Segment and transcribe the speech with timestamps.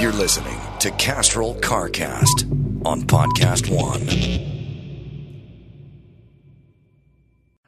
[0.00, 4.50] You're listening to Castrol CarCast on Podcast One.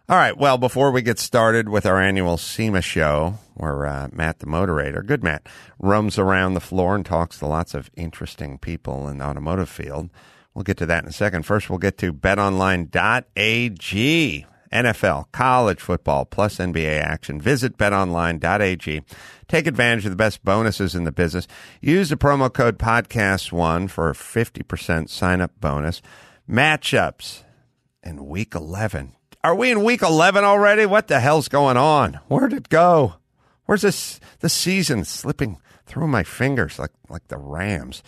[0.08, 0.36] All right.
[0.36, 5.02] Well, before we get started with our annual SEMA show, where uh, Matt, the moderator,
[5.02, 5.46] good Matt,
[5.78, 10.10] roams around the floor and talks to lots of interesting people in the automotive field.
[10.54, 11.44] We'll get to that in a second.
[11.44, 12.86] First, we'll get to betonline.ag.
[14.72, 17.40] NFL, college football, plus NBA action.
[17.40, 19.02] Visit betonline.ag.
[19.48, 21.46] Take advantage of the best bonuses in the business.
[21.80, 26.00] Use the promo code podcast1 for a 50% sign up bonus.
[26.48, 27.42] Matchups
[28.02, 29.14] in week 11.
[29.44, 30.86] Are we in week 11 already?
[30.86, 32.20] What the hell's going on?
[32.28, 33.14] Where'd it go?
[33.66, 38.02] Where's this the season slipping through my fingers like like the Rams?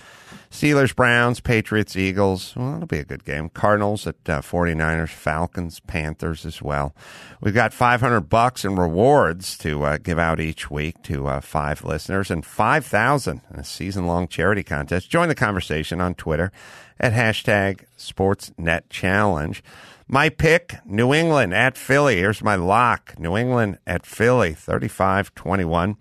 [0.50, 2.55] Steelers, Browns, Patriots, Eagles.
[2.56, 3.48] Well, it'll be a good game.
[3.48, 6.94] Cardinals at uh, 49ers, Falcons, Panthers as well.
[7.41, 11.84] We've got 500 bucks in rewards to uh, give out each week to uh, five
[11.84, 15.11] listeners and 5,000 in a season long charity contest.
[15.11, 16.53] Join the conversation on Twitter
[17.00, 19.60] at hashtag SportsNetChallenge.
[20.06, 22.16] My pick, New England at Philly.
[22.16, 23.19] Here's my lock.
[23.19, 25.97] New England at Philly, 35 21.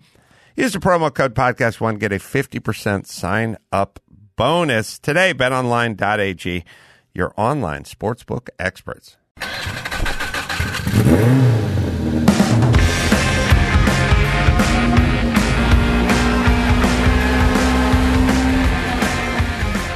[0.56, 3.98] Use the promo code podcast1, get a 50% sign up
[4.36, 5.34] bonus today.
[5.34, 6.64] BetOnline.ag,
[7.12, 9.16] your online sportsbook experts.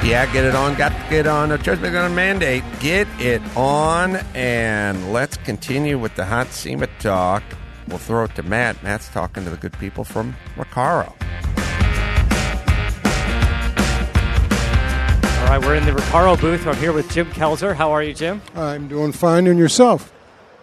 [0.04, 0.74] Yeah, get it on.
[0.74, 1.52] Got to get on.
[1.52, 2.64] A church on a mandate.
[2.80, 7.44] Get it on, and let's continue with the hot SEMA talk.
[7.88, 8.82] We'll throw it to Matt.
[8.82, 11.12] Matt's talking to the good people from Recaro.
[15.40, 16.66] All right, we're in the Recaro booth.
[16.66, 17.74] I'm here with Jim Kelzer.
[17.74, 18.42] How are you, Jim?
[18.54, 20.12] I'm doing fine, and yourself?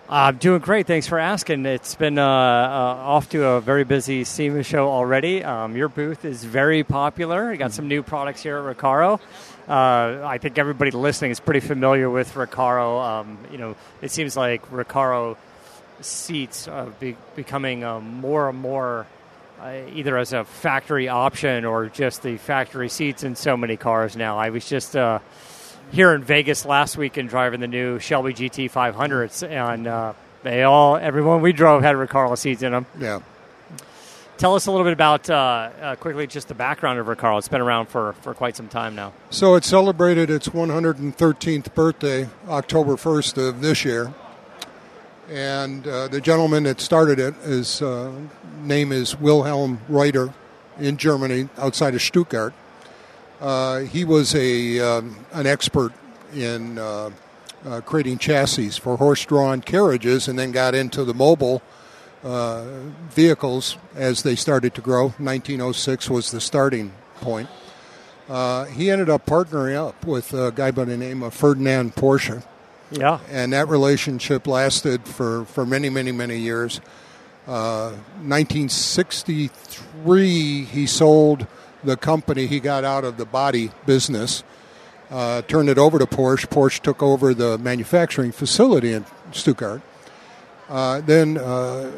[0.07, 0.85] I'm doing great.
[0.85, 1.65] Thanks for asking.
[1.65, 5.43] It's been uh, uh, off to a very busy SEMA show already.
[5.43, 7.51] Um, your booth is very popular.
[7.51, 9.19] You got some new products here at Recaro.
[9.67, 13.03] Uh, I think everybody listening is pretty familiar with Recaro.
[13.03, 15.37] Um, you know, it seems like Recaro
[16.01, 19.07] seats are be- becoming um, more and more
[19.59, 24.15] uh, either as a factory option or just the factory seats in so many cars
[24.15, 24.37] now.
[24.37, 25.19] I was just uh,
[25.91, 30.13] here in Vegas last week and driving the new Shelby GT 500s, and uh,
[30.43, 32.85] they all, everyone we drove had Recaro seats in them.
[32.99, 33.19] Yeah.
[34.37, 37.37] Tell us a little bit about, uh, uh, quickly, just the background of Recaro.
[37.37, 39.13] It's been around for, for quite some time now.
[39.29, 44.13] So it celebrated its 113th birthday October 1st of this year.
[45.29, 48.11] And uh, the gentleman that started it, his uh,
[48.61, 50.31] name is Wilhelm Reutter
[50.79, 52.53] in Germany, outside of Stuttgart.
[53.41, 55.93] Uh, he was a um, an expert
[56.33, 57.09] in uh,
[57.65, 61.63] uh, creating chassis for horse-drawn carriages, and then got into the mobile
[62.23, 62.63] uh,
[63.09, 65.05] vehicles as they started to grow.
[65.17, 67.49] 1906 was the starting point.
[68.27, 72.43] He ended up partnering up with a guy by the name of Ferdinand Porsche,
[72.91, 73.19] Yeah.
[73.29, 76.81] and that relationship lasted for, for many, many, many years.
[77.47, 77.91] Uh,
[78.23, 81.47] 1963, he sold
[81.83, 84.43] the company he got out of the body business,
[85.11, 86.47] uh, turned it over to Porsche.
[86.47, 89.81] Porsche took over the manufacturing facility in Stuttgart.
[90.67, 91.91] Uh, then uh,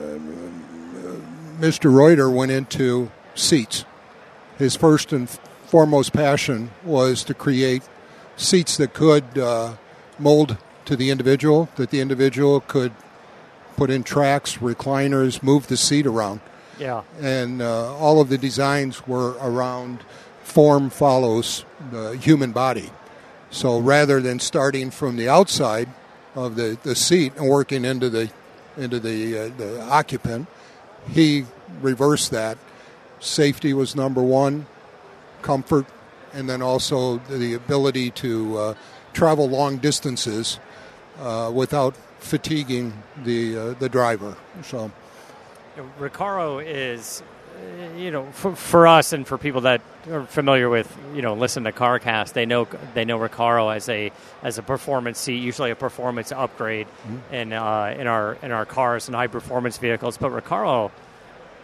[1.59, 1.89] Mr.
[1.91, 3.85] Reutter went into seats.
[4.57, 5.29] His first and
[5.67, 7.83] foremost passion was to create
[8.35, 9.75] seats that could uh,
[10.19, 10.57] mold
[10.87, 12.91] to the individual, that the individual could
[13.75, 16.41] put in tracks, recliners, move the seat around.
[16.79, 17.03] Yeah.
[17.21, 19.99] And uh, all of the designs were around
[20.43, 22.89] form follows the human body.
[23.51, 25.89] So rather than starting from the outside
[26.35, 28.31] of the, the seat and working into the
[28.77, 30.47] into the uh, the occupant,
[31.09, 31.45] he
[31.81, 32.57] reversed that
[33.19, 34.67] safety was number one,
[35.41, 35.85] comfort,
[36.33, 38.73] and then also the ability to uh,
[39.13, 40.59] travel long distances
[41.19, 42.93] uh, without fatiguing
[43.23, 44.35] the uh, the driver.
[44.63, 44.91] So,
[45.99, 47.21] Recaro is,
[47.55, 49.81] uh, you know, for, for us and for people that
[50.11, 54.11] are familiar with, you know, listen to CarCast, they know they know Recaro as a
[54.43, 57.33] as a performance seat, usually a performance upgrade mm-hmm.
[57.33, 60.17] in uh, in our in our cars and high performance vehicles.
[60.17, 60.91] But Recaro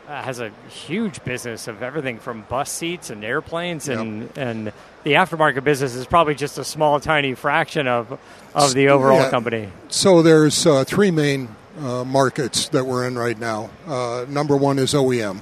[0.07, 4.37] uh, has a huge business of everything from bus seats and airplanes and yep.
[4.37, 4.73] and
[5.03, 8.19] the aftermarket business is probably just a small tiny fraction of
[8.55, 9.29] of the overall yeah.
[9.29, 9.69] company.
[9.89, 13.69] So there's uh, three main uh, markets that we're in right now.
[13.87, 15.41] Uh, number one is OEM.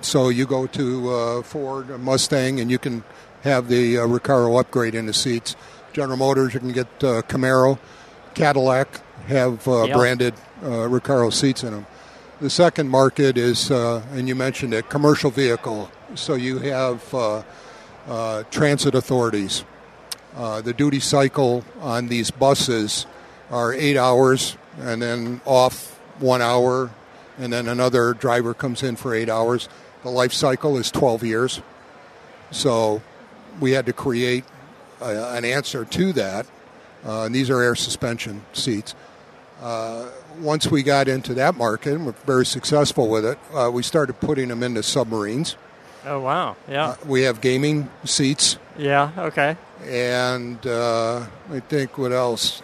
[0.00, 3.04] So you go to uh, Ford, Mustang, and you can
[3.42, 5.54] have the uh, Recaro upgrade in the seats.
[5.92, 7.78] General Motors, you can get uh, Camaro,
[8.34, 9.96] Cadillac have uh, yep.
[9.96, 11.86] branded Recaro seats in them.
[12.40, 15.90] The second market is, and you mentioned it, commercial vehicle.
[16.14, 17.44] So you have
[18.50, 19.64] transit authorities.
[20.34, 23.06] the duty cycle on these buses
[23.50, 26.90] are eight hours and then off one hour,
[27.38, 29.68] and then another driver comes in for eight hours.
[30.02, 31.60] The life cycle is 12 years.
[32.50, 33.02] So
[33.60, 34.44] we had to create
[35.00, 36.46] a, an answer to that.
[37.04, 38.94] Uh, and these are air suspension seats.
[39.62, 40.08] Uh,
[40.40, 44.18] once we got into that market, and we're very successful with it, uh, we started
[44.20, 45.56] putting them into submarines.
[46.06, 46.56] Oh, wow.
[46.68, 46.90] Yeah.
[46.90, 48.58] Uh, we have gaming seats.
[48.78, 49.56] Yeah, okay.
[49.84, 52.62] And uh, I think what else?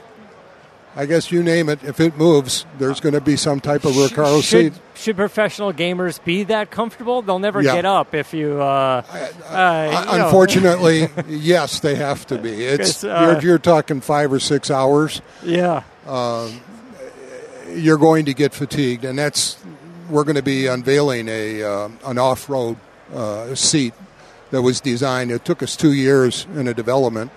[0.94, 1.82] I guess you name it.
[1.82, 4.82] If it moves, there's going to be some type of Recaro should, seat.
[4.94, 7.22] Should professional gamers be that comfortable?
[7.22, 7.74] They'll never yeah.
[7.74, 8.60] get up if you.
[8.60, 9.02] Uh,
[9.48, 12.64] uh, unfortunately, yes, they have to be.
[12.64, 15.22] It's uh, you're, you're, talking five or six hours.
[15.42, 15.82] Yeah.
[16.06, 16.60] Um,
[17.70, 19.56] you're going to get fatigued, and that's
[20.10, 22.76] we're going to be unveiling a uh, an off road
[23.12, 23.94] uh, seat
[24.50, 25.30] that was designed.
[25.30, 27.30] It took us two years in a development.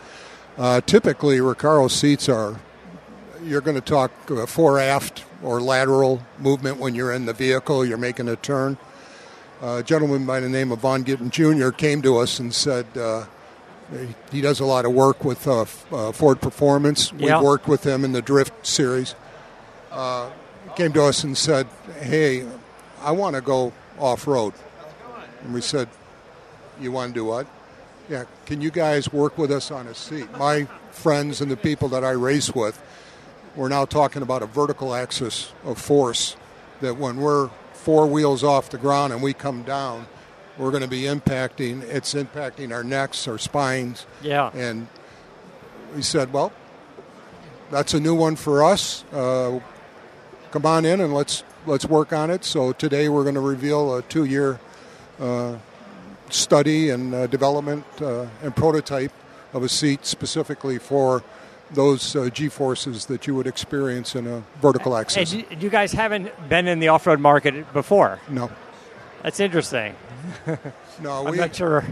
[0.57, 2.59] Uh, typically, Recaro seats are
[3.43, 7.85] you're going to talk uh, fore aft or lateral movement when you're in the vehicle,
[7.85, 8.77] you're making a turn.
[9.61, 11.69] Uh, a gentleman by the name of Vaughn Gittin Jr.
[11.69, 13.25] came to us and said uh,
[14.31, 17.13] he does a lot of work with uh, uh Ford Performance.
[17.17, 17.39] Yeah.
[17.39, 19.15] We worked with him in the Drift series.
[19.91, 20.29] Uh,
[20.75, 21.67] came to us and said,
[22.01, 22.45] "Hey,
[23.01, 24.53] I want to go off road."
[25.45, 25.87] And we said,
[26.81, 27.47] "You want to do what?"
[28.09, 30.27] Yeah, can you guys work with us on a seat?
[30.37, 32.81] My friends and the people that I race with
[33.55, 36.35] we're now talking about a vertical axis of force
[36.81, 40.07] that when we're four wheels off the ground and we come down,
[40.57, 41.81] we're going to be impacting.
[41.83, 44.05] It's impacting our necks, our spines.
[44.21, 44.51] Yeah.
[44.53, 44.87] And
[45.95, 46.51] we said, well,
[47.71, 49.03] that's a new one for us.
[49.13, 49.59] Uh,
[50.51, 52.43] come on in and let's let's work on it.
[52.43, 54.59] So today we're going to reveal a two-year
[56.29, 59.11] study and uh, development uh, and prototype
[59.53, 61.23] of a seat specifically for
[61.71, 65.33] those uh, G forces that you would experience in a vertical axis.
[65.33, 68.19] And you, guys haven't been in the off road market before?
[68.29, 68.51] No.
[69.23, 69.95] That's interesting.
[71.01, 71.83] no, I'm we, not sure.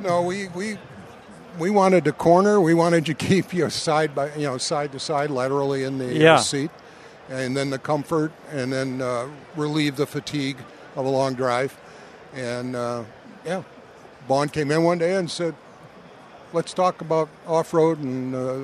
[0.00, 0.78] No, we, we
[1.58, 2.60] we wanted to corner.
[2.60, 6.14] We wanted to keep you side by you know side to side laterally in the
[6.14, 6.36] yeah.
[6.36, 6.70] seat,
[7.28, 10.56] and then the comfort, and then uh, relieve the fatigue
[10.94, 11.76] of a long drive.
[12.36, 13.04] And uh,
[13.44, 13.62] yeah,
[14.28, 15.54] Vaughn came in one day and said,
[16.52, 18.58] let's talk about off road and uh,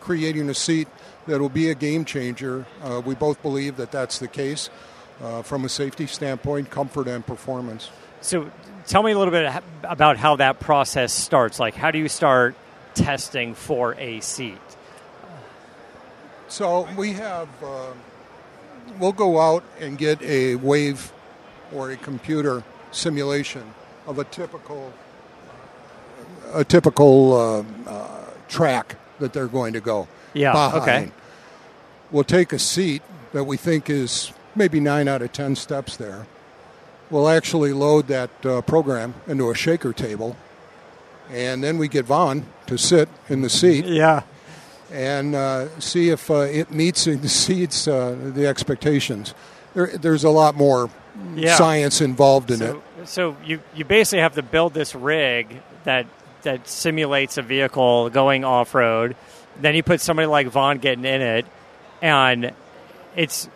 [0.00, 0.88] creating a seat
[1.26, 2.66] that will be a game changer.
[2.82, 4.68] Uh, we both believe that that's the case
[5.22, 7.90] uh, from a safety standpoint, comfort, and performance.
[8.20, 8.50] So,
[8.86, 9.50] tell me a little bit
[9.82, 11.58] about how that process starts.
[11.58, 12.54] Like, how do you start
[12.94, 14.58] testing for a seat?
[16.48, 17.92] So, we have, uh,
[18.98, 21.10] we'll go out and get a wave
[21.72, 22.62] or a computer
[22.94, 23.74] simulation
[24.06, 24.92] of a typical
[26.52, 30.06] a typical uh, uh, track that they're going to go.
[30.32, 30.52] Yeah.
[30.52, 30.82] Behind.
[30.82, 31.12] Okay.
[32.10, 36.26] We'll take a seat that we think is maybe nine out of ten steps there.
[37.10, 40.36] We'll actually load that uh, program into a shaker table,
[41.30, 43.84] and then we get Vaughn to sit in the seat.
[43.84, 44.22] Yeah.
[44.92, 49.34] And uh, see if uh, it meets and exceeds uh, the expectations.
[49.74, 50.88] There, there's a lot more
[51.34, 51.56] yeah.
[51.56, 53.08] science involved in so, it.
[53.08, 56.06] So you, you basically have to build this rig that
[56.42, 59.16] that simulates a vehicle going off road.
[59.60, 61.46] Then you put somebody like Vaughn getting in it,
[62.02, 62.52] and
[63.16, 63.48] it's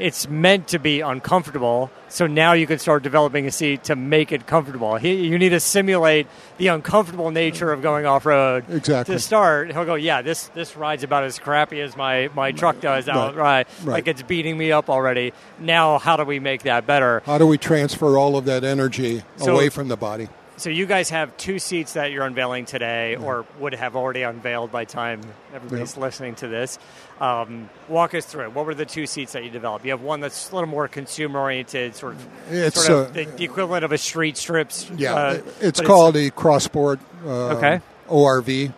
[0.00, 1.90] it's meant to be uncomfortable.
[2.08, 4.96] So now you can start developing a seat to make it comfortable.
[4.96, 6.26] He, you need to simulate
[6.58, 8.64] the uncomfortable nature of going off road.
[8.68, 9.14] Exactly.
[9.14, 12.80] To start, he'll go, yeah, this this ride's about as crappy as my, my truck
[12.80, 13.66] does out right.
[13.84, 13.92] Right.
[13.92, 15.32] Like it's beating me up already.
[15.58, 17.22] Now, how do we make that better?
[17.26, 20.28] How do we transfer all of that energy So- away from the body?
[20.56, 24.70] So you guys have two seats that you're unveiling today, or would have already unveiled
[24.70, 25.22] by time
[25.54, 26.78] everybody's listening to this.
[27.20, 28.54] Um, walk us through it.
[28.54, 29.84] What were the two seats that you developed?
[29.84, 33.12] You have one that's a little more consumer oriented, sort of, It's, sort of uh,
[33.12, 34.90] the, the equivalent of a street strips.
[34.96, 37.80] Yeah, uh, it's called a crossboard uh, Okay.
[38.08, 38.72] ORV.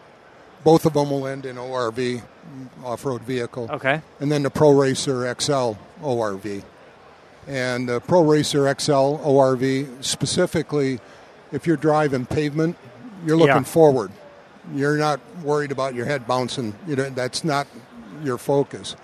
[0.64, 2.20] Both of them will end in ORV,
[2.84, 3.68] off-road vehicle.
[3.70, 4.00] Okay.
[4.18, 6.64] And then the Pro Racer XL ORV.
[7.46, 10.99] And the Pro Racer XL ORV, specifically,
[11.52, 12.76] if you're driving pavement,
[13.25, 13.62] you're looking Yeah.
[13.62, 14.11] forward.
[14.75, 16.75] You're not worried about your head bouncing.
[16.88, 17.66] You know, that's not
[18.23, 18.97] your focus.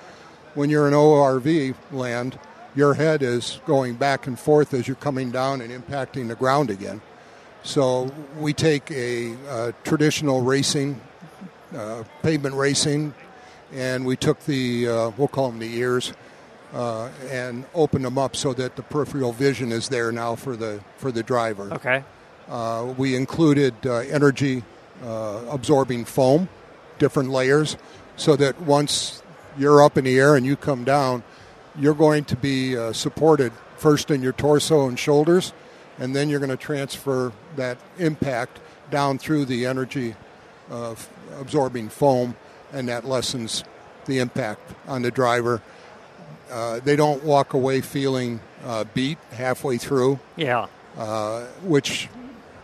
[0.54, 2.38] When you're in ORV land,
[2.74, 6.70] your head is going back and forth as you're coming down and impacting the ground
[6.70, 7.00] again.
[7.62, 11.00] So we take a, uh traditional racing,
[11.76, 13.14] uh, pavement racing,
[13.74, 16.12] and we took the uh, we'll call them the ears,
[16.72, 20.80] uh, and opened them up so that the peripheral vision is there now for the
[20.96, 21.72] for the driver.
[21.74, 22.04] Okay.
[22.48, 24.62] Uh, we included uh, energy
[25.04, 26.48] uh, absorbing foam,
[26.98, 27.76] different layers,
[28.18, 29.22] so that once
[29.58, 31.22] you're up in the air and you come down,
[31.78, 35.52] you're going to be uh, supported first in your torso and shoulders,
[35.98, 38.58] and then you're going to transfer that impact
[38.90, 40.14] down through the energy
[40.70, 40.94] uh,
[41.40, 42.36] absorbing foam,
[42.72, 43.64] and that lessens
[44.06, 45.62] the impact on the driver.
[46.50, 50.66] Uh, they don't walk away feeling uh, beat halfway through Yeah.
[50.96, 52.08] uh, which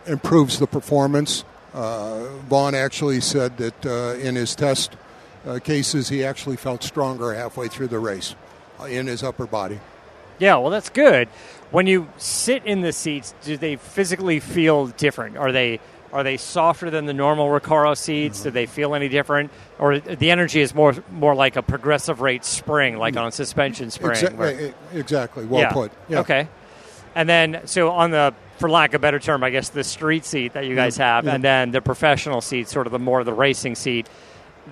[0.07, 1.43] improves the performance.
[1.73, 4.95] Uh, Vaughn actually said that uh, in his test
[5.45, 8.35] uh, cases, he actually felt stronger halfway through the race
[8.79, 9.79] uh, in his upper body.
[10.39, 11.27] Yeah, well, that's good.
[11.71, 15.37] When you sit in the seats, do they physically feel different?
[15.37, 15.79] Are they
[16.13, 18.43] are they softer than the normal Recaro seats?
[18.43, 22.45] Do they feel any different, or the energy is more more like a progressive rate
[22.45, 24.15] spring, like on a suspension spring?
[24.15, 25.45] Exa- where- exactly.
[25.45, 25.71] Well yeah.
[25.71, 25.91] put.
[26.07, 26.19] Yeah.
[26.19, 26.47] Okay.
[27.15, 30.25] And then, so on the, for lack of a better term, I guess the street
[30.25, 33.33] seat that you guys have, and then the professional seat, sort of the more the
[33.33, 34.09] racing seat,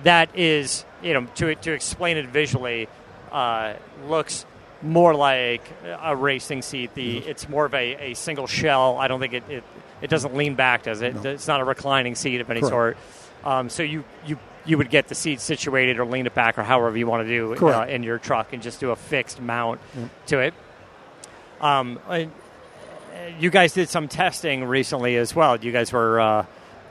[0.02, 2.88] that is, you know, to to explain it visually,
[3.32, 3.74] uh,
[4.06, 4.44] looks
[4.82, 5.62] more like
[6.02, 6.94] a racing seat.
[6.94, 8.98] The it's more of a, a single shell.
[8.98, 9.64] I don't think it, it
[10.02, 11.24] it doesn't lean back, does it?
[11.24, 12.70] It's not a reclining seat of any Correct.
[12.70, 12.96] sort.
[13.44, 14.38] Um, so you you.
[14.66, 17.28] You would get the seat situated or lean it back or however you want to
[17.28, 19.78] do uh, in your truck and just do a fixed mount
[20.28, 20.54] to it.
[21.60, 22.00] Um,
[23.38, 25.58] you guys did some testing recently as well.
[25.58, 26.46] You guys were uh,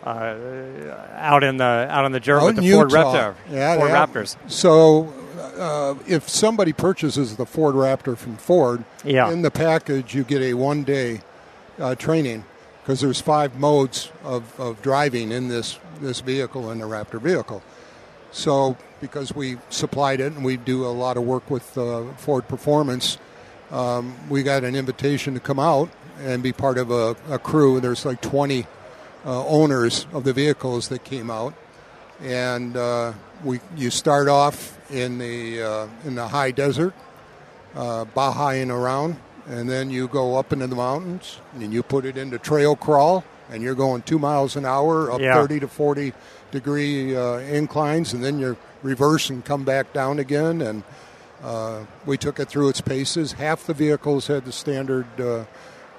[0.05, 3.35] out in the out on the dirt Out with in the Ford Raptor.
[3.49, 4.05] Yeah, Ford yeah.
[4.05, 4.35] Raptors.
[4.51, 5.13] So,
[5.57, 9.31] uh, if somebody purchases the Ford Raptor from Ford, Yeah.
[9.31, 11.21] in the package you get a one-day
[11.79, 12.45] uh, training
[12.81, 17.61] because there's five modes of, of driving in this this vehicle in the Raptor vehicle.
[18.31, 22.47] So, because we supplied it and we do a lot of work with uh, Ford
[22.47, 23.17] Performance,
[23.71, 27.79] um, we got an invitation to come out and be part of a, a crew.
[27.79, 28.65] There's like 20
[29.25, 31.53] uh, owners of the vehicles that came out,
[32.21, 33.13] and uh,
[33.43, 36.93] we you start off in the uh, in the high desert,
[37.75, 39.15] uh, Bahaing around,
[39.47, 43.23] and then you go up into the mountains and you put it into trail crawl,
[43.49, 45.35] and you're going two miles an hour up Yeah.
[45.41, 46.13] 30 to 40
[46.51, 50.61] degree uh, inclines, and then you reverse and come back down again.
[50.61, 50.83] And
[51.43, 53.33] uh, we took it through its paces.
[53.33, 55.45] Half the vehicles had the standard uh,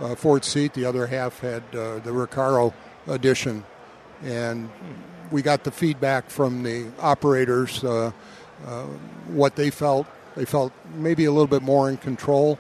[0.01, 2.73] uh, Ford seat, the other half had uh, the Recaro
[3.07, 3.65] edition,
[4.23, 4.71] and
[5.31, 8.11] we got the feedback from the operators uh,
[8.67, 8.83] uh,
[9.29, 10.07] what they felt.
[10.37, 12.59] They felt maybe a little bit more in control.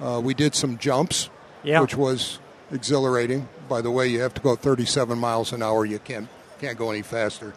[0.00, 1.30] Uh, we did some jumps,
[1.62, 1.80] Yeah.
[1.80, 2.38] which was
[2.72, 3.48] exhilarating.
[3.68, 5.84] By the way, you have to go 37 miles an hour.
[5.86, 6.28] You can't
[6.60, 7.52] can't go any faster.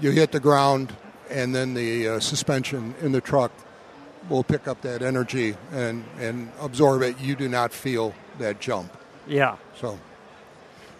[0.00, 0.94] You hit the ground,
[1.30, 3.52] and then the uh, suspension in the truck
[4.28, 7.18] will pick up that energy and and absorb it.
[7.20, 8.96] You do not feel that jump.
[9.26, 9.56] Yeah.
[9.80, 9.98] So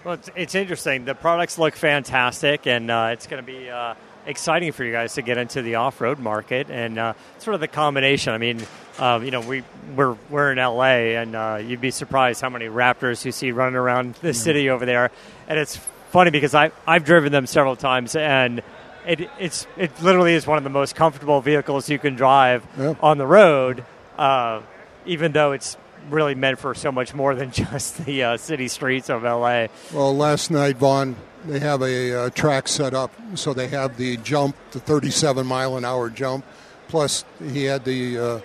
[0.05, 1.07] Well, it's, it's interesting.
[1.07, 3.95] The products look fantastic, and uh, it's going to be uh,
[4.27, 7.69] exciting for you guys to get into the off-road market and uh, sort of the
[7.69, 8.35] combination.
[8.35, 8.61] I mean,
[8.99, 9.65] uh, you know, we
[9.97, 13.77] we're we're in LA, and uh, you'd be surprised how many Raptors you see running
[13.77, 15.11] around the city over there.
[15.49, 15.77] And it's
[16.11, 18.63] funny because I I've driven them several times, and
[19.07, 22.93] it it's it literally is one of the most comfortable vehicles you can drive Yeah.
[23.01, 23.85] on the road.
[24.19, 24.61] Uh,
[25.07, 25.77] even though it's
[26.11, 29.67] really meant for so much more than just the uh, city streets of LA.
[29.93, 34.17] Well, last night, Vaughn, they have a uh, track set up, so they have the
[34.19, 36.45] jump, the 37 mile an hour jump.
[36.89, 38.41] Plus, he had the uh,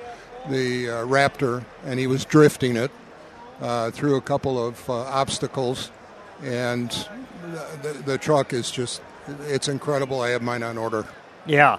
[0.49, 2.91] the uh, Raptor, and he was drifting it
[3.61, 5.91] uh, through a couple of uh, obstacles,
[6.41, 6.89] and
[7.43, 9.01] the, the, the truck is just
[9.41, 10.21] it's incredible.
[10.21, 11.05] I have mine on order.
[11.45, 11.77] Yeah.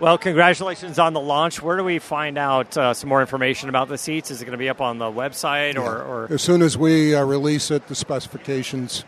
[0.00, 1.60] Well, congratulations on the launch.
[1.60, 4.30] Where do we find out uh, some more information about the seats?
[4.30, 5.98] Is it going to be up on the website or?
[5.98, 6.04] Yeah.
[6.04, 6.32] or...
[6.32, 9.04] As soon as we uh, release it, the specifications,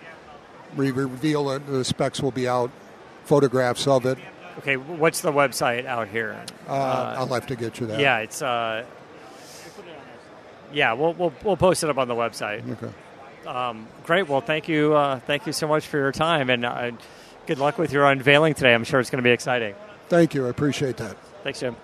[0.76, 2.70] we reveal it, the specs will be out,
[3.24, 4.18] photographs of it.
[4.58, 6.38] Okay, what's the website out here?
[6.68, 7.98] Uh, I'll have to get you that.
[7.98, 8.42] Yeah, it's.
[8.42, 8.84] Uh,
[10.74, 12.70] yeah, we'll, we'll we'll post it up on the website.
[12.70, 13.48] Okay.
[13.48, 14.28] Um, great.
[14.28, 14.94] Well, thank you.
[14.94, 16.90] Uh, thank you so much for your time, and uh,
[17.46, 18.74] good luck with your unveiling today.
[18.74, 19.74] I'm sure it's going to be exciting.
[20.12, 20.44] Thank you.
[20.44, 21.16] I appreciate that.
[21.42, 21.74] Thanks, Jim.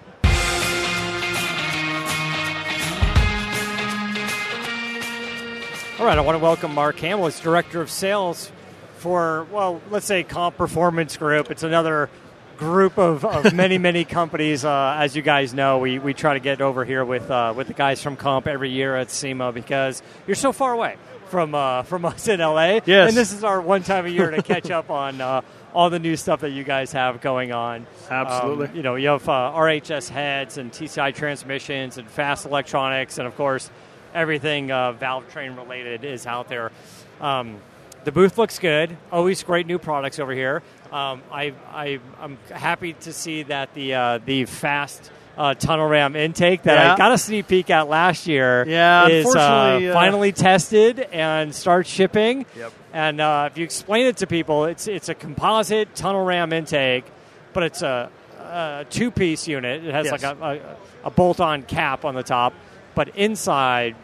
[5.99, 8.52] All right, I want to welcome Mark Hamill as Director of Sales
[8.99, 11.50] for, well, let's say Comp Performance Group.
[11.50, 12.11] It's another
[12.58, 14.62] group of, of many, many companies.
[14.62, 17.68] Uh, as you guys know, we, we try to get over here with, uh, with
[17.68, 20.97] the guys from Comp every year at SEMA because you're so far away
[21.30, 22.80] from, uh, from us in LA.
[22.85, 23.08] Yes.
[23.08, 25.40] And this is our one time a year to catch up on uh,
[25.78, 27.87] all the new stuff that you guys have going on.
[28.11, 28.66] Absolutely.
[28.66, 33.28] Um, you know, you have uh, RHS heads and TCI transmissions and fast electronics, and
[33.28, 33.70] of course,
[34.12, 36.73] everything uh, valve train related is out there.
[37.20, 37.58] Um,
[38.02, 38.97] the booth looks good.
[39.12, 40.64] Always great new products over here.
[40.90, 46.16] Um, I, I, I'm happy to see that the uh, the fast uh, tunnel ram
[46.16, 46.94] intake that Yeah.
[46.94, 51.54] I got a sneak peek at last year Yeah, is uh, uh, finally tested and
[51.54, 52.47] starts shipping.
[52.56, 52.73] Yep.
[52.98, 57.04] And uh, if you explain it to people, it's it's a composite tunnel ram intake,
[57.52, 59.84] but it's a, a two piece unit.
[59.84, 60.20] It has Yes.
[60.20, 62.54] like a, a, a bolt on cap on the top,
[62.96, 63.94] but inside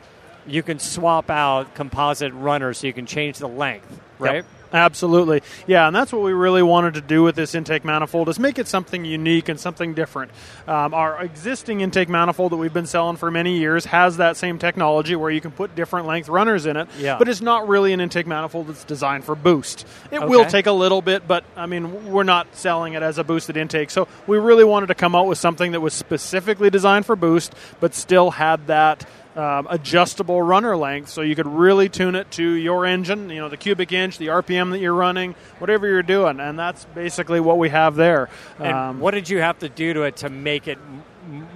[0.46, 4.36] you can swap out composite runners so you can change the length, right?
[4.36, 4.46] Yep.
[4.75, 5.40] Absolutely.
[5.69, 8.59] Yeah, and that's what we really wanted to do with this intake manifold is make
[8.59, 10.33] it something unique and something different.
[10.66, 14.59] Um, our existing intake manifold that we've been selling for many years has that same
[14.59, 17.16] technology where you can put different length runners in it, Yeah.
[17.19, 19.87] but it's not really an intake manifold that's designed for boost.
[20.11, 23.23] It will take a little bit, but I mean, we're not selling it as a
[23.23, 23.90] boosted intake.
[23.90, 27.54] So we really wanted to come out with something that was specifically designed for boost,
[27.78, 32.45] but still had that um, adjustable runner length, so you could really tune it to
[32.53, 36.38] your engine, you know, the cubic inch, the RPM that you're running, whatever you're doing,
[36.40, 38.29] and that's basically what we have there.
[38.59, 40.79] And Um, what did you have to do to it to make it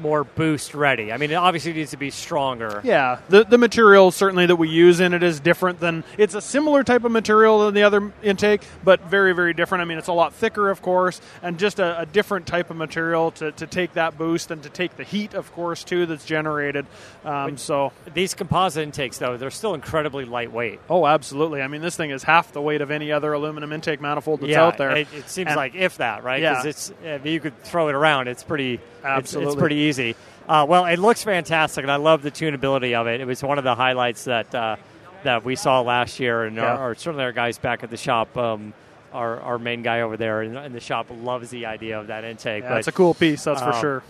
[0.01, 1.13] more boost ready?
[1.13, 2.81] I mean, it obviously needs to be stronger.
[2.85, 6.41] Yeah, the the material certainly that we use in it is different than it's a
[6.41, 9.83] similar type of material than the other intake, but very very different.
[9.83, 12.77] I mean, it's a lot thicker, of course, and just a, a different type of
[12.77, 16.25] material to, to take that boost and to take the heat, of course, too that's
[16.25, 16.87] generated.
[17.25, 20.81] Um, so, These composite intakes, though, they're still incredibly lightweight.
[20.89, 21.61] oh, absolutely.
[21.63, 24.51] I mean, this thing is half the weight of any other aluminum intake manifold that's
[24.51, 24.91] yeah, out there.
[24.97, 26.41] It, it seems And- like if that, right?
[26.41, 26.51] Yeah.
[26.63, 28.29] Because it's if you could throw it around.
[28.29, 28.75] It's pretty.
[28.75, 29.58] it's- It's, Absolutely.
[29.59, 30.15] Pretty easy.
[30.49, 33.21] Uh, well, it looks fantastic, and I love the tunability of it.
[33.21, 34.77] It was one of the highlights that uh,
[35.25, 36.65] that we saw last year, and Yeah.
[36.65, 38.37] our, our, certainly our guys back at the shop.
[38.37, 38.73] Um,
[39.13, 42.25] our, our main guy over there in, in the shop loves the idea of that
[42.25, 42.63] intake.
[42.63, 44.03] Yeah, but it's a cool piece, that's for um, sure.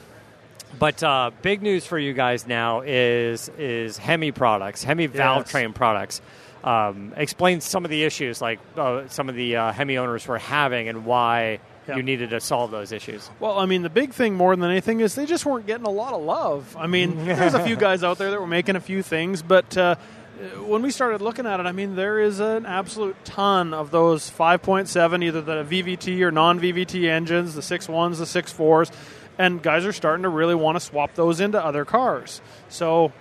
[0.79, 5.51] But uh, big news for you guys now is is Hemi products, Hemi valve Yes.
[5.51, 6.21] train products.
[6.65, 10.39] Um, explain some of the issues, like uh, some of the uh, Hemi owners were
[10.39, 11.97] having, and why Yeah.
[11.97, 13.31] you needed to solve those issues.
[13.41, 15.91] Well, I mean, the big thing more than anything is they just weren't getting a
[15.91, 16.77] lot of love.
[16.79, 19.77] I mean, there's a few guys out there that were making a few things, but
[19.77, 19.95] uh,
[20.67, 24.31] when we started looking at it, I mean, there is an absolute ton of those
[24.31, 28.93] 5.7, either the VVT or non VVT engines, the 6.1s, the 6.4s,
[29.39, 32.41] and guys are starting to really want to swap those into other cars.
[32.69, 33.13] So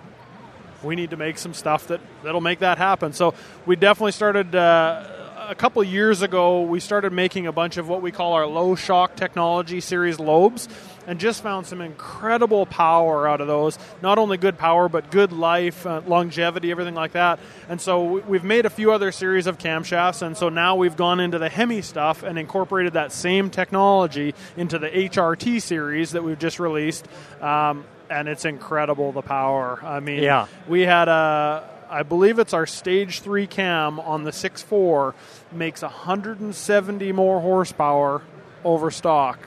[0.82, 3.12] we need to make some stuff that that'll make that happen.
[3.12, 3.34] So
[3.66, 5.04] we definitely started uh,
[5.48, 6.60] a couple years ago.
[6.62, 10.68] We started making a bunch of what we call our low shock technology series lobes,
[11.06, 13.78] and just found some incredible power out of those.
[14.02, 17.38] Not only good power, but good life, uh, longevity, everything like that.
[17.70, 20.96] And so we- we've made a few other series of camshafts, and so now we've
[20.96, 26.22] gone into the Hemi stuff and incorporated that same technology into the HRT series that
[26.22, 27.08] we've just released.
[27.40, 29.78] Um, and it's incredible the power.
[29.82, 30.44] I mean, Yeah.
[30.66, 35.14] we had a, I believe it's our stage three cam on the 6.4
[35.52, 38.22] makes 170 more horsepower
[38.64, 39.38] over stock.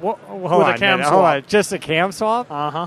[0.00, 1.42] Wha- hold With a on, cam minute, hold on.
[1.46, 2.50] Just a cam swap.
[2.50, 2.86] Uh huh.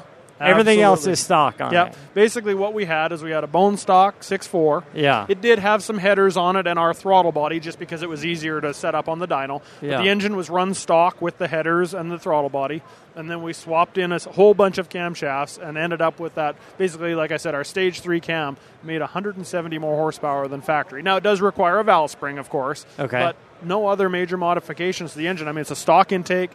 [0.49, 1.73] Everything else is stock on it.
[1.73, 1.85] Yeah.
[1.87, 1.97] it.
[2.13, 4.83] Basically, what we had is we had a bone stock 6.4.
[4.93, 5.25] Yeah.
[5.29, 8.25] It did have some headers on it and our throttle body just because it was
[8.25, 9.61] easier to set up on the dyno.
[9.81, 9.97] Yeah.
[9.97, 12.81] But the engine was run stock with the headers and the throttle body.
[13.15, 16.55] And then we swapped in a whole bunch of camshafts and ended up with that.
[16.77, 21.03] Basically, like I said, our stage three cam made 170 more horsepower than factory.
[21.03, 22.85] Now, it does require a valve spring, of course.
[22.97, 23.19] Okay.
[23.19, 25.47] But no other major modifications to the engine.
[25.47, 26.51] I mean, it's a stock intake,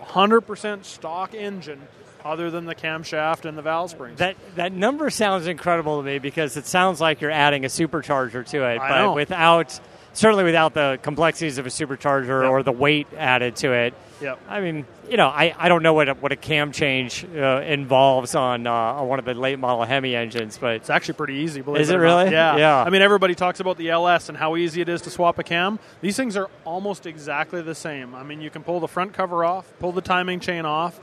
[0.00, 1.80] 100% stock engine.
[2.24, 4.18] Other than the camshaft and the valve springs.
[4.18, 8.46] That that number sounds incredible to me because it sounds like you're adding a supercharger
[8.50, 9.12] to it, I but know.
[9.14, 9.78] without
[10.14, 12.50] certainly without the complexities of a supercharger Yep.
[12.50, 13.94] or the weight added to it.
[14.20, 14.38] Yep.
[14.46, 17.62] I mean, you know, I, I don't know what a, what a cam change uh,
[17.66, 21.34] involves on uh, on one of the late model Hemi engines, but It's actually pretty
[21.36, 21.60] easy.
[21.62, 22.18] Believe Is it it or not.
[22.24, 22.32] really?
[22.32, 22.56] Yeah.
[22.58, 22.82] Yeah.
[22.84, 25.42] I mean, everybody talks about the LS and how easy it is to swap a
[25.42, 25.78] cam.
[26.02, 28.14] These things are almost exactly the same.
[28.14, 31.00] I mean, you can pull the front cover off, pull the timing chain off.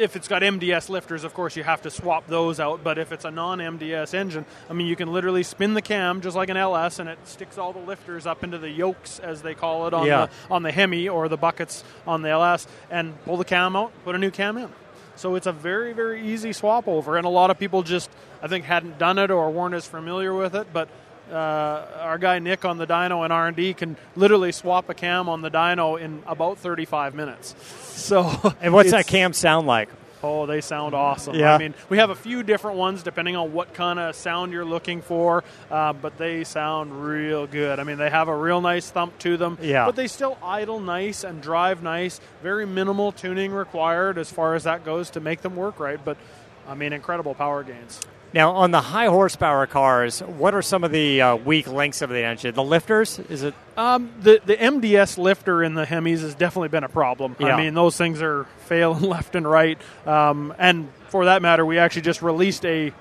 [0.00, 2.82] If it's got MDS lifters, of course, you have to swap those out.
[2.82, 6.34] But if it's a non-MDS engine, I mean, you can literally spin the cam just
[6.36, 9.54] like an LS, and it sticks all the lifters up into the yokes, as they
[9.54, 10.26] call it, on Yeah.
[10.26, 13.92] the on the Hemi or the buckets on the LS, and pull the cam out,
[14.04, 14.70] put a new cam in.
[15.16, 18.08] So it's a very, very easy swap over, and a lot of people just,
[18.42, 20.68] I think, hadn't done it or weren't as familiar with it.
[20.72, 20.88] But
[21.30, 24.94] uh, our guy Nick on the dyno and R and D can literally swap a
[24.94, 27.54] cam on the dyno in about 35 minutes.
[28.00, 29.88] So, and what's that cam sound like?
[30.22, 31.34] Oh, they sound awesome.
[31.34, 31.54] Yeah.
[31.54, 34.66] I mean, we have a few different ones depending on what kind of sound you're
[34.66, 37.80] looking for, uh, but they sound real good.
[37.80, 39.86] I mean, they have a real nice thump to them, Yeah.
[39.86, 42.20] but they still idle nice and drive nice.
[42.42, 46.18] Very minimal tuning required as far as that goes to make them work right, but
[46.68, 48.00] I mean, incredible power gains.
[48.32, 52.10] Now, on the high horsepower cars, what are some of the uh, weak links of
[52.10, 52.54] the engine?
[52.54, 53.18] The lifters?
[53.18, 53.54] Is it?
[53.76, 57.34] Um, the the MDS lifter in the Hemis has definitely been a problem.
[57.40, 57.54] Yeah.
[57.54, 59.78] I mean, those things are failing left and right.
[60.06, 62.92] Um, and for that matter, we actually just released a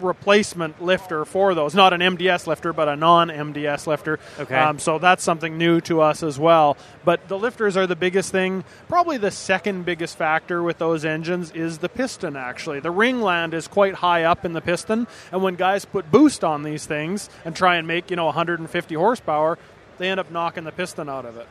[0.00, 1.74] replacement lifter for those.
[1.74, 4.18] Not an MDS lifter, but a non-MDS lifter.
[4.38, 4.56] Okay.
[4.56, 6.76] Um, so that's something new to us as well.
[7.04, 8.64] But the lifters are the biggest thing.
[8.88, 12.36] Probably the second biggest factor with those engines is the piston.
[12.36, 16.44] Actually, the ringland is quite high up in the piston, and when guys put boost
[16.44, 19.58] on these things and try and make you know 150 horsepower,
[19.98, 21.46] they end up knocking the piston out of it.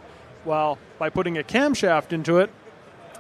[0.46, 2.50] Well, by putting a camshaft into it,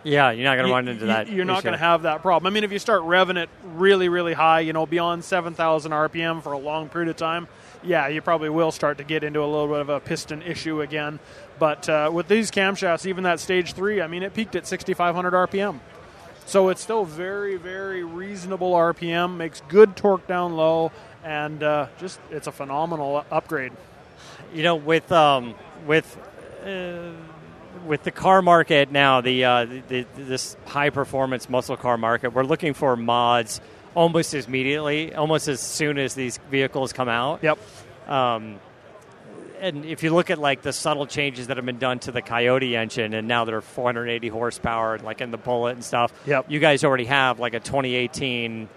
[0.04, 1.30] Yeah, you're not going to you- run into you- that.
[1.30, 2.52] You're not going to have that problem.
[2.52, 6.42] I mean, if you start revving it really, really high, you know, beyond 7,000 RPM
[6.42, 7.48] for a long period of time,
[7.84, 10.82] yeah, you probably will start to get into a little bit of a piston issue
[10.82, 11.20] again.
[11.60, 15.34] But uh, with these camshafts, even that stage three, I mean, it peaked at 6,500
[15.34, 15.80] RPM.
[16.46, 20.92] So it's still very, very reasonable RPM, makes good torque down low,
[21.24, 23.72] and uh, just it's a phenomenal upgrade.
[24.54, 25.56] you know, with um,
[25.88, 26.18] with
[26.66, 27.12] uh,
[27.86, 32.44] with the car market now, the, uh, the, this high performance muscle car market, we're
[32.44, 33.62] looking for mods
[33.96, 37.44] almost as immediately, almost as soon as these vehicles come out.
[37.44, 37.60] Yep.
[38.08, 38.60] Um,
[39.60, 42.22] and if you look at like the subtle changes that have been done to the
[42.22, 46.14] Coyote engine, and now they're 480 horsepower, like in the Bullitt and stuff.
[46.26, 46.48] Yep.
[46.50, 48.70] You guys already have like a 2018 Yep.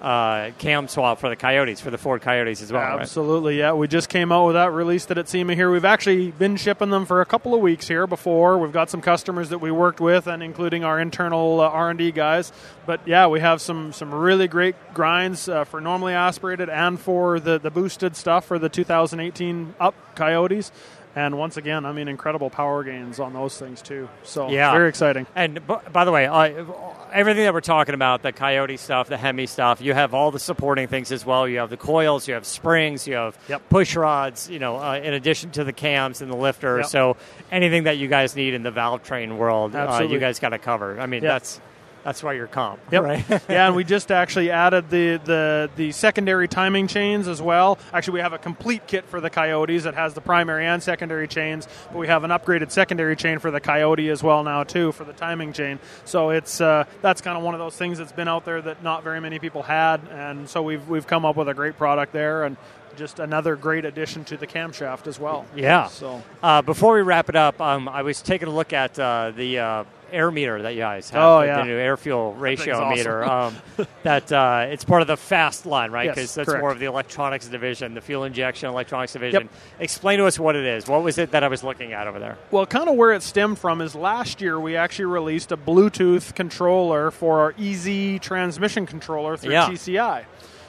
[0.00, 2.82] Uh, cam swap for the Coyotes for the Ford Coyotes as well.
[2.82, 3.00] right?
[3.00, 3.72] Absolutely, yeah.
[3.72, 5.70] We just came out with that, released it at SEMA here.
[5.70, 8.58] We've actually been shipping them for a couple of weeks here before.
[8.58, 11.98] We've got some customers that we worked with, and including our internal uh, R and
[11.98, 12.52] D guys.
[12.86, 17.40] But yeah, we have some some really great grinds uh, for normally aspirated and for
[17.40, 20.70] the the boosted stuff for the 2018 up Coyotes.
[21.16, 24.08] And once again, I mean, incredible power gains on those things too.
[24.22, 24.72] So Yeah.
[24.72, 25.26] very exciting.
[25.34, 26.64] And b- by the way, uh,
[27.12, 30.38] everything that we're talking about, the Coyote stuff, the Hemi stuff, you have all the
[30.38, 31.48] supporting things as well.
[31.48, 33.62] You have the coils, you have springs, you have Yep.
[33.70, 36.78] push rods, you know, uh, in addition to the cams and the lifter.
[36.78, 36.86] Yep.
[36.86, 37.16] So
[37.50, 40.58] anything that you guys need in the valve train world, uh, you guys got to
[40.58, 41.00] cover.
[41.00, 41.32] I mean, Yep.
[41.32, 41.60] that's
[42.04, 43.02] that's why you're calm, Yep.
[43.02, 43.24] right?
[43.48, 47.78] yeah, and we just actually added the, the the secondary timing chains as well.
[47.92, 51.28] Actually, we have a complete kit for the Coyotes that has the primary and secondary
[51.28, 54.92] chains, but we have an upgraded secondary chain for the Coyote as well now too
[54.92, 55.78] for the timing chain.
[56.04, 58.82] So it's uh, that's kind of one of those things that's been out there that
[58.82, 62.12] not very many people had, and so we've we've come up with a great product
[62.12, 62.56] there and.
[62.98, 65.46] Just another great addition to the camshaft as well.
[65.54, 65.86] Yeah.
[65.86, 69.30] So Uh, before we wrap it up, um, I was taking a look at uh,
[69.36, 71.58] the uh, air meter that you guys have, Oh, the, yeah.
[71.58, 72.88] the new air fuel ratio awesome.
[72.98, 73.24] meter.
[73.28, 73.54] Um,
[74.02, 76.06] that uh, it's part of the fast line, right?
[76.06, 76.60] Yes, Because that's correct.
[76.62, 79.42] more of the electronics division, the fuel injection electronics division.
[79.42, 79.50] Yep.
[79.80, 80.88] Explain to us what it is.
[80.88, 82.36] What was it that I was looking at over there?
[82.50, 86.34] Well, kind of where it stemmed from is last year we actually released a Bluetooth
[86.34, 89.68] controller for our easy transmission controller through Yeah.
[89.68, 90.24] TCI.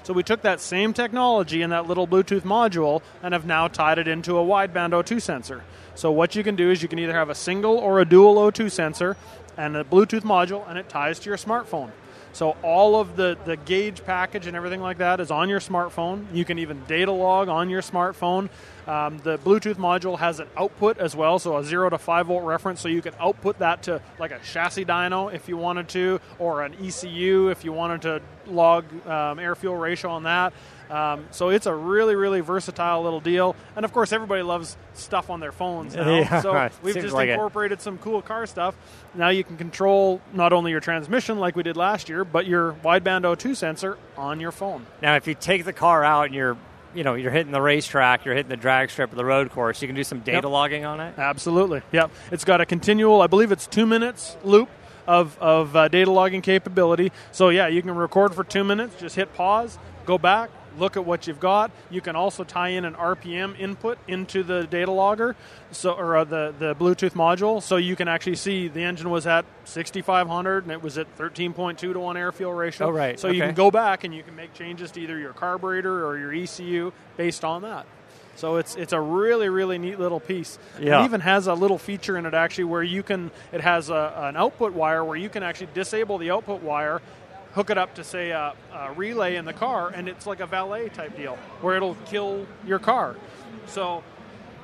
[0.09, 3.99] So we took that same technology in that little Bluetooth module and have now tied
[3.99, 5.63] it into a wideband O2 sensor.
[5.93, 8.37] So what you can do is you can either have a single or a dual
[8.37, 9.17] O2 sensor
[9.55, 11.91] and a Bluetooth module, and it ties to your smartphone.
[12.33, 16.25] So all of the, the gauge package and everything like that is on your smartphone.
[16.33, 18.49] You can even data log on your smartphone.
[18.87, 22.43] Um, the Bluetooth module has an output as well, so a zero to five volt
[22.43, 26.19] reference, so you can output that to like a chassis dyno if you wanted to,
[26.39, 30.53] or an ECU if you wanted to log um, air fuel ratio on that.
[30.89, 33.55] Um, so it's a really, really versatile little deal.
[33.75, 36.09] And of course, everybody loves stuff on their phones now.
[36.19, 37.33] Yeah, so we've seems just like it.
[37.33, 38.75] incorporated some cool car stuff.
[39.13, 42.73] Now you can control not only your transmission like we did last year, but your
[42.83, 44.85] wideband O2 sensor on your phone.
[45.01, 46.57] Now, if you take the car out and you're,
[46.95, 49.81] you know, you're hitting the racetrack, you're hitting the drag strip or the road course,
[49.81, 50.51] you can do some data Yep.
[50.51, 51.13] logging on it.
[51.19, 51.81] Absolutely.
[51.91, 52.09] Yep.
[52.31, 54.69] It's got a continual, I believe it's two minutes loop
[55.07, 57.11] of, of uh, data logging capability.
[57.31, 61.05] So, yeah, you can record for two minutes, just hit pause, go back, look at
[61.05, 61.71] what you've got.
[61.89, 65.35] You can also tie in an RPM input into the data logger,
[65.71, 69.27] so or uh, the, the Bluetooth module, so you can actually see the engine was
[69.27, 72.87] at 6,500 and it was at 13.2 to 1 air fuel ratio.
[72.87, 73.19] Oh, right.
[73.19, 76.17] So you can go back and you can make changes to either your carburetor or
[76.17, 77.85] your ECU based on that.
[78.39, 80.57] So it's it's a really really neat little piece.
[80.79, 81.01] Yeah.
[81.01, 84.13] It even has a little feature in it actually where you can it has a,
[84.15, 87.01] an output wire where you can actually disable the output wire,
[87.53, 90.45] hook it up to say a, a relay in the car, and it's like a
[90.45, 93.15] valet type deal where it'll kill your car.
[93.67, 94.03] So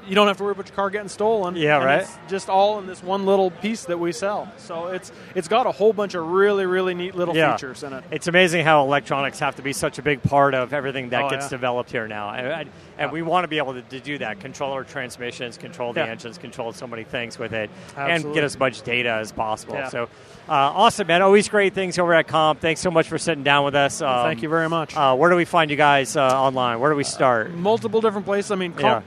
[0.08, 1.56] you don't have to worry about your car getting stolen.
[1.56, 2.02] Yeah, and right.
[2.02, 4.52] It's just all in this one little piece that we sell.
[4.58, 7.54] So it's it's got a whole bunch of really really neat little Yeah.
[7.56, 8.04] features in it.
[8.12, 11.30] It's amazing how electronics have to be such a big part of everything that Oh,
[11.30, 11.50] gets yeah.
[11.50, 12.30] developed here now.
[12.32, 13.12] And, and- Yeah.
[13.12, 14.40] we want to be able to, to do that.
[14.40, 18.58] Control our transmissions, control the engines, control so many things with it, and get as
[18.58, 19.78] much data as possible.
[19.90, 20.04] So
[20.48, 21.22] uh, awesome, man.
[21.22, 22.62] Always great things over at Comp.
[22.62, 24.02] Thanks so much for sitting down with us.
[24.02, 24.96] Um, Thank you very much.
[24.96, 26.80] Uh, where do we find you guys uh, online?
[26.80, 27.52] Where do we start?
[27.52, 28.52] multiple different places.
[28.52, 29.02] I mean, Yeah.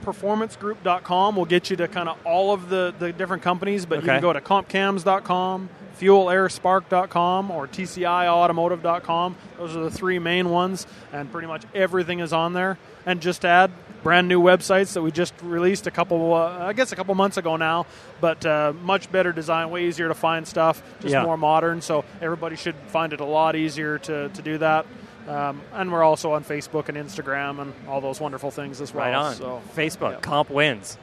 [0.97, 4.05] compperformancegroup.com will get you to kind of all of the, the different companies, but you
[4.05, 9.35] can go to compcams.com, fuelair.spark.com, or tciautomotive.com.
[9.57, 12.77] Those are the three main ones, and pretty much everything is on there.
[13.05, 13.71] And just to add,
[14.03, 17.35] brand new websites that we just released a couple, uh, I guess a couple months
[17.37, 17.85] ago now,
[18.21, 21.23] but uh, much better design, way easier to find stuff, just Yeah.
[21.23, 21.81] more modern.
[21.81, 24.85] So everybody should find it a lot easier to, to do that.
[25.29, 29.05] Um, and we're also on Facebook and Instagram and all those wonderful things as well.
[29.05, 29.35] Right on.
[29.35, 30.21] So, Facebook, Yep.
[30.23, 30.97] Comp Wins.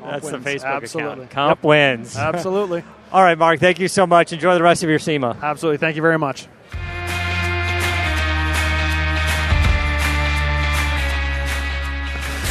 [0.00, 0.44] Comp That's wins.
[0.44, 1.12] the Facebook Absolutely.
[1.24, 1.30] account.
[1.30, 1.64] Comp Yep.
[1.64, 2.16] Wins.
[2.16, 2.82] Absolutely.
[3.12, 3.60] All right, Mark.
[3.60, 4.32] Thank you so much.
[4.32, 5.36] Enjoy the rest of your SEMA.
[5.42, 5.78] Absolutely.
[5.78, 6.46] Thank you very much.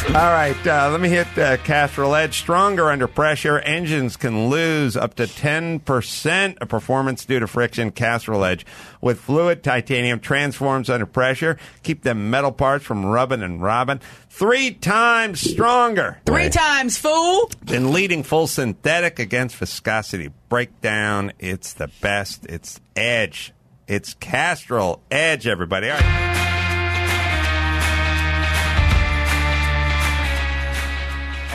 [0.08, 2.38] All right, uh, let me hit uh, Castrol Edge.
[2.38, 3.58] Stronger under pressure.
[3.58, 7.90] Engines can lose up to 10% of performance due to friction.
[7.90, 8.64] Castrol Edge.
[9.02, 11.58] With fluid, titanium transforms under pressure.
[11.82, 14.00] Keep the metal parts from rubbing and robbing.
[14.30, 16.20] Three times stronger.
[16.24, 17.50] Three times, fool.
[17.62, 21.32] Than leading full synthetic against viscosity breakdown.
[21.38, 22.46] It's the best.
[22.46, 23.52] It's Edge.
[23.86, 25.90] It's Castrol Edge, everybody.
[25.90, 26.47] All right.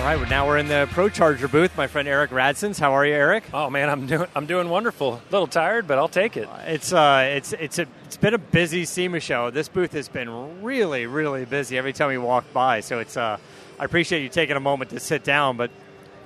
[0.04, 1.78] All right, well, now we're in the Pro Charger booth.
[1.78, 2.78] My friend Eric Radsons.
[2.78, 3.46] How are you, Eric?
[3.54, 5.14] Oh man, I'm doing I'm doing wonderful.
[5.14, 6.50] A little tired, but I'll take it.
[6.66, 9.50] It's uh, it's it's a, it's been a busy SEMA show.
[9.50, 12.82] This booth has been really, really busy every time we walk by.
[12.82, 13.38] So it's uh,
[13.80, 15.56] I appreciate you taking a moment to sit down.
[15.56, 15.72] But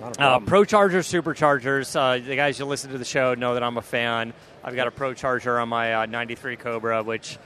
[0.02, 0.40] uh.
[0.40, 1.96] Pro Chargers, Superchargers.
[1.96, 4.34] Uh, the guys who listen to the show know that I'm a fan.
[4.63, 7.38] I've got a Pro Charger on my uh, '93 Cobra, which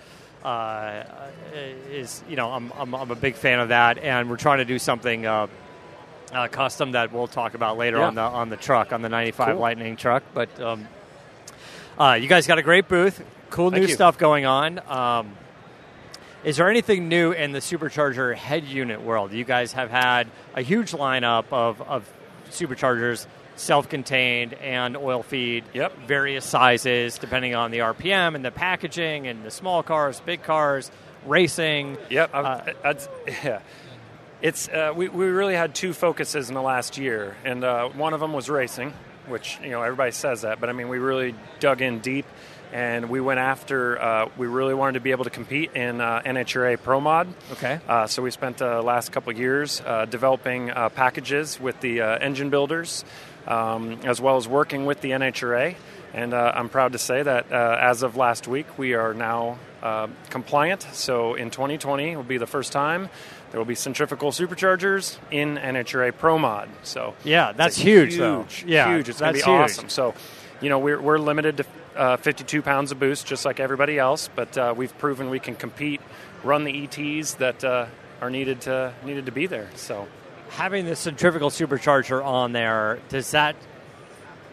[0.46, 1.04] uh,
[1.89, 4.65] is you know I'm, I'm I'm a big fan of that, and we're trying to
[4.65, 5.26] do something.
[6.32, 8.08] Uh, custom that we'll talk about later Yeah.
[8.08, 9.56] on the on the truck on the 95 Cool.
[9.60, 10.24] Lightning truck.
[10.34, 10.88] But um,
[12.00, 13.94] uh, you guys got a great booth, cool Thank new you.
[13.94, 14.80] stuff going on.
[14.89, 15.34] Um,
[16.44, 19.32] is there anything new in the supercharger head unit world?
[19.32, 22.10] You guys have had a huge lineup of, of
[22.50, 25.98] superchargers, self-contained and oil feed, Yep.
[26.08, 30.89] various sizes depending on the RPM and the packaging and the small cars, big cars,
[31.28, 31.98] racing.
[32.10, 32.32] Yep.
[32.34, 33.02] Uh, I'd,
[33.44, 33.60] yeah.
[34.41, 38.15] It's uh, we we really had two focuses in the last year, and uh, one
[38.15, 38.91] of them was racing,
[39.27, 42.25] which you know everybody says that, but I mean we really dug in deep,
[42.73, 44.01] and we went after.
[44.01, 47.27] Uh, we really wanted to be able to compete in uh, NHRA Pro Mod.
[47.51, 47.80] Okay.
[47.88, 52.17] Uh, so we spent the last couple years uh, developing uh, packages with the uh,
[52.17, 53.06] engine builders,
[53.45, 55.75] um, as well as working with the NHRA.
[56.13, 59.60] And uh, I'm proud to say that uh, as of last week, we are now
[59.82, 60.86] uh, compliant.
[60.93, 63.10] So in 2020 will be the first time
[63.52, 66.70] there will be centrifugal superchargers in NHRA Pro Mod.
[66.84, 68.44] So Yeah, that's a huge, though.
[68.44, 69.10] Huge, Yeah, huge.
[69.10, 69.48] It's going to be huge.
[69.48, 69.90] awesome.
[69.90, 70.14] So,
[70.62, 74.30] you know, we're, we're limited to uh, 52 pounds of boost, just like everybody else.
[74.34, 76.00] But uh, we've proven we can compete,
[76.44, 77.88] run the ETs that uh,
[78.22, 79.70] are needed to needed to be there.
[79.76, 80.08] So,
[80.52, 83.56] having the centrifugal supercharger on there, does that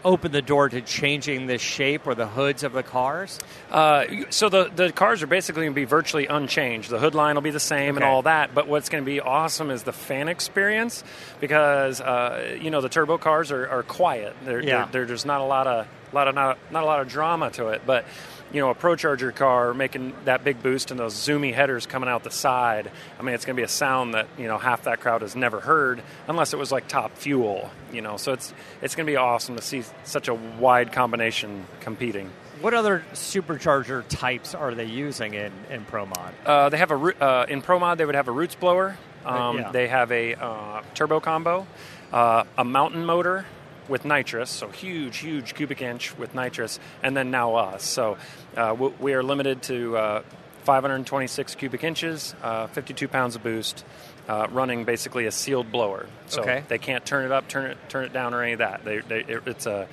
[0.05, 3.39] open the door to changing the shape or the hoods of the cars?
[3.71, 6.91] uh, so the the cars are basically going to be virtually unchanged.
[6.91, 8.55] The hood line will be the same and all that.
[8.55, 11.05] But what's going to be awesome is the fan experience
[11.41, 14.35] because uh, you know the turbo cars are, are quiet.
[14.45, 14.85] They're, Yeah.
[14.85, 17.51] they're, they're- there's not a lot of lot of not, not a lot of drama
[17.51, 18.05] to it, but
[18.53, 22.09] you know, a Pro Charger car making that big boost and those zoomy headers coming
[22.09, 22.91] out the side.
[23.19, 25.37] I mean, it's going to be a sound that you know half that crowd has
[25.37, 27.71] never heard unless it was like top fuel.
[27.93, 31.67] You know, so it's it's going to be awesome to see such a wide combination
[31.81, 32.31] competing.
[32.61, 36.35] What other supercharger types are they using in, in Pro Mod?
[36.45, 38.97] Uh, they have a uh, in Pro Mod they would have a roots blower.
[39.25, 39.71] Um, yeah.
[39.73, 41.67] They have a uh, turbo combo,
[42.13, 43.45] uh, a mountain motor
[43.89, 47.83] with nitrous, so huge, huge cubic inch with nitrous, and then now us.
[47.85, 48.17] So
[48.57, 50.23] uh, w- we are limited to uh,
[50.65, 53.85] 526 cubic inches, uh, 52 pounds of boost,
[54.29, 56.07] uh, running basically a sealed blower.
[56.27, 56.63] So Okay.
[56.69, 58.85] they can't turn it up, turn it, turn it down, or any of that.
[58.85, 59.89] They, they, it- it's a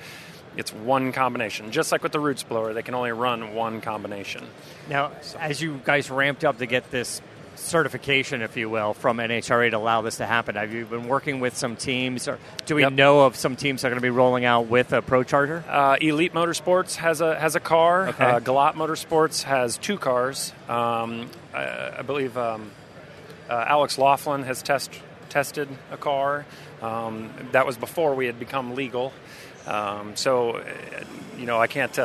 [0.56, 2.72] it's one combination, just like with the roots blower.
[2.72, 4.42] They can only run one combination.
[4.88, 7.20] Now, as you guys ramped up to get this
[7.56, 11.40] certification, if you will, from NHRA to allow this to happen, have you been working
[11.40, 12.92] with some teams, or do we Yep.
[12.92, 15.62] know of some teams that are going to be rolling out with a ProCharger?
[15.68, 18.08] Uh, Elite Motorsports has a has a car.
[18.08, 18.24] Okay.
[18.24, 20.52] Uh, Galot Motorsports has two cars.
[20.68, 22.70] Um, I, I believe um,
[23.48, 24.90] uh, Alex Laughlin has test
[25.28, 26.44] tested a car.
[26.82, 29.12] Um, that was before we had become legal.
[29.66, 30.64] Um, so, uh,
[31.38, 31.98] you know, I can't.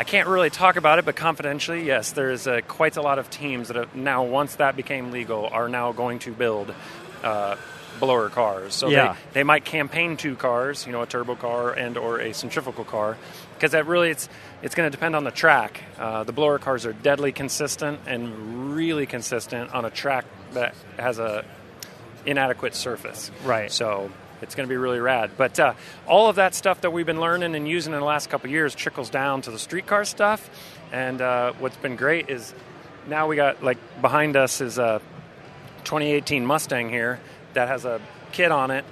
[0.00, 3.28] I can't really talk about it, but confidentially, yes, there's uh, quite a lot of
[3.28, 6.74] teams that have now, once that became legal, are now going to build
[7.22, 7.56] uh,
[7.98, 8.74] blower cars.
[8.74, 9.12] So Yeah.
[9.34, 12.84] they, they might campaign two cars, you know, a turbo car and or a centrifugal
[12.86, 13.18] car,
[13.56, 14.26] because that really it's
[14.62, 15.82] it's going to depend on the track.
[15.98, 21.18] Uh, the blower cars are deadly consistent and really consistent on a track that has
[21.18, 21.44] a
[22.24, 23.30] inadequate surface.
[23.44, 23.70] Right.
[23.70, 24.10] So
[24.42, 25.30] it's going to be really rad.
[25.36, 25.74] But uh,
[26.06, 28.52] all of that stuff that we've been learning and using in the last couple of
[28.52, 30.48] years trickles down to the streetcar stuff.
[30.92, 32.52] And uh, what's been great is
[33.08, 35.00] now we got like behind us is a
[35.84, 37.20] 2018 Mustang here
[37.54, 38.00] that has a
[38.32, 38.84] kit on it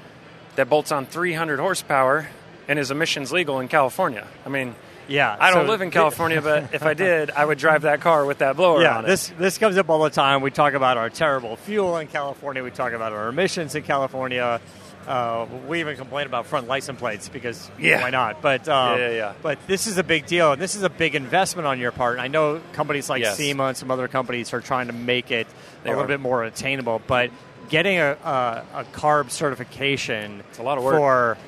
[0.56, 2.28] that bolts on 300 horsepower
[2.66, 4.26] and is emissions legal in California.
[4.44, 4.74] I mean,
[5.06, 8.00] Yeah, I don't so- live in California, but if I did, I would drive that
[8.00, 9.08] car with that blower Yeah, on it.
[9.08, 10.42] this this comes up all the time.
[10.42, 12.62] We talk about our terrible fuel in California.
[12.62, 14.60] We talk about our emissions in California.
[15.08, 18.02] Uh, we even complain about front license plates because Yeah.
[18.02, 18.42] why not?
[18.42, 19.32] But um, Yeah, yeah, yeah.
[19.42, 22.18] but this is a big deal, and this is a big investment on your part.
[22.18, 23.36] I know companies like Yes.
[23.38, 25.46] SEMA and some other companies are trying to make it
[25.82, 26.08] They a little are.
[26.08, 27.30] bit more attainable, but
[27.70, 30.96] getting a, a, a CARB certification It's a lot of work.
[30.96, 31.38] for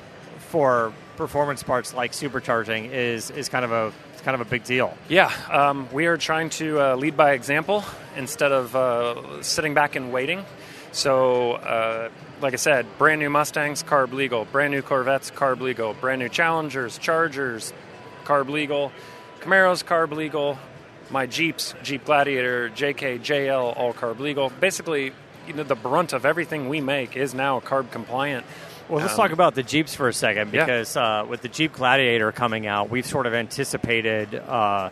[0.49, 4.63] for performance parts like supercharging is is kind of a it's kind of a big
[4.63, 4.95] deal.
[5.07, 7.83] Yeah, um, we are trying to uh, lead by example
[8.17, 10.43] instead of uh, sitting back and waiting.
[10.91, 12.09] So, uh,
[12.41, 14.45] like I said, brand new Mustangs, CARB legal.
[14.45, 15.93] Brand new Corvettes, CARB legal.
[15.93, 17.73] Brand new Challengers, Chargers,
[18.25, 18.91] CARB legal.
[19.41, 20.57] Camaros, CARB legal.
[21.09, 24.49] My Jeeps, Jeep Gladiator, JK, JL, all CARB legal.
[24.59, 25.13] Basically,
[25.47, 28.45] you know, the brunt of everything we make is now CARB compliant.
[28.87, 30.65] Well, let's Um, talk about the Jeeps for a second Yeah.
[30.65, 34.89] because uh, with the Jeep Gladiator coming out, we've sort of anticipated, uh,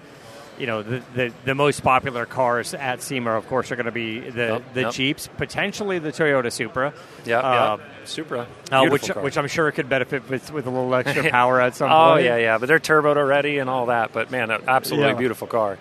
[0.59, 3.91] you know, the, the, the most popular cars at SEMA, of course, are going to
[3.91, 4.93] be the, Yep, the yep.
[4.93, 6.93] Jeeps, potentially the Toyota Supra.
[7.25, 7.85] Yeah, Uh, yeah.
[8.05, 8.47] Supra.
[8.71, 9.23] uh, which, car.
[9.23, 12.25] which I'm sure could benefit with, with a little extra power at some Oh point.
[12.25, 14.11] yeah, yeah, but they're turboed already and all that.
[14.13, 15.17] But man, an absolutely Yeah.
[15.17, 15.77] beautiful car.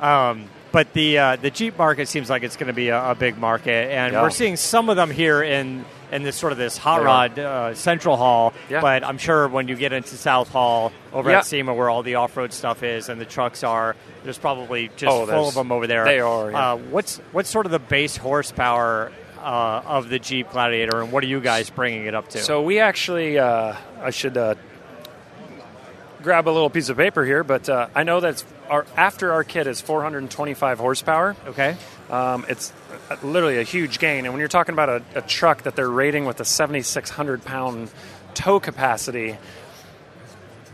[0.00, 3.14] Um, but the uh, the Jeep market seems like it's going to be a, a
[3.14, 4.22] big market, and Yeah.
[4.22, 7.74] we're seeing some of them here in in this sort of this hot rod uh,
[7.74, 8.52] central hall.
[8.68, 8.80] Yeah.
[8.80, 11.38] But I'm sure when you get into South Hall over Yeah.
[11.38, 14.90] at SEMA, where all the off road stuff is and the trucks are, there's probably
[14.96, 16.04] just Oh, full of them over there.
[16.04, 16.72] they are, yeah.
[16.72, 19.12] Uh, what's what's sort of the base horsepower?
[19.42, 22.38] Uh, of the Jeep Gladiator, and what are you guys bringing it up to?
[22.38, 24.54] So we actually, uh, I should uh,
[26.22, 29.44] grab a little piece of paper here, but uh, I know that our, after our
[29.44, 31.36] kit is 425 horsepower.
[31.48, 31.76] okay,
[32.10, 32.72] Um, it's
[33.22, 36.24] literally a huge gain, and when you're talking about a, a truck that they're rating
[36.24, 37.90] with a 7,600 pound
[38.34, 39.36] tow capacity.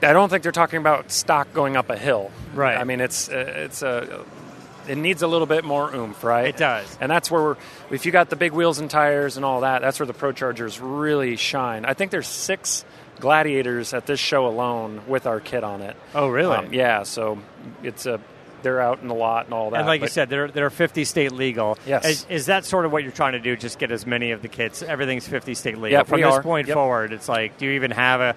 [0.03, 2.31] I don't think they're talking about stock going up a hill.
[2.55, 2.77] Right.
[2.77, 4.25] I mean, it's uh, it's a
[4.89, 6.49] it needs a little bit more oomph, right?
[6.49, 6.99] It does.
[7.01, 7.57] and that's where we're.
[7.91, 10.81] If you got the big wheels and tires and all that, that's where the ProChargers
[10.83, 11.85] really shine.
[11.85, 12.85] I think there's six
[13.21, 15.95] Gladiators at this show alone with our kit on it.
[16.15, 16.57] Oh, really?
[16.57, 17.03] Um, yeah.
[17.03, 17.39] So
[17.83, 18.19] it's a
[18.63, 19.79] they're out in the lot and all that.
[19.79, 21.79] And like you said, they're they're 50 state legal.
[21.87, 22.05] Yes.
[22.07, 23.57] Is, is that sort of what you're trying to do?
[23.57, 24.83] Just get as many of the kits.
[24.83, 25.99] Everything's 50 state legal.
[25.99, 26.43] Yep, From this are.
[26.43, 26.75] point Yep.
[26.75, 28.35] forward, it's like, do you even have a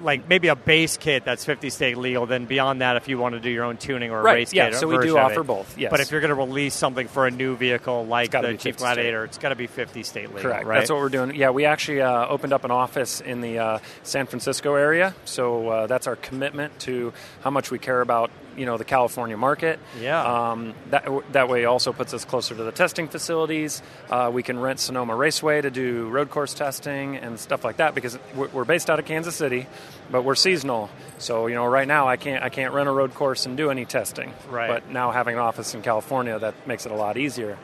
[0.00, 2.24] like maybe a base kit that's 50 state legal?
[2.24, 4.54] Then beyond that, if you want to do your own tuning or a Right, race
[4.54, 5.46] yeah, kit, so we do of offer it.
[5.46, 5.90] both, yes.
[5.90, 8.72] But if you're going to release something for a new vehicle like the Jeep 50
[8.72, 8.78] state.
[8.78, 10.40] Gladiator, it's got to be 50 state legal.
[10.42, 10.64] Correct.
[10.64, 10.78] Right.
[10.78, 11.34] That's what we're doing.
[11.34, 15.68] Yeah, we actually uh, opened up an office in the uh, San Francisco area, so
[15.68, 17.12] uh, that's our commitment to
[17.42, 19.78] how much we care about you know the California market.
[20.00, 20.50] Yeah.
[20.50, 23.82] Um, that that way also puts us closer to the testing facilities.
[24.10, 27.94] Uh, we can rent Sonoma Raceway to do road course testing and stuff like that
[27.94, 29.66] because we're based out of Kansas City,
[30.10, 30.90] but we're seasonal.
[31.18, 33.70] So you know right now I can't I can't rent a road course and do
[33.70, 34.32] any testing.
[34.48, 34.68] Right.
[34.68, 37.58] But now having an office in California that makes it a lot easier.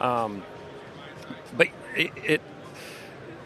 [0.00, 0.42] Um,
[1.56, 2.42] but it, it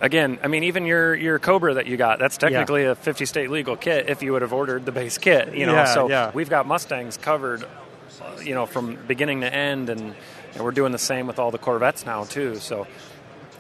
[0.01, 3.51] again, I mean, even your your Cobra that you got, that's technically a 50 state
[3.51, 5.75] legal kit if you would have ordered the base kit, you know.
[5.75, 6.31] Yeah, so yeah.
[6.35, 10.15] we've got Mustangs covered, uh, you know, from beginning to end, and,
[10.55, 12.57] and we're doing the same with all the Corvettes now too.
[12.57, 12.87] So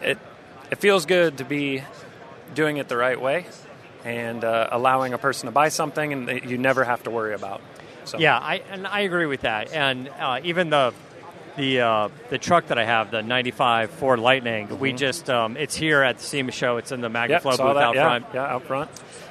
[0.02, 0.18] it
[0.70, 1.82] it feels good to be
[2.54, 3.46] doing it the right way
[4.04, 7.60] and uh, allowing a person to buy something and you never have to worry about.
[8.04, 9.72] So Yeah, I and I agree with that.
[9.72, 10.94] And uh, even the
[11.56, 15.74] the uh, the truck that I have, the '95 Ford Lightning, we just um, it's
[15.76, 16.76] here at the SEMA show.
[16.76, 17.30] It's in the Mm-hmm.
[17.30, 17.82] Yep, MagnaFlow saw booth that.
[17.84, 18.26] out yeah, front.
[18.34, 18.90] Yeah, out front.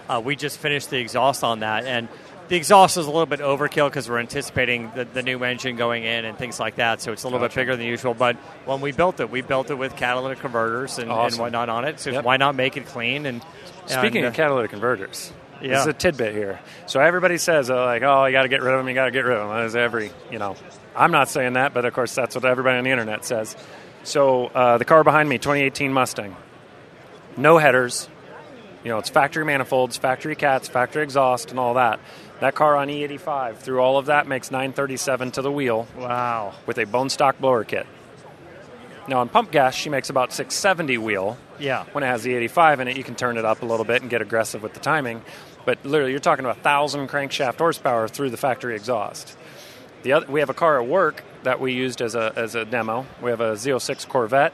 [0.10, 2.08] Uh, we just finished the exhaust on that, and
[2.50, 6.04] the exhaust is a little bit overkill because we're anticipating the, the new engine going
[6.04, 7.00] in and things like that.
[7.00, 8.16] So it's a little bit bigger than usual.
[8.16, 11.86] But when we built it, we built it with catalytic converters and, and whatnot on
[11.86, 12.00] it.
[12.00, 12.24] So Yep.
[12.26, 13.28] why not make it clean?
[13.28, 13.44] And
[13.86, 15.70] Speaking and, of uh, catalytic converters, Yeah.
[15.74, 16.60] this is a tidbit here.
[16.88, 19.06] So everybody says, uh, like, oh, you got to get rid of them, you got
[19.06, 19.58] to get rid of them.
[19.58, 20.56] As every, you know,
[20.96, 23.56] I'm not saying that, but of course that's what everybody on the internet says.
[24.04, 26.36] So uh, the car behind me, 2018 Mustang,
[27.38, 28.10] no headers.
[28.84, 32.00] You know, it's factory manifolds, factory cats, factory exhaust, and all that.
[32.40, 36.78] That car on E85 through all of that makes 937 to the wheel wow, with
[36.78, 37.86] a bone stock blower kit.
[39.10, 41.38] Now on pump gas, she makes about 670 wheel.
[41.60, 41.84] Yeah.
[41.92, 44.02] When it has the 85 in it, you can turn it up a little bit
[44.02, 45.24] and get aggressive with the timing.
[45.66, 49.36] But literally, you're talking about 1,000 crankshaft horsepower through the factory exhaust.
[50.04, 52.66] The other, we have a car at work that we used as a, as a
[52.66, 53.06] demo.
[53.22, 54.54] We have a Z06 Corvette.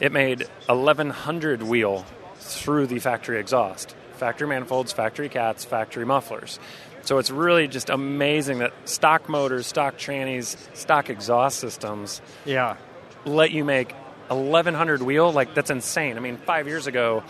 [0.00, 3.94] It made 1,100 wheel through the factory exhaust.
[4.14, 6.58] Factory manifolds, factory cats, factory mufflers.
[7.02, 12.76] So it's really just amazing that stock motors, stock trannies, stock exhaust systems yeah,
[13.24, 13.92] let you make
[14.28, 17.22] 1100 wheel like that's insane i mean five years ago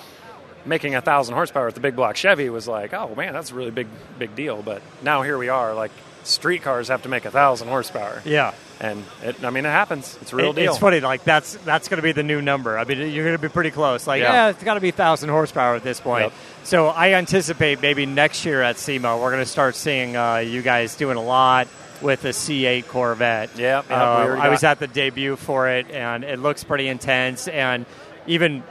[0.67, 3.55] making a thousand horsepower with the big block chevy was like oh man that's a
[3.55, 3.87] really big
[4.19, 5.93] big deal but now here we are like
[6.29, 8.53] street cars have to make a thousand horsepower yeah.
[8.81, 11.55] and it, i mean it happens it's a real It- deal It's funny, like that's
[11.65, 12.79] that's going to be the new number.
[12.79, 14.07] I mean, you're going to be pretty close.
[14.07, 14.33] Like, Yeah.
[14.33, 16.25] yeah, it's got to be thousand horsepower at this point.
[16.25, 16.33] Yep.
[16.65, 20.63] So I anticipate maybe next year at SEMA we're going to start seeing uh, you
[20.63, 21.67] guys doing a lot
[22.03, 23.51] with the C8 Corvette.
[23.59, 27.49] Yep, Uh, I was at the debut for it, and it looks pretty intense.
[27.49, 27.87] And
[28.27, 28.63] even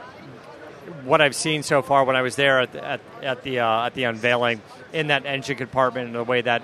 [1.04, 3.86] what I've seen so far when I was there at the, at, at the uh,
[3.86, 6.62] at the unveiling in that engine compartment and the way that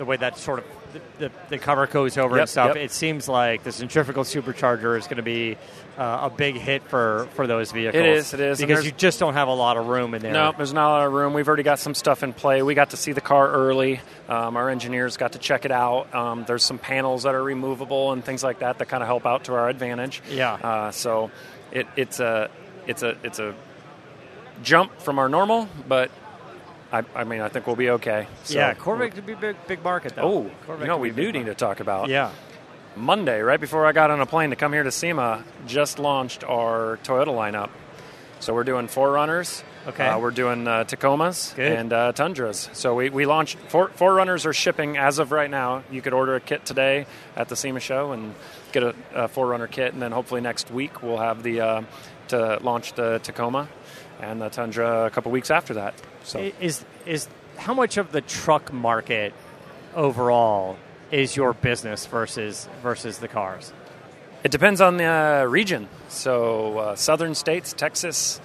[0.00, 2.76] the way that sort of the, the, the cover goes over Yep, and stuff, yep.
[2.84, 5.58] it seems like the centrifugal supercharger is going to be
[5.98, 8.02] uh, a big hit for, for those vehicles.
[8.02, 10.32] It is, it is, because you just don't have a lot of room in there.
[10.32, 11.34] No, there's not a lot of room.
[11.34, 12.62] We've already got some stuff in play.
[12.62, 14.00] We got to see the car early.
[14.26, 16.14] Um, our engineers got to check it out.
[16.14, 19.26] Um, there's some panels that are removable and things like that that kind of help
[19.26, 20.22] out to our advantage.
[20.30, 20.54] Yeah.
[20.54, 21.30] Uh, so
[21.72, 22.50] it, it's a
[22.86, 23.54] it's a it's a
[24.62, 26.10] jump from our normal, but
[26.92, 28.26] I, I mean I think we'll be okay.
[28.44, 30.22] So, yeah, Corvette could be a big big market though.
[30.22, 32.08] Oh, Corvette you know we be a big do need to talk about.
[32.08, 32.32] Yeah.
[32.96, 36.42] Monday, right before I got on a plane to come here to SEMA, just launched
[36.42, 37.70] our Toyota lineup.
[38.40, 39.62] So we're doing 4Runners.
[39.86, 40.06] Okay.
[40.06, 41.72] Uh, we're doing uh, Tacomas Good.
[41.72, 42.68] and uh, Tundras.
[42.72, 45.84] So we, we launched four, 4Runners are shipping as of right now.
[45.90, 48.34] You could order a kit today at the SEMA show and
[48.72, 51.82] get a, a 4Runner kit, and then hopefully next week we'll have the uh,
[52.28, 53.68] to launch the Tacoma
[54.20, 55.94] and the Tundra a couple weeks after that.
[56.24, 59.34] So Is is how much of the truck market
[59.94, 60.76] overall
[61.10, 63.72] is your business versus versus the cars?
[64.42, 65.86] It depends on the uh, region.
[66.08, 68.40] So, uh, southern states, Texas,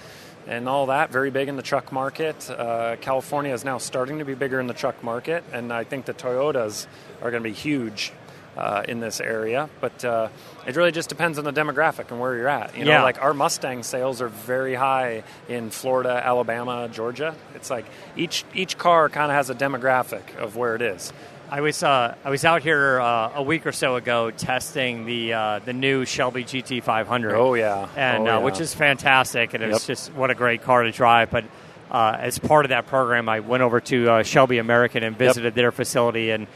[0.46, 2.50] and all that, very big in the truck market.
[2.50, 6.04] Uh, California is now starting to be bigger in the truck market, and I think
[6.04, 6.86] the Toyotas
[7.22, 8.12] are going to be huge
[8.58, 9.70] uh, in this area.
[9.82, 10.30] But uh,
[10.68, 12.78] it really just depends on the demographic and where you're at.
[12.78, 13.04] You know, Yeah.
[13.04, 17.36] like our Mustang sales are very high in Florida, Alabama, Georgia.
[17.56, 17.86] It's like
[18.16, 21.12] each each car kind of has a demographic of where it is.
[21.52, 25.34] I was uh, I was out here uh, a week or so ago testing the
[25.34, 27.34] uh, the new Shelby GT500.
[27.34, 27.88] Oh, yeah.
[27.96, 28.44] and Oh, uh, yeah.
[28.44, 29.88] which is fantastic, and it's Yep.
[29.88, 31.30] just what a great car to drive.
[31.30, 31.44] But
[31.92, 35.54] uh, as part of that program, I went over to uh, Shelby American and visited
[35.54, 36.48] their facility and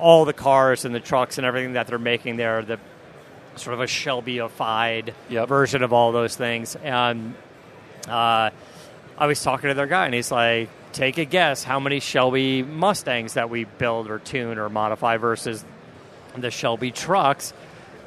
[0.00, 2.62] all the cars and the trucks and everything that they're making there.
[2.62, 2.78] The
[3.56, 5.48] sort of a Shelby-ified Yep.
[5.48, 7.34] version of all those things, and
[8.08, 8.50] uh,
[9.18, 12.62] I was talking to their guy, and he's like, "Take a guess how many Shelby
[12.62, 15.64] Mustangs that we build or tune or modify versus
[16.36, 17.52] the Shelby trucks."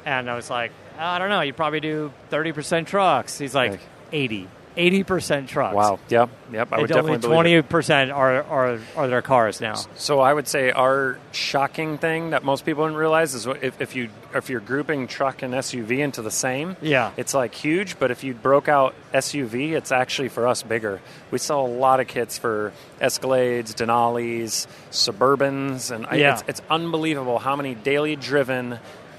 [0.04, 1.40] And I was like, "I don't know.
[1.42, 3.80] You probably do thirty percent trucks." He's like, Like-
[4.12, 4.48] 80.
[4.76, 5.74] Eighty percent trucks.
[5.74, 5.98] Wow.
[6.08, 6.30] Yep.
[6.52, 6.68] Yep.
[6.72, 9.74] I would and only definitely twenty percent are, are are their cars now.
[9.96, 13.96] So I would say our shocking thing that most people don't realize is if, if
[13.96, 17.12] you if you're grouping truck and SUV into the same, Yeah.
[17.16, 17.98] it's like huge.
[17.98, 21.00] But if you broke out SUV, it's actually for us bigger.
[21.30, 26.34] We sell a lot of kits for Escalades, Denali's, Suburbans, and I, Yeah.
[26.34, 28.78] it's, it's unbelievable how many daily driven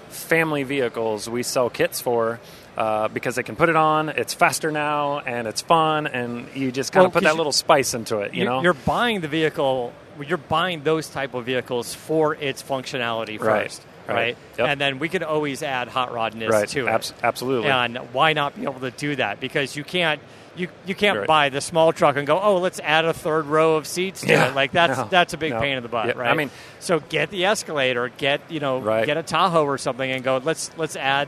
[0.09, 2.39] family vehicles we sell kits for.
[2.77, 6.71] Uh, because they can put it on, it's faster now, and it's fun, and you
[6.71, 8.35] just kind Well, of put 'cause that little spice into it.
[8.35, 9.93] You know, you're buying the vehicle.
[10.23, 14.13] You're buying those type of vehicles for its functionality first, right.
[14.15, 14.37] right?
[14.59, 14.67] Yep.
[14.69, 16.67] And then we could always add hot rodness right?
[16.69, 16.89] to it.
[16.91, 17.69] Abs- absolutely.
[17.71, 19.39] And why not be able to do that?
[19.39, 20.21] Because you can't
[20.55, 21.27] you you can't Right.
[21.27, 24.27] buy the small truck and go, oh, let's add a third row of seats to
[24.27, 24.49] Yeah.
[24.49, 24.55] it.
[24.55, 25.07] Like that's No.
[25.09, 25.59] that's a big No.
[25.61, 26.29] pain in the butt, Yeah, right?
[26.31, 29.05] I mean- so get the Escalade or get you know Right.
[29.05, 30.39] get a Tahoe or something and go.
[30.43, 31.27] Let's let's add.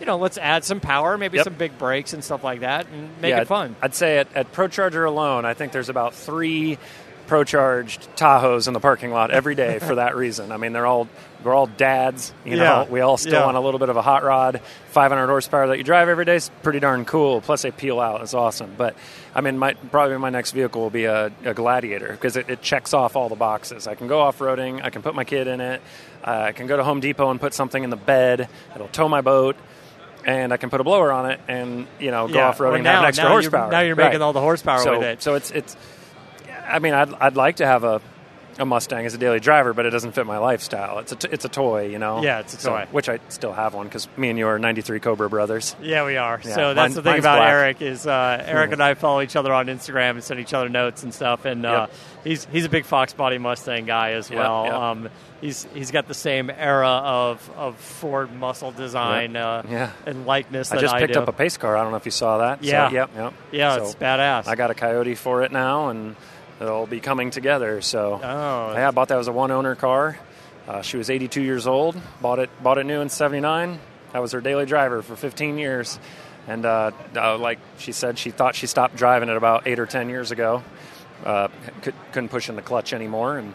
[0.00, 1.44] You know, let's add some power, maybe Yep.
[1.44, 3.76] some big brakes and stuff like that, and make yeah, it fun.
[3.82, 6.78] I'd say at, at ProCharger alone, I think there's about three
[7.32, 10.52] ProCharged Tahoes in the parking lot every day for that reason.
[10.52, 11.08] I mean, they're all
[11.42, 12.32] we're all dads.
[12.44, 12.84] You know, Yeah.
[12.88, 13.46] we all still Yeah.
[13.46, 14.60] want a little bit of a hot rod,
[14.90, 17.40] 500 horsepower that you drive every day is pretty darn cool.
[17.40, 18.20] Plus, they peel out.
[18.20, 18.74] It's awesome.
[18.76, 18.94] But
[19.34, 22.60] I mean, my probably my next vehicle will be a, a Gladiator because it, it
[22.62, 23.88] checks off all the boxes.
[23.88, 24.84] I can go off roading.
[24.84, 25.80] I can put my kid in it.
[26.24, 28.48] Uh, I can go to Home Depot and put something in the bed.
[28.74, 29.56] It'll tow my boat.
[30.24, 32.48] And I can put a blower on it, and you know, go Yeah.
[32.50, 33.70] off roading Well, and have now- an extra now you're- horsepower.
[33.72, 35.22] now you're making all the horsepower so, with it.
[35.22, 35.76] So it's it's.
[36.66, 38.00] I mean, I'd I'd like to have a,
[38.58, 40.98] a Mustang as a daily driver, but it doesn't fit my lifestyle.
[40.98, 42.22] It's a t- it's a toy, you know.
[42.22, 42.86] Yeah, it's a So- toy.
[42.90, 45.74] which I still have one because me and you are '93 Cobra brothers.
[45.80, 46.40] Yeah, we are.
[46.44, 47.50] Yeah, so that's mine- the thing about black.
[47.50, 50.68] Eric is uh, Eric and I follow each other on Instagram and send each other
[50.68, 51.44] notes and stuff.
[51.46, 51.90] And uh, Yep.
[52.24, 54.64] he's he's a big Fox Body Mustang guy as well.
[54.66, 54.74] yep.
[54.74, 55.08] Um,
[55.40, 59.90] he's he's got the same era of, of Ford muscle design uh, Yeah.
[60.06, 61.20] and likeness that I that I just I picked do.
[61.20, 61.76] up a pace car.
[61.76, 62.62] I don't know if you saw that.
[62.62, 62.90] So, Yeah.
[62.90, 63.10] yep.
[63.16, 63.32] Yep.
[63.50, 64.46] yeah, So it's badass.
[64.46, 66.16] I got a Coyote for it now, and
[66.62, 67.80] it'll be coming together.
[67.82, 68.72] So Oh.
[68.74, 70.18] yeah, I bought that as a one owner car.
[70.68, 72.00] Uh, she was 82 years old.
[72.20, 73.78] Bought it bought it new in '79.
[74.12, 75.98] That was her daily driver for 15 years.
[76.46, 79.86] And uh, uh, like she said, she thought she stopped driving it about eight or
[79.86, 80.62] 10 years ago.
[81.24, 81.48] Uh,
[81.82, 83.54] could, couldn't push in the clutch anymore, and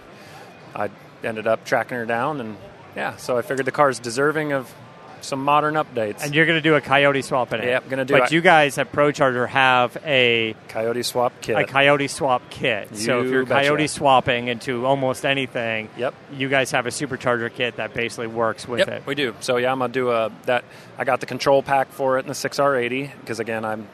[0.73, 0.89] I
[1.23, 2.39] ended up tracking her down.
[2.39, 2.55] And
[2.95, 4.73] yeah, so I figured the car's deserving of
[5.21, 6.23] some modern updates.
[6.23, 7.65] and you're going to do a Coyote swap in it.
[7.65, 8.19] Yep, gonna do it.
[8.19, 8.35] But it.
[8.35, 11.57] you guys at ProCharger have a Coyote swap kit.
[11.57, 12.95] a Coyote swap kit.
[12.95, 13.45] so if You you're.
[13.45, 16.13] Coyote swapping into almost anything, Yep.
[16.33, 19.03] you guys have a supercharger kit that basically works with Yep, it.
[19.05, 19.33] we do.
[19.39, 20.63] So yeah, I'm gonna do a that.
[20.97, 23.87] I got the control pack for it in the 6R80 because again, I'm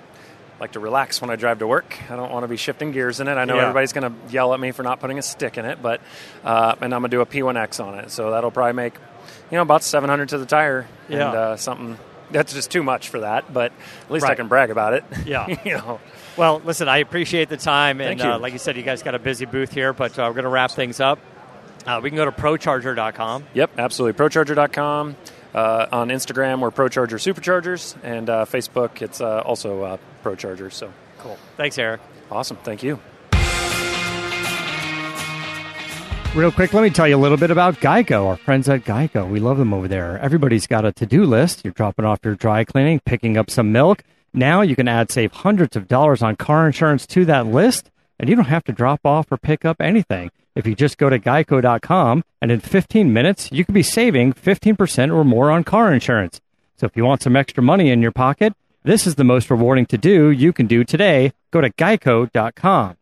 [0.60, 1.98] like to relax when I drive to work.
[2.10, 3.34] I don't want to be shifting gears in it.
[3.36, 3.64] I know Yeah.
[3.64, 6.00] everybody's gonna yell at me for not putting a stick in it, but
[6.46, 8.12] uh, and I'm gonna do a P1X on it.
[8.12, 8.94] So that'll probably make
[9.54, 11.28] you know about 700 to the tire Yeah.
[11.28, 11.96] and uh, something.
[12.32, 13.72] That's just too much for that, but
[14.06, 15.04] at least I can brag about it.
[15.28, 15.46] Yeah.
[15.64, 16.00] you know.
[16.36, 18.36] Well, listen, I appreciate the time, and Thank you.
[18.36, 20.44] Uh, like you said, you guys got a busy booth here, but uh, we're going
[20.46, 21.20] to wrap things up.
[21.86, 23.46] Uh, we can go to procharger.com.
[23.54, 24.18] Yep, absolutely.
[24.26, 25.16] ProCharger.com.
[25.54, 30.74] Uh, on Instagram, we're ProCharger Superchargers, and uh, Facebook, it's uh, also uh, ProCharger.
[30.74, 31.38] So Cool.
[31.58, 32.02] Thanks, Eric.
[32.32, 32.58] awesome.
[32.58, 33.00] Thank you.
[36.36, 39.30] Real quick, let me tell you a little bit about Geico, our friends at Geico.
[39.30, 40.18] We love them over there.
[40.18, 41.64] Everybody's got a to do list.
[41.64, 44.04] You're dropping off your dry cleaning, picking up some milk.
[44.34, 48.28] Now you can add save hundreds of dollars on car insurance to that list, and
[48.28, 50.32] you don't have to drop off or pick up anything.
[50.56, 55.14] If you just go to geico.com, and in 15 minutes, you could be saving 15%
[55.14, 56.42] or more on car insurance.
[56.78, 59.86] So if you want some extra money in your pocket, this is the most rewarding
[59.86, 61.32] to do you can do today.
[61.52, 62.98] Go to geico.com.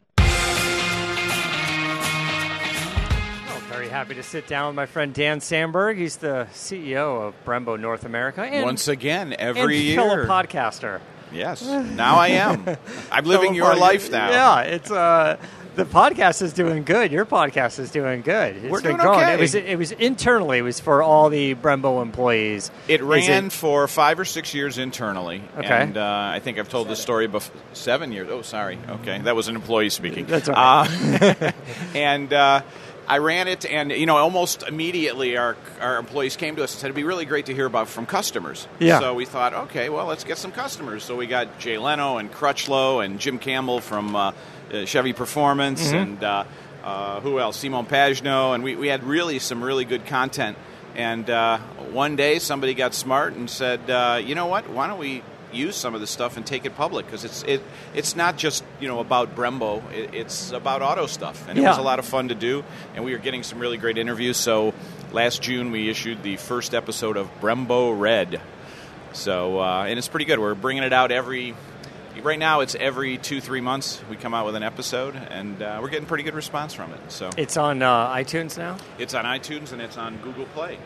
[4.02, 5.96] happy to sit down with my friend Dan Sandberg.
[5.96, 10.26] He's the CEO of Brembo North America and, Once again, and every fellow year.
[10.26, 11.02] podcaster.
[11.32, 12.66] yes, now I am.
[13.12, 14.32] I'm living your life now.
[14.32, 15.38] Yeah, it's uh,
[15.76, 17.12] the podcast is doing good.
[17.12, 18.56] Your podcast is doing good.
[18.56, 19.20] It's We're been doing growing.
[19.20, 19.34] okay.
[19.36, 20.58] It was it was internally.
[20.58, 22.72] It was for all the Brembo employees.
[22.88, 25.68] It ran for five or six years internally, Okay.
[25.68, 27.56] and uh, I think I've told this story before.
[27.74, 28.30] Seven years.
[28.32, 28.80] Oh, sorry.
[28.90, 30.26] Okay, that was an employee speaking.
[30.26, 31.22] That's all right.
[31.40, 31.52] Uh,
[31.94, 32.64] and uh,
[33.12, 36.80] I ran it, and you know, almost immediately our our employees came to us and
[36.80, 38.68] said it'd be really great to hear about from customers.
[38.80, 39.00] Yeah.
[39.00, 41.04] So we thought, okay, well, let's get some customers.
[41.04, 44.32] So we got Jay Leno and Crutchlow and Jim Campbell from uh,
[44.74, 45.96] uh, Chevy Performance, Mm-hmm.
[45.98, 46.44] and uh,
[46.84, 47.58] uh, who else?
[47.58, 50.58] Simon Pagenaud, and we, we had really some really good content.
[50.96, 51.58] And uh,
[51.94, 54.70] one day, somebody got smart and said, uh, you know what?
[54.70, 55.22] Why don't we
[55.54, 57.62] use some of this stuff and take it public because it's it
[57.94, 59.82] it's not just you know about Brembo.
[59.92, 61.48] It, it's about auto stuff.
[61.48, 62.64] And it was a lot of fun to do.
[62.96, 64.38] And we were getting some really great interviews.
[64.38, 64.74] So
[65.12, 68.42] last June we issued the first episode of Brembo Red.
[69.14, 70.40] So uh, and it's pretty good.
[70.40, 71.56] We're bringing it out every
[72.24, 75.80] right now it's every two three months we come out with an episode, and uh,
[75.82, 77.00] we're getting pretty good response from it.
[77.12, 78.78] So It's on uh, iTunes now.
[79.00, 80.78] it's on iTunes and it's on Google Play.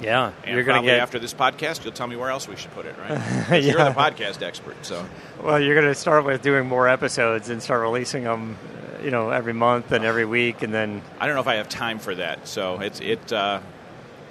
[0.00, 1.00] Yeah, And you're going to get.
[1.00, 2.94] after this podcast, you'll tell me where else we should put it.
[2.98, 3.18] Right?
[3.48, 5.06] 'Cause You're the podcast expert, so
[5.42, 8.58] Well, you're going to start with doing more episodes and start releasing them,
[9.02, 11.68] you know, every month and every week, and then I don't know if I have
[11.68, 12.46] time for that.
[12.48, 13.32] So it's it.
[13.32, 13.60] Uh,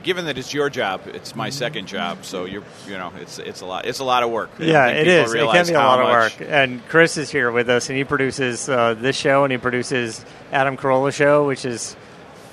[0.03, 2.25] given that it's your job, it's my second job.
[2.25, 4.51] So you're you know it's it's a lot it's a lot of work.
[4.59, 5.33] Yeah, it is.
[5.33, 6.33] It can be a lot of work.
[6.47, 10.23] And Chris is here with us, and he produces uh, this show, and he produces
[10.51, 11.95] Adam Carolla show, which is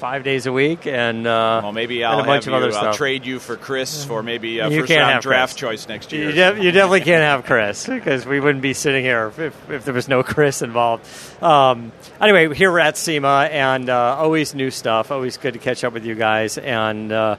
[0.03, 2.73] five days a week, and uh, Well, maybe I'll a bunch of you, other I'll
[2.73, 2.97] stuff.
[2.97, 5.61] trade you for Chris for maybe a You first round draft Chris.
[5.61, 6.25] choice next year.
[6.29, 9.71] You, de- you definitely can't have Chris because we wouldn't be sitting here if, if,
[9.71, 11.07] if there was no Chris involved.
[11.41, 15.13] Um, anyway, here we're at SEMA and uh, always new stuff.
[15.13, 16.59] Always good to catch up with you guys.
[16.59, 17.37] And uh,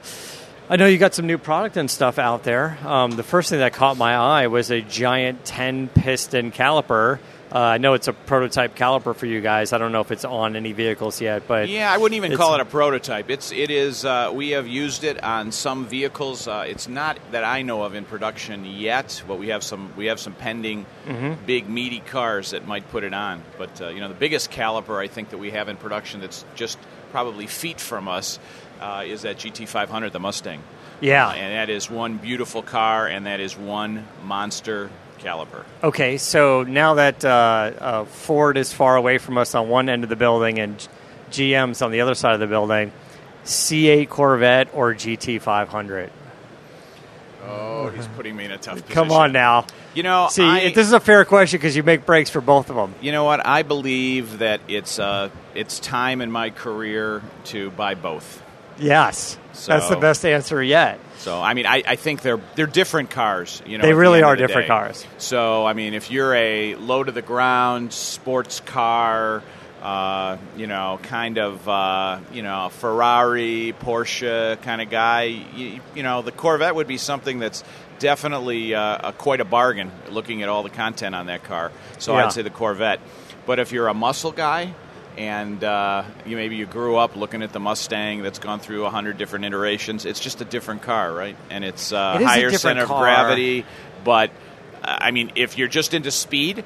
[0.70, 2.78] I know you got some new product and stuff out there.
[2.82, 7.18] Um, the first thing that caught my eye was a giant 10 piston caliper.
[7.54, 9.72] Uh, I know it's a prototype caliper for you guys.
[9.72, 12.56] I don't know if it's on any vehicles yet, but Yeah, I wouldn't even call
[12.56, 13.30] it a prototype.
[13.30, 14.04] It's it is.
[14.04, 16.48] Uh, we have used it on some vehicles.
[16.48, 20.06] Uh, it's not that I know of in production yet, but we have some we
[20.06, 21.44] have some pending Mm-hmm.
[21.44, 23.42] big meaty cars that might put it on.
[23.56, 26.44] But uh, you know, the biggest caliper I think that we have in production that's
[26.56, 26.78] just
[27.12, 28.40] probably feet from us
[28.80, 30.60] uh, is that GT500, the Mustang.
[31.00, 31.30] yeah.
[31.30, 34.90] And that is one beautiful car, and that is one monster
[35.24, 35.64] caliper.
[35.82, 40.04] Okay, so now that uh, uh, Ford is far away from us on one end
[40.04, 40.86] of the building and
[41.30, 42.92] GM's on the other side of the building,
[43.44, 46.10] C8 Corvette or GT500?
[47.46, 48.94] Oh, he's putting me in a tough position.
[48.94, 49.66] Come on now.
[49.94, 52.70] You know, See, I, this is a fair question because you make brakes for both
[52.70, 52.94] of them.
[53.00, 53.46] You know what?
[53.46, 58.42] I believe that it's uh, it's time in my career to buy both.
[58.78, 60.98] Yes, that's the best answer yet.
[61.24, 63.62] So I mean, I, I think they're they're different cars.
[63.64, 64.74] You know, They really are different day.
[64.74, 65.06] cars.
[65.18, 69.42] So I mean, if you're a low to the ground sports car,
[69.82, 75.22] uh, you know, kind of uh, you know Ferrari, Porsche kind of guy,
[75.56, 77.64] you, you know, the Corvette would be something that's
[77.98, 79.90] definitely uh, a, quite a bargain.
[80.10, 82.26] Looking at all the content on that car, so Yeah.
[82.26, 83.00] I'd say the Corvette.
[83.46, 84.74] But if you're a muscle guy,
[85.16, 88.90] and uh, you maybe you grew up looking at the Mustang that's gone through a
[88.90, 90.04] hundred different iterations.
[90.04, 91.36] It's just a different car, right?
[91.50, 93.64] And it's uh, It higher center of gravity.
[94.02, 94.30] But
[94.82, 96.64] uh, I mean, if you're just into speed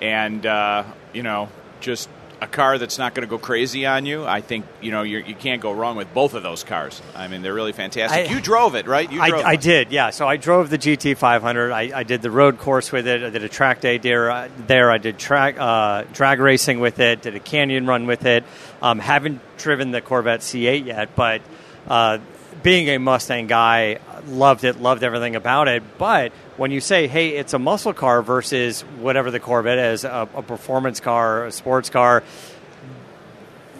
[0.00, 1.48] and uh, you know
[1.80, 2.08] just
[2.40, 5.20] a car that's not going to go crazy on you, I think you know you're,
[5.20, 7.02] you can't go wrong with both of those cars.
[7.14, 8.30] I mean, they're really fantastic.
[8.30, 9.10] I- you drove it, right?
[9.10, 10.10] You I, drove I did, yeah.
[10.10, 11.72] So I drove the GT500.
[11.72, 13.22] I, I did the road course with it.
[13.22, 14.48] I did a track day there.
[14.66, 14.90] there.
[14.90, 17.22] I did track uh, drag racing with it.
[17.22, 18.44] Did a canyon run with it.
[18.80, 21.42] Um, haven't driven the Corvette C8 yet, but
[21.88, 22.18] uh,
[22.62, 24.80] being a Mustang guy, loved it.
[24.80, 25.82] Loved everything about it.
[25.98, 30.28] But when you say, "Hey, it's a muscle car versus whatever the Corvette is, a,
[30.34, 32.22] a performance car, a sports car,"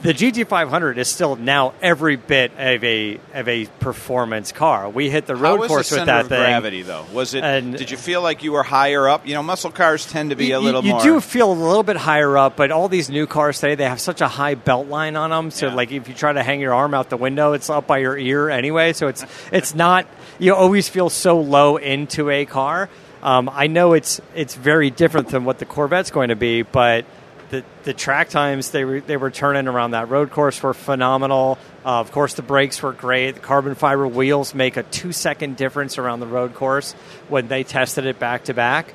[0.02, 4.88] the GT500 is still now every bit of a of a performance car.
[4.88, 6.38] We hit the road course with that of thing.
[6.40, 7.04] gravity, though?
[7.12, 7.42] Was it?
[7.42, 9.26] And- did you feel like you were higher up?
[9.26, 11.02] You know, muscle cars tend to be a little you, more.
[11.02, 14.00] do feel a little bit higher up, but all these new cars today they have
[14.00, 15.50] such a high belt line on them.
[15.50, 15.74] So Yeah.
[15.74, 18.16] like if you try to hang your arm out the window, it's up by your
[18.16, 18.92] ear anyway.
[18.92, 20.06] So it's it's not
[20.38, 22.88] you always feel so low into a car.
[23.20, 27.04] Um, I know it's it's very different than what the Corvette's going to be, but
[27.50, 31.58] the the track times they were they were turning around that road course were phenomenal.
[31.84, 33.36] Uh, of course, the brakes were great.
[33.36, 36.92] The carbon fiber wheels make a two second difference around the road course
[37.28, 38.94] when they tested it back to back.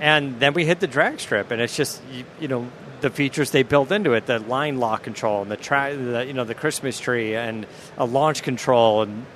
[0.00, 2.68] And then we hit the drag strip, and it's just you, you know
[3.00, 6.44] the features they built into it: the line lock control and the track, you know,
[6.44, 7.66] the Christmas tree and
[7.96, 9.26] a launch control and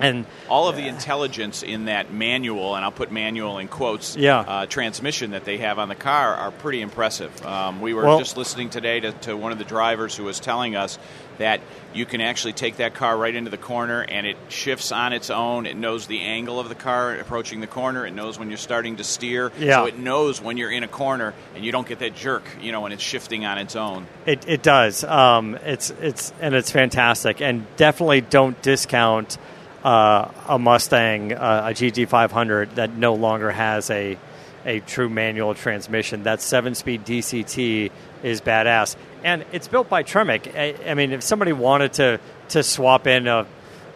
[0.00, 4.38] and all of the intelligence in that manual, and I'll put manual in quotes, Yeah.
[4.40, 7.44] uh, transmission that they have on the car are pretty impressive.
[7.44, 10.40] Um, we were Well- just listening today to, to one of the drivers who was
[10.40, 10.98] telling us
[11.38, 11.60] that
[11.94, 15.30] you can actually take that car right into the corner and it shifts on its
[15.30, 15.64] own.
[15.64, 18.06] It knows the angle of the car approaching the corner.
[18.06, 19.50] It knows when you're starting to steer.
[19.58, 19.76] Yeah.
[19.76, 22.72] So it knows when you're in a corner and you don't get that jerk, you
[22.72, 24.06] know, when it's shifting on its own.
[24.26, 25.02] It, it does.
[25.02, 29.38] Um, it's it's and it's fantastic, and definitely don't discount
[29.84, 34.18] uh, a Mustang, uh, a GT500 that no longer has a
[34.66, 36.24] a true manual transmission.
[36.24, 37.90] That seven-speed DCT
[38.22, 40.54] is badass, and it's built by Tremec.
[40.54, 42.20] I, I mean, if somebody wanted to
[42.50, 43.46] to swap in a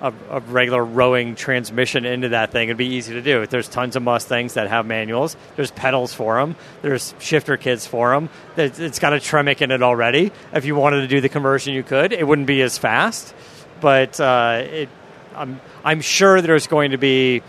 [0.04, 2.68] a, a regular rowing transmission into that thing.
[2.68, 3.46] It'd be easy to do.
[3.46, 5.34] There's tons of Mustangs that have manuals.
[5.56, 6.56] There's pedals for them.
[6.82, 8.28] There's shifter kits for them.
[8.56, 10.30] It's got a Tremec in it already.
[10.52, 12.12] If you wanted to do the conversion, you could.
[12.12, 13.34] It wouldn't be as fast,
[13.80, 14.88] but uh, it,
[15.34, 17.42] I'm I'm sure there's going to be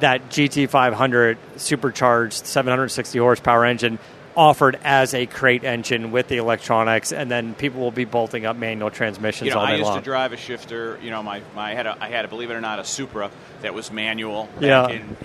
[0.00, 3.98] that GT500 supercharged 760 horsepower engine
[4.36, 8.54] offered as a crate engine with the electronics, and then people will be bolting up
[8.56, 9.98] manual transmissions You know, all day I used long.
[9.98, 10.98] to drive a shifter.
[11.02, 12.84] You know, my, my I had a, I had a believe it or not a
[12.84, 13.30] Supra
[13.62, 14.88] that was manual back Yeah.
[14.88, 15.16] in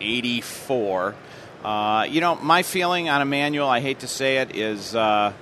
[0.00, 1.14] '84.
[1.64, 4.94] Uh, you know, my feeling on a manual, I hate to say it, is.
[4.94, 5.32] Uh,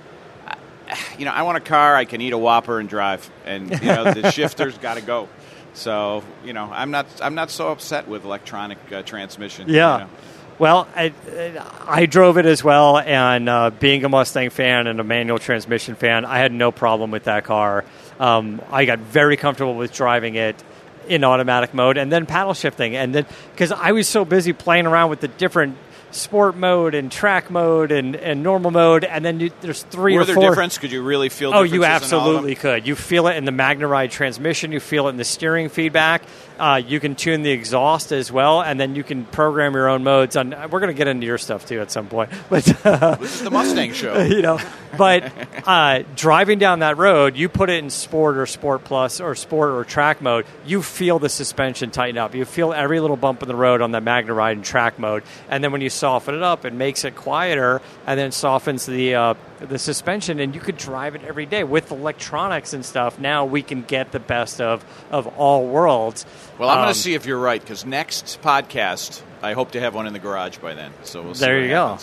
[1.17, 3.87] you know, I want a car I can eat a Whopper and drive, and you
[3.87, 5.27] know the shifter's got to go.
[5.77, 9.69] So you know, I'm not I'm not so upset with electronic uh, transmission.
[9.69, 9.93] Yeah.
[9.93, 10.09] you know.
[10.59, 11.13] Well, I,
[11.87, 15.93] I drove it as well, and uh, being a Mustang fan and a manual transmission
[15.93, 17.85] fan, I had no problem with that car.
[18.19, 20.55] Um, I got very comfortable with driving it
[21.07, 24.87] in automatic mode and then paddle shifting, and then because I was so busy playing
[24.87, 25.77] around with the different
[26.17, 30.21] sport mode and track mode and, and normal mode, and then you, there's three Were
[30.21, 30.49] or there four.
[30.49, 30.77] difference?
[30.77, 31.53] Could you really feel?
[31.53, 32.35] Oh, you differences in all of them?
[32.35, 32.87] absolutely could.
[32.87, 34.71] You feel it in the MagneRide transmission.
[34.71, 36.23] You feel it in the steering feedback.
[36.59, 40.03] Uh, you can tune the exhaust as well, and then you can program your own
[40.03, 40.35] modes.
[40.35, 43.35] On we're going to get into your stuff too at some point, but uh, This
[43.35, 44.19] is the Mustang show.
[44.23, 44.59] you know,
[44.97, 45.31] but
[45.67, 49.69] uh, driving down that road, you put it in sport or sport plus or sport
[49.69, 52.33] or track mode, you feel the suspension tighten up.
[52.33, 55.63] You feel every little bump in the road on that MagneRide in track mode, and
[55.63, 59.33] then when you soften it up, it makes it quieter, and then softens the uh,
[59.59, 63.19] the suspension, and you could drive it every day with electronics and stuff.
[63.19, 66.25] Now we can get the best of of all worlds.
[66.57, 69.79] Well, I'm going Um, to see if you're right because next podcast, I hope to
[69.81, 70.91] have one in the garage by then.
[71.03, 71.45] So we'll see.
[71.45, 71.97] There you go.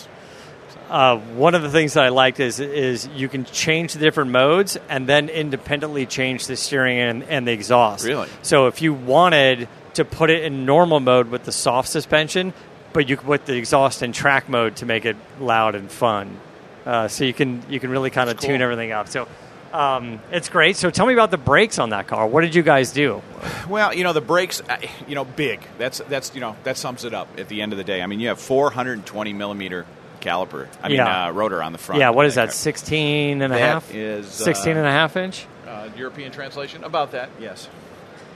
[0.89, 4.29] Uh, one of the things that I liked is is you can change the different
[4.31, 8.05] modes and then independently change the steering and, and the exhaust.
[8.05, 8.29] Really?
[8.43, 12.53] So if you wanted to put it in normal mode with the soft suspension,
[12.95, 16.39] but you put the exhaust in track mode to make it loud and fun.
[16.85, 19.09] Uh, so you can you can really kind of That's tune everything up.
[19.09, 19.27] So
[19.73, 20.77] um, it's great.
[20.77, 22.25] So tell me about the brakes on that car.
[22.25, 23.21] What did you guys do?
[23.67, 24.77] Well, you know the brakes, uh,
[25.07, 25.59] you know, big.
[25.77, 28.01] That's that's you know that sums it up at the end of the day.
[28.01, 29.85] I mean, you have 420 millimeter
[30.21, 30.67] caliper.
[30.81, 31.27] I mean, Yeah.
[31.27, 31.99] uh, rotor on the front.
[31.99, 32.45] yeah, what is that?
[32.47, 32.53] car.
[32.53, 33.93] 16 and a That half?
[33.93, 35.45] is, 16 uh, and a half inch?
[35.67, 37.29] Uh, European translation about that.
[37.39, 37.67] Yes.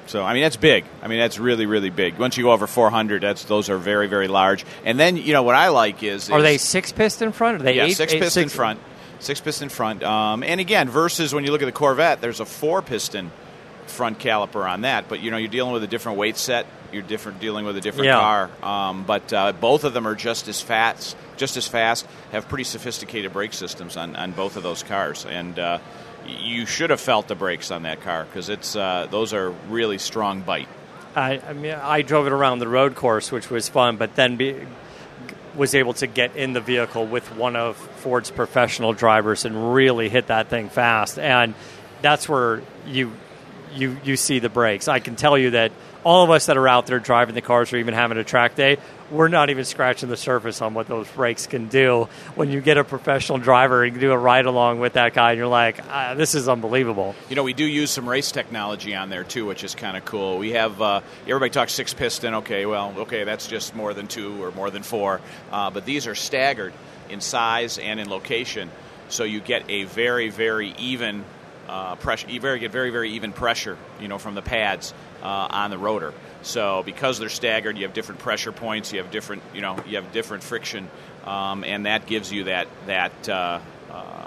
[0.09, 0.85] So I mean that's big.
[1.03, 2.17] I mean that's really really big.
[2.17, 4.65] Once you go over 400, that's those are very very large.
[4.83, 7.61] And then you know what I like is, Are is- they six piston front?
[7.61, 8.79] Are they yeah, eight, six eight- piston six- front,
[9.19, 10.01] six piston front.
[10.03, 13.31] Um, and again, versus when you look at the Corvette, there's a four piston
[13.85, 15.07] front caliper on that.
[15.09, 16.65] But you know, you're dealing with a different weight set.
[16.91, 18.19] You're different dealing with a different Yeah.
[18.19, 18.49] car.
[18.63, 22.07] Um, but uh, both of them are just as fast, just as fast.
[22.31, 25.77] Have pretty sophisticated brake systems on, on both of those cars, and uh,
[26.27, 29.97] you should have felt the brakes on that car because it's uh, those are really
[29.97, 30.67] strong bite.
[31.15, 34.35] I, I mean, I drove it around the road course, which was fun, but then
[34.35, 34.55] be,
[35.55, 40.07] was able to get in the vehicle with one of Ford's professional drivers and really
[40.09, 41.17] hit that thing fast.
[41.17, 41.55] And
[42.01, 43.11] that's where you
[43.73, 44.87] you you see the brakes.
[44.87, 45.71] I can tell you that
[46.03, 48.55] all of us that are out there driving the cars or even having a track
[48.55, 48.77] day,
[49.11, 52.07] we're not even scratching the surface on what those brakes can do.
[52.35, 55.31] When you get a professional driver and you do a ride along with that guy,
[55.31, 57.15] and you're like, ah, this is unbelievable.
[57.29, 60.05] You know, we do use some race technology on there too, which is kind of
[60.05, 60.37] cool.
[60.37, 62.35] We have uh, everybody talks six piston.
[62.35, 65.21] Okay, well, okay, that's just more than two or more than four,
[65.51, 66.73] uh, but these are staggered
[67.09, 68.69] in size and in location,
[69.09, 71.25] so you get a very, very even
[71.67, 72.29] uh, pressure.
[72.29, 73.77] You very get very, very even pressure.
[73.99, 76.13] You know, from the pads uh, on the rotor.
[76.41, 78.93] So because they're staggered, you have different pressure points.
[78.93, 80.89] You have different, you know, you have different friction,
[81.25, 83.29] um, and that gives you that that.
[83.29, 83.59] Uh,
[83.91, 84.18] uh,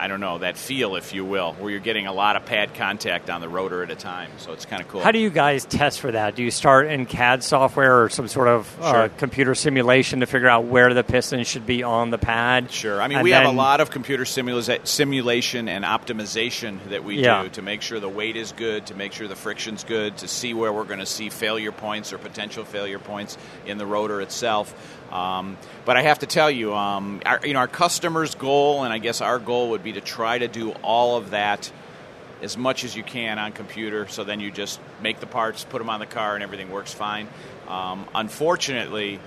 [0.00, 2.74] I don't know that feel, if you will, where you're getting a lot of pad
[2.74, 4.30] contact on the rotor at a time.
[4.38, 5.00] So it's kind of cool.
[5.00, 6.36] How do you guys test for that?
[6.36, 10.48] Do you start in CAD software or some sort of uh, computer simulation to figure
[10.48, 12.70] out where the piston should be on the pad?
[12.70, 13.02] Sure.
[13.02, 17.16] I mean, And we have a lot of computer simula- simulation and optimization that we
[17.16, 17.42] Yeah.
[17.42, 20.28] do to make sure the weight is good, to make sure the friction's good, to
[20.28, 23.36] see where we're going to see failure points or potential failure points
[23.66, 24.74] in the rotor itself.
[25.10, 28.92] Um, but I have to tell you, um, our, you know, our customer's goal, and
[28.92, 31.72] I guess our goal would be to try to do all of that
[32.42, 34.06] as much as you can on computer.
[34.08, 36.92] So then you just make the parts, put them on the car, and everything works
[36.92, 37.28] fine.
[37.66, 39.18] Um, unfortunately,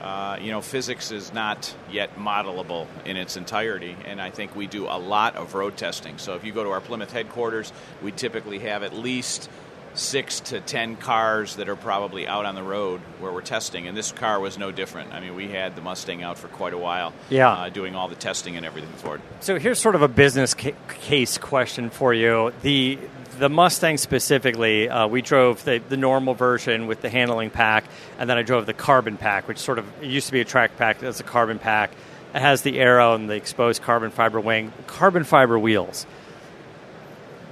[0.00, 4.66] uh, you know, physics is not yet modelable in its entirety, and I think we
[4.66, 6.18] do a lot of road testing.
[6.18, 7.72] So if you go to our Plymouth headquarters,
[8.02, 9.48] we typically have at least
[9.94, 13.96] six to ten cars that are probably out on the road where we're testing, and
[13.96, 15.12] this car was no different.
[15.14, 17.50] I mean, we had the Mustang out for quite a while, Yeah.
[17.50, 19.20] uh, doing all the testing and everything for it.
[19.40, 22.52] So here's sort of a business ca- case question for you.
[22.62, 22.98] The
[23.38, 27.82] the Mustang specifically, uh, we drove the, the normal version with the handling pack,
[28.18, 30.44] and then I drove the carbon pack, which sort of it used to be a
[30.44, 31.00] track pack.
[31.00, 31.90] That's a carbon pack.
[32.32, 36.06] It has the aero and the exposed carbon fiber wing, carbon fiber wheels.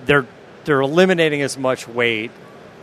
[0.07, 0.27] They're
[0.65, 2.31] they're eliminating as much weight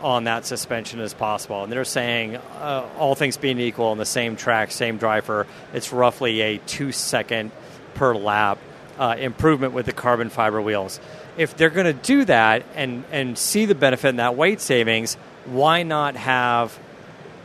[0.02, 1.62] on that suspension as possible.
[1.62, 5.92] And they're saying, uh, all things being equal, on the same track, same driver, it's
[5.92, 7.50] roughly a two second
[7.94, 8.58] per lap
[8.98, 11.00] uh, improvement with the carbon fiber wheels.
[11.36, 15.14] If they're going to do that and, and see the benefit in that weight savings,
[15.46, 16.78] why not have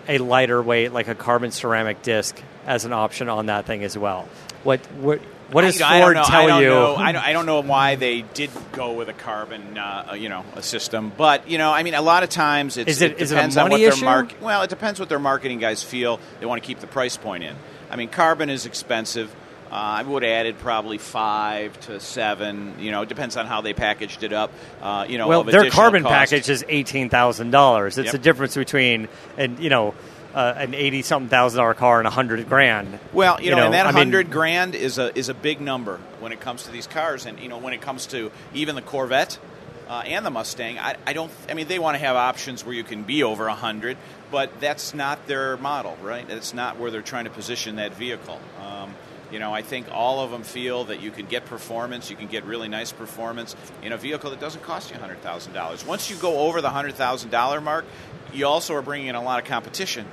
[0.07, 3.97] a lighter weight like a carbon ceramic disc as an option on that thing as
[3.97, 4.27] well?
[4.63, 5.21] What what
[5.51, 6.67] what does I, Ford know, tell I you?
[6.69, 10.29] Know, I, don't, I don't know why they did go with a carbon, uh, you
[10.29, 11.11] know, a system.
[11.15, 13.71] But you know, I mean, a lot of times it- it a depends on what
[13.71, 14.05] money their issue?
[14.05, 14.33] mark.
[14.41, 16.19] Well, it depends what their marketing guys feel.
[16.39, 17.55] They want to keep the price point in.
[17.91, 19.33] I mean, carbon is expensive.
[19.71, 22.75] Uh, I would have added probably five to seven.
[22.79, 24.51] You know, it depends on how they packaged it up.
[24.81, 26.13] Uh, you know, well, their carbon cost.
[26.31, 27.97] package is eighteen thousand dollars.
[27.97, 28.11] It's Yep.
[28.13, 29.93] the difference between and you know
[30.35, 32.99] uh, an eighty something thousand dollar car and a hundred grand.
[33.13, 36.41] Well, you, know, and that hundred grand is a is a big number when it
[36.41, 39.39] comes to these cars, and you know when it comes to even the Corvette
[39.87, 40.77] uh, and the Mustang.
[40.77, 41.31] I, I don't.
[41.49, 43.97] I mean, they want to have options where you can be over a hundred,
[44.29, 46.27] but that's not their model, right?
[46.27, 48.39] That's not where they're trying to position that vehicle.
[48.61, 48.93] Um,
[49.31, 52.27] you know, I think all of them feel that you can get performance, you can
[52.27, 55.85] get really nice performance in a vehicle that doesn't cost you hundred thousand dollars.
[55.85, 57.85] Once you go over the hundred thousand dollar mark,
[58.33, 60.05] you also are bringing in a lot of competition.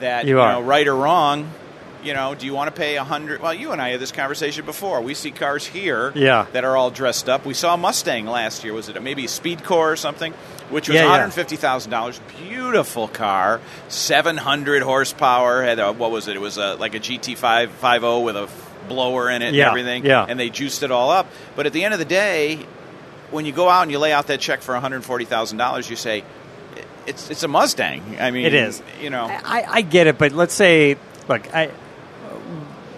[0.00, 1.50] That You you know, right or wrong,
[2.04, 3.40] you know, do you want to pay a hundred?
[3.40, 5.00] Well, you and I had this conversation before.
[5.00, 6.46] We see cars here Yeah.
[6.52, 7.44] that are all dressed up.
[7.46, 8.72] We saw a Mustang last year.
[8.74, 10.32] Was it maybe a SpeedKore or something?
[10.70, 11.10] Which was Yeah, yeah.
[11.10, 12.20] one hundred fifty thousand dollars.
[12.48, 15.62] Beautiful car, seven hundred horsepower.
[15.62, 16.36] Had a, what was it?
[16.36, 18.48] It was a, like a GT five five zero with a
[18.88, 20.04] blower in it and everything.
[20.04, 20.26] yeah.
[20.28, 21.26] And they juiced it all up.
[21.56, 22.58] But at the end of the day,
[23.30, 25.58] when you go out and you lay out that check for one hundred forty thousand
[25.58, 26.22] dollars, you say.
[27.06, 28.16] It's, it's a Mustang.
[28.20, 28.82] I mean, It is.
[29.00, 30.96] You know, I, I get it, but let's say,
[31.28, 31.70] look, I,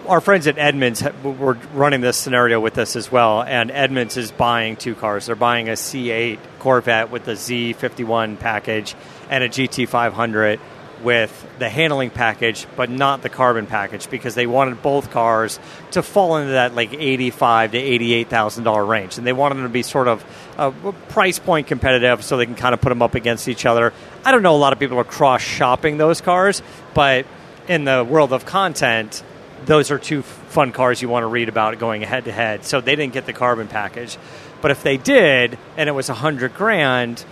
[0.07, 4.17] our friends at Edmunds ha- were running this scenario with us as well, and Edmunds
[4.17, 5.27] is buying two cars.
[5.27, 8.95] They're buying a C8 Corvette with the Z51 package
[9.29, 10.59] and a GT500
[11.03, 15.57] with the handling package, but not the carbon package, because they wanted both cars
[15.91, 19.63] to fall into that like eighty-five to eighty-eight thousand dollar range, and they wanted them
[19.63, 20.25] to be sort of
[20.59, 23.93] uh, price point competitive, so they can kind of put them up against each other.
[24.25, 24.55] I don't know.
[24.55, 26.61] A lot of people are cross shopping those cars,
[26.93, 27.25] but
[27.67, 29.23] in the world of content,
[29.65, 32.65] those are two fun cars you want to read about going head to head.
[32.65, 34.17] So they didn't get the carbon package,
[34.61, 37.23] but if they did, and it was a hundred grand,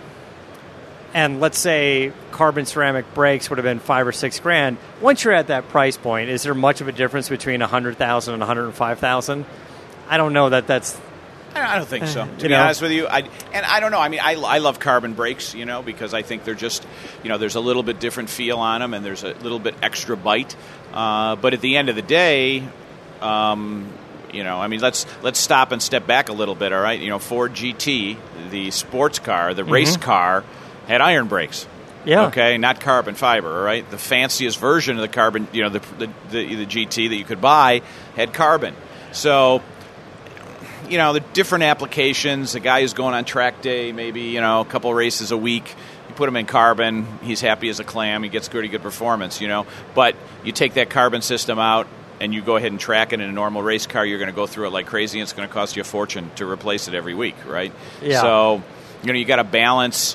[1.13, 4.77] and let's say carbon ceramic brakes would have been five or six grand.
[5.01, 7.97] Once you're at that price point, is there much of a difference between a hundred
[7.97, 9.45] thousand and hundred and five thousand?
[10.09, 10.97] I don't know that that's
[11.65, 12.25] I I don't think so.
[12.25, 12.61] To You be know?
[12.61, 13.19] honest with you, I
[13.53, 13.99] and I don't know.
[13.99, 16.85] I mean, I, I love carbon brakes, you know, because I think they're just,
[17.23, 19.75] you know, there's a little bit different feel on them, and there's a little bit
[19.81, 20.55] extra bite.
[20.93, 22.63] Uh, but at the end of the day,
[23.21, 23.91] um,
[24.31, 26.73] you know, I mean, let's let's stop and step back a little bit.
[26.73, 28.17] All right, you know, Ford GT,
[28.51, 30.43] the sports car, the race car,
[30.87, 31.67] had iron brakes.
[32.05, 32.27] Yeah.
[32.27, 33.49] Okay, not carbon fiber.
[33.57, 37.09] All right, the fanciest version of the carbon, you know, the the, the, the GT
[37.09, 37.81] that you could buy
[38.15, 38.75] had carbon.
[39.11, 39.61] So
[40.89, 42.53] you know, the different applications.
[42.53, 45.75] The guy who's going on track day, maybe you know, a couple races a week.
[46.09, 48.23] You put him in carbon, he's happy as a clam.
[48.23, 49.65] He gets pretty good performance, you know.
[49.93, 51.87] But you take that carbon system out,
[52.19, 54.05] and you go ahead and track it in a normal race car.
[54.05, 55.85] You're going to go through it like crazy, and it's going to cost you a
[55.85, 57.73] fortune to replace it every week, right?
[58.01, 58.21] Yeah.
[58.21, 58.63] So,
[59.03, 60.13] you know, you got to balance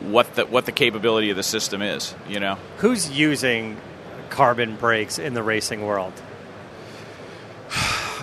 [0.00, 2.14] what the what the capability of the system is.
[2.28, 2.58] You know.
[2.78, 3.76] who's using
[4.30, 6.12] carbon brakes in the racing world.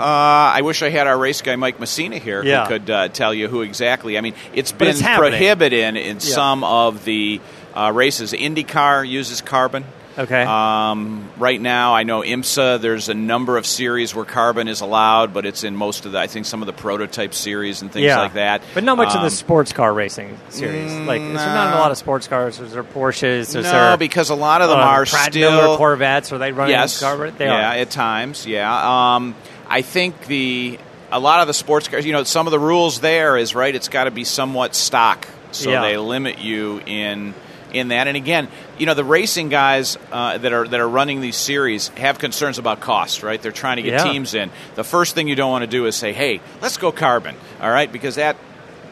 [0.01, 2.63] Uh, I wish I had our race guy Mike Messina here Yeah.
[2.63, 4.17] who could uh, tell you who exactly.
[4.17, 7.39] I mean, it's been it's prohibited in some of the
[7.73, 8.33] uh, races.
[8.33, 9.85] IndyCar uses carbon.
[10.17, 10.43] Okay.
[10.43, 12.81] Um, right now, I know IMSA.
[12.81, 16.19] There's a number of series where carbon is allowed, but it's in most of the.
[16.19, 18.19] I think some of the prototype series and things yeah.
[18.19, 18.61] like that.
[18.73, 20.91] But not much in Um, the sports car racing series.
[21.07, 22.59] like, is there not a lot of sports cars?
[22.59, 23.23] Is there Porsches?
[23.23, 26.33] Is no, there, because a lot of them uh, are Pratt still Miller Corvettes.
[26.33, 27.33] Are they running yes, carbon?
[27.37, 27.77] They yeah, are.
[27.77, 29.15] at times, yeah.
[29.15, 29.33] Um,
[29.71, 30.77] I think the
[31.11, 33.73] a lot of the sports cars, you know, some of the rules there is right.
[33.73, 35.81] It's got to be somewhat stock, so Yeah.
[35.81, 37.33] they limit you in
[37.73, 38.07] in that.
[38.07, 41.87] And again, you know, the racing guys uh, that are that are running these series
[41.97, 43.41] have concerns about cost, right?
[43.41, 44.11] They're trying to get Yeah.
[44.11, 44.51] teams in.
[44.75, 47.71] The first thing you don't want to do is say, "Hey, let's go carbon," all
[47.71, 47.89] right?
[47.89, 48.35] Because that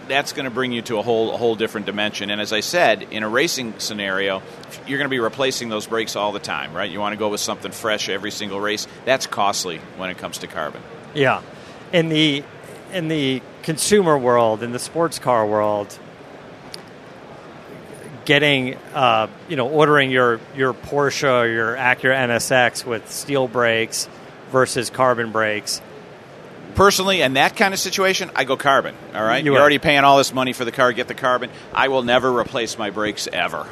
[0.09, 2.29] that's going to bring you to a whole a whole different dimension.
[2.29, 4.41] And as I said, in a racing scenario,
[4.85, 6.89] you're going to be replacing those brakes all the time, right?
[6.89, 8.87] You want to go with something fresh every single race.
[9.05, 10.81] That's costly when it comes to carbon.
[11.13, 11.41] Yeah,
[11.93, 12.43] in the
[12.91, 15.97] in the consumer world, in the sports car world,
[18.25, 24.09] getting uh, you know ordering your your Porsche or your Acura NSX with steel brakes
[24.51, 25.81] versus carbon brakes.
[26.75, 28.95] Personally, in that kind of situation, I go carbon.
[29.15, 29.61] All right, You are would.
[29.61, 30.91] already paying all this money for the car.
[30.93, 31.49] Get the carbon.
[31.73, 33.65] I will never replace my brakes ever.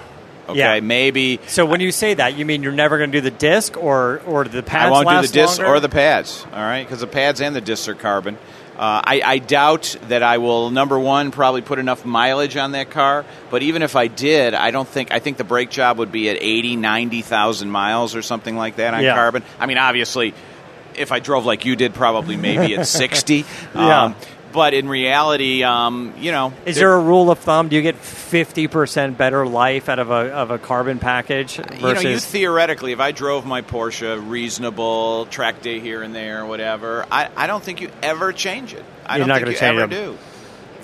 [0.49, 0.79] Okay, Yeah.
[0.79, 3.75] maybe So when you say that, you mean you're never going to do the disc
[3.75, 5.65] or or the pads I won't do the longer?
[5.65, 6.45] or the pads.
[6.53, 8.37] All right, because the pads and the discs are carbon.
[8.77, 10.69] Uh, I, I doubt that I will.
[10.69, 13.25] Number one, probably put enough mileage on that car.
[13.49, 15.11] But even if I did, I don't think.
[15.11, 18.93] I think the brake job would be at 80, 90,000 miles or something like that
[18.93, 19.15] on Yeah.
[19.15, 19.41] carbon.
[19.59, 20.35] I mean, obviously,
[20.97, 23.45] if I drove like you did, probably maybe at 60.
[23.75, 24.03] Yeah.
[24.03, 24.15] Um,
[24.53, 27.67] but in reality, um, you know, Is there- a rule of thumb?
[27.67, 31.63] Do you get fifty percent better life out of a of a carbon package you
[31.81, 37.05] know, you theoretically, if I drove my Porsche reasonable, track day here and there, whatever,
[37.11, 38.83] I, I don't think you ever change it.
[39.05, 40.13] I You're don't not think you change ever them.
[40.13, 40.17] do.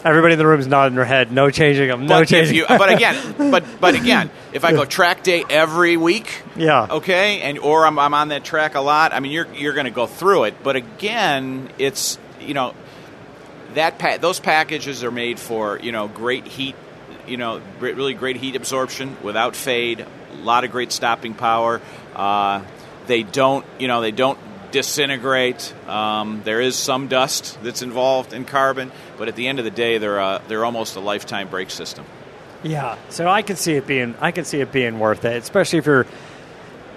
[0.05, 1.31] Everybody in the room is nodding their head.
[1.31, 2.01] No changing them.
[2.07, 2.55] No But, if changing.
[2.57, 6.87] you, but again, but but again, if I go track day every week, Yeah.
[6.89, 9.13] okay, and or I'm, I'm on that track a lot.
[9.13, 10.61] I mean, you're you're going to go through it.
[10.61, 12.73] But again, it's you know
[13.75, 16.75] that pa- those packages are made for you know great heat,
[17.25, 21.79] you know really great heat absorption without fade, a lot of great stopping power.
[22.15, 22.61] Uh,
[23.07, 24.37] they don't you know they don't
[24.73, 25.73] disintegrate.
[25.87, 29.71] Um, there is some dust that's involved in carbon, but at the end of the
[29.71, 32.03] day, they're uh, they're almost a lifetime brake system.
[32.63, 35.79] Yeah, so I can see it being I can see it being worth it, especially
[35.79, 36.05] if you're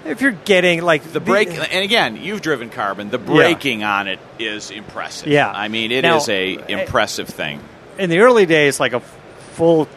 [0.05, 3.09] if you're getting like The brake, and again, you've driven carbon.
[3.09, 5.27] The braking on it is impressive.
[5.27, 5.51] Yeah.
[5.51, 7.59] I mean, it is Now, a eh, impressive thing.
[7.97, 9.01] in the early days like a
[9.55, 9.87] full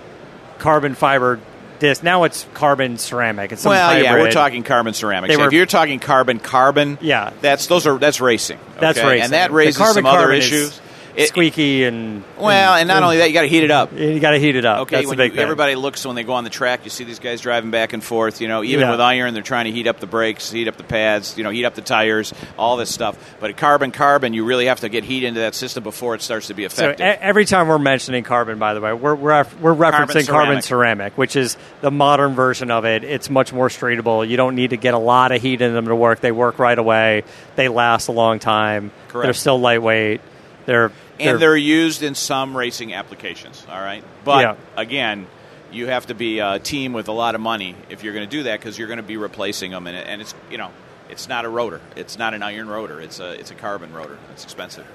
[0.59, 1.39] carbon fiber
[1.81, 2.03] disc.
[2.05, 3.51] Now it's carbon ceramic.
[3.53, 5.37] It's some Well, yeah, we're talking carbon ceramic.
[5.37, 7.31] Were- if you're talking carbon carbon, Yeah.
[7.41, 8.59] that's those are that's racing.
[8.79, 9.25] That's racing.
[9.25, 10.81] and that raises some other carbon is issues.
[11.21, 13.93] It- squeaky and well, and not only that, you got to heat it up.
[13.97, 14.81] you got to heat it up.
[14.81, 15.43] Okay, That's the big you, thing.
[15.43, 18.03] everybody looks when they go on the track, you see these guys driving back and
[18.03, 18.41] forth.
[18.41, 18.91] You know, even Yeah.
[18.91, 21.51] with iron, they're trying to heat up the brakes, heat up the pads, you know,
[21.51, 23.17] heat up the tires, all this stuff.
[23.41, 26.47] But carbon, carbon, you really have to get heat into that system before it starts
[26.49, 27.07] to be So effective.
[27.07, 30.65] e- every time we're mentioning carbon, by the way, we're we're, we're referencing carbon ceramic.
[30.65, 31.19] ceramic.
[31.19, 33.05] which is the modern version of it.
[33.05, 34.27] It's much more straightable.
[34.29, 36.21] You don't need to get a lot of heat in them to work.
[36.21, 37.25] They work right away.
[37.57, 38.91] They last a long time.
[39.09, 39.25] Correct.
[39.25, 40.21] They're still lightweight.
[40.67, 43.65] They're and they're used in some racing applications.
[43.69, 44.55] All right, but Yeah.
[44.77, 45.27] again,
[45.73, 48.37] you have to be a team with a lot of money if you're going to
[48.37, 50.71] do that because you're going to be replacing them, and, and it's you know
[51.09, 54.19] it's not a rotor, it's not an iron rotor, it's a it's a carbon rotor.
[54.33, 54.87] It's expensive.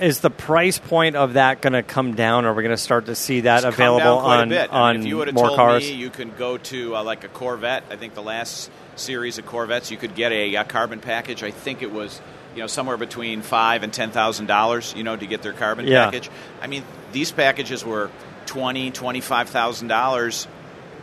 [0.00, 2.44] is the price point of that going to come down?
[2.44, 4.56] Are we going to start to see that It's available on a.
[4.56, 5.82] I on mean, if you would have more told cars?
[5.84, 9.46] me you can go to uh, like a Corvette, I think the last series of
[9.46, 11.42] Corvettes you could get a, uh carbon package.
[11.42, 12.20] I think it was
[12.54, 14.92] you know somewhere between five and ten thousand dollars.
[14.96, 16.04] You know to get their carbon Yeah.
[16.06, 16.30] package.
[16.60, 18.10] I mean these packages were
[18.46, 20.46] twenty twenty five thousand dollars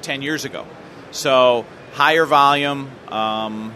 [0.02, 0.66] ten years ago.
[1.12, 2.90] So higher volume.
[3.10, 3.74] Um,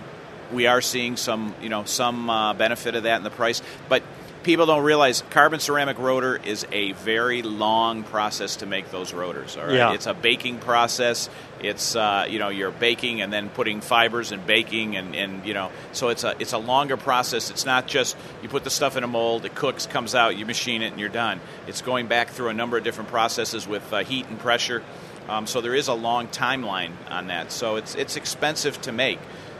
[0.51, 4.03] we are seeing some, you know, some uh, benefit of that in the price, but
[4.43, 9.57] people don't realize carbon ceramic rotor is a very long process to make those rotors.
[9.57, 9.93] All right, Yeah.
[9.93, 11.27] it's a baking process.
[11.63, 15.53] It's uh, you know you're baking and then putting fibers and baking and, and you
[15.53, 17.49] know so it's a it's a longer process.
[17.49, 20.45] It's not just you put the stuff in a mold, it cooks, comes out, you
[20.45, 21.39] machine it, and you're done.
[21.67, 24.83] It's going back through a number of different processes with uh, heat and pressure.
[25.29, 27.51] Um, so there is a long timeline on that.
[27.51, 29.19] So it's it's expensive to make.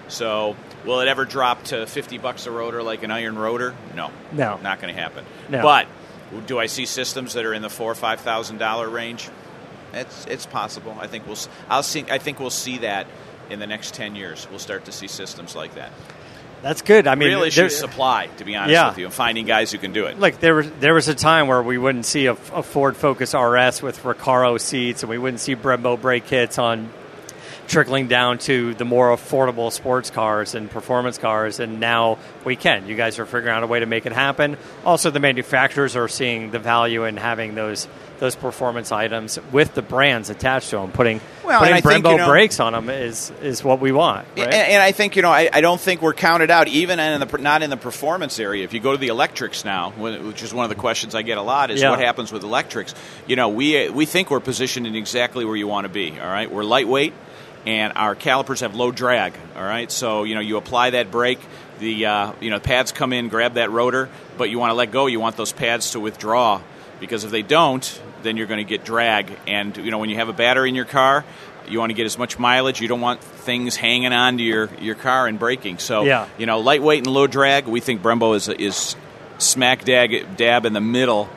[0.10, 3.74] So will it ever drop to fifty bucks a rotor like an iron rotor?
[3.96, 4.58] No, No.
[4.58, 5.24] not going to happen.
[5.50, 5.62] No.
[5.62, 5.88] But
[6.48, 9.30] do I see systems that are in the four or five thousand dollar range?
[9.94, 10.96] It's it's possible.
[11.00, 11.38] I think we'll
[11.70, 12.06] I'll see.
[12.10, 13.08] I think we'll see that
[13.50, 14.48] in the next ten years.
[14.50, 15.92] We'll start to see systems like that.
[16.62, 17.08] That's good.
[17.08, 18.88] I mean, Real issue is supply, to be honest Yeah.
[18.90, 20.18] with you, and finding guys who can do it.
[20.20, 23.34] Like there was there was a time where we wouldn't see a, a Ford Focus
[23.34, 26.90] RS with Recaro seats, and we wouldn't see Brembo brake kits on
[27.68, 32.88] trickling down to the more affordable sports cars and performance cars, and now we can.
[32.88, 34.58] You guys are figuring out a way to make it happen.
[34.86, 37.88] Also, the manufacturers are seeing the value in having those
[38.20, 40.92] those performance items with the brands attached to them.
[40.92, 43.80] Putting Well, putting and I think, Brembo you know- brakes on them is is what
[43.82, 44.28] we want.
[44.38, 44.54] And, Right?
[44.54, 47.38] and I think you know, I, I don't think we're counted out, even in the
[47.40, 48.64] not in the performance area.
[48.64, 51.38] If you go to the electrics now, which is one of the questions I get
[51.38, 51.90] a lot, is Yeah.
[51.90, 52.94] what happens with electrics.
[53.28, 56.18] You know, we we think we're positioned in exactly where you want to be.
[56.20, 57.14] All right, we're lightweight,
[57.66, 59.34] and our calipers have low drag.
[59.56, 61.40] All right, so you know, you apply that brake.
[61.80, 64.92] The uh, you know pads come in, grab that rotor, but you want to let
[64.92, 65.08] go.
[65.08, 66.62] You want those pads to withdraw
[67.00, 69.32] because if they don't, then you're going to get drag.
[69.48, 71.26] And you know, when you have a battery in your car,
[71.68, 72.80] you want to get as much mileage.
[72.82, 75.78] You don't want things hanging on to your, your car and braking.
[75.80, 76.28] So, Yeah.
[76.38, 77.68] you know, lightweight and low drag.
[77.68, 78.96] We think Brembo is is
[79.40, 81.30] smack dab, dab in the middle.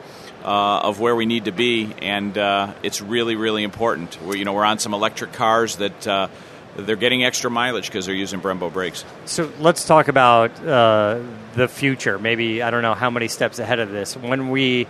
[0.47, 4.17] Uh, of where we need to be, and uh, it's really, really important.
[4.23, 6.29] We're, you know, we're on some electric cars that uh,
[6.77, 9.03] they're getting extra mileage because they're using Brembo brakes.
[9.25, 11.19] So let's talk about uh,
[11.55, 12.17] the future.
[12.17, 14.15] Maybe I don't know how many steps ahead of this.
[14.15, 14.87] When we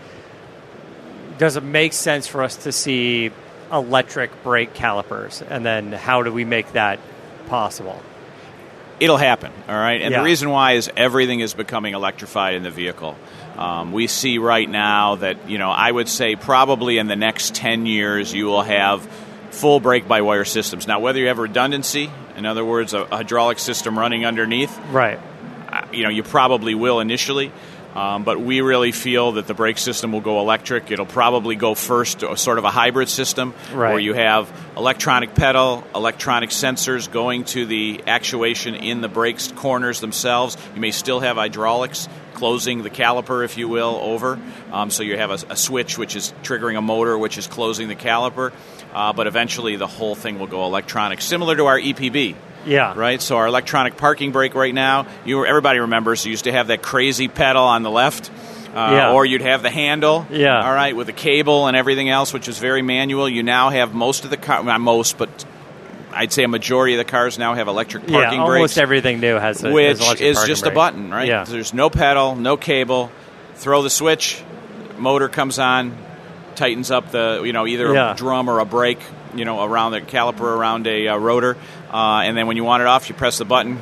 [1.39, 3.31] does it make sense for us to see
[3.71, 6.99] electric brake calipers, and then how do we make that
[7.47, 7.99] possible?
[8.99, 10.01] It'll happen, all right.
[10.01, 10.19] And Yeah.
[10.19, 13.15] the reason why is everything is becoming electrified in the vehicle.
[13.57, 17.53] Um, we see right now that you know I would say probably in the next
[17.55, 19.07] ten years you will have
[19.51, 20.87] full brake-by-wire systems.
[20.87, 25.19] Now, whether you have redundancy, in other words, a, a hydraulic system running underneath, Right.
[25.71, 27.51] uh, you know, you probably will initially.
[27.97, 30.91] Um, but we really feel that the brake system will go electric.
[30.91, 33.89] It'll probably go first, to a sort of a hybrid system Right.
[33.89, 39.99] where you have electronic pedal, electronic sensors going to the actuation in the brakes corners
[39.99, 40.57] themselves.
[40.75, 44.39] You may still have hydraulics closing the caliper, if you will, over.
[44.71, 47.87] Um, so you have a, a switch which is triggering a motor, which is closing
[47.87, 48.53] the caliper.
[48.93, 52.35] Uh, but eventually, the whole thing will go electronic, similar to our EPB
[52.67, 52.93] Yeah.
[52.95, 53.21] right?
[53.21, 56.81] So our electronic parking brake right now, you everybody remembers you used to have that
[56.81, 58.29] crazy pedal on the left.
[58.75, 59.11] Uh, Yeah.
[59.13, 60.63] Or you'd have the handle, Yeah.
[60.63, 63.27] all right, with the cable and everything else, which is very manual.
[63.27, 65.29] You now have most of the car, not most, but
[66.13, 68.33] I'd say a majority of the cars now have electric parking brakes.
[68.35, 68.41] Yeah.
[68.41, 70.73] Almost brakes, everything new has a, has which electric is just brake.
[70.73, 71.27] a button, right?
[71.27, 71.43] Yeah.
[71.43, 73.09] There's no pedal, no cable.
[73.55, 74.41] Throw the switch,
[74.99, 75.95] motor comes on,
[76.55, 78.11] tightens up the you know either Yeah.
[78.11, 78.99] a drum or a brake,
[79.35, 81.57] you know around the caliper around a uh, rotor,
[81.91, 83.79] uh, and then when you want it off, you press the button,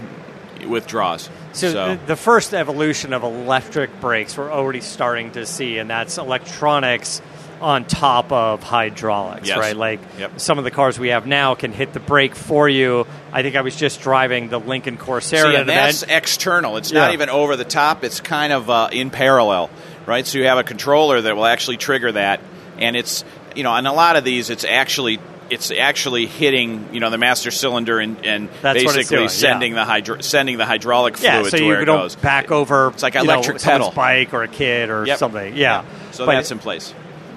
[0.62, 1.30] it withdraws.
[1.54, 6.18] So, The, the first evolution of electric brakes we're already starting to see, and that's
[6.18, 7.22] electronics
[7.62, 9.58] on top of hydraulics, Yes.
[9.58, 9.76] right?
[9.76, 10.40] Like Yep.
[10.42, 13.08] some of the cars we have now can hit the brake for you.
[13.32, 15.52] I think I was just driving the Lincoln Corsair.
[15.52, 16.76] See, and that's external.
[16.76, 17.00] It's Yeah.
[17.02, 18.04] not even over the top.
[18.04, 19.70] It's kind of uh, in parallel,
[20.06, 20.28] right?
[20.28, 22.42] So you have a controller that will actually trigger that,
[22.78, 23.24] and it's
[23.56, 25.18] you know, on a lot of these, it's actually
[25.50, 29.24] it's actually hitting you know the master cylinder and, and That's what it's basically doing,
[29.24, 29.28] yeah.
[29.30, 32.16] sending the hydro- sending the hydraulic yeah, fluid so to you where it goes.
[32.16, 32.90] back over.
[32.90, 33.92] It's like you electric know, pedal.
[33.92, 35.18] bike or a kid or Yep.
[35.20, 35.56] something.
[35.56, 35.84] Yeah.
[36.12, 36.92] So But that's in place.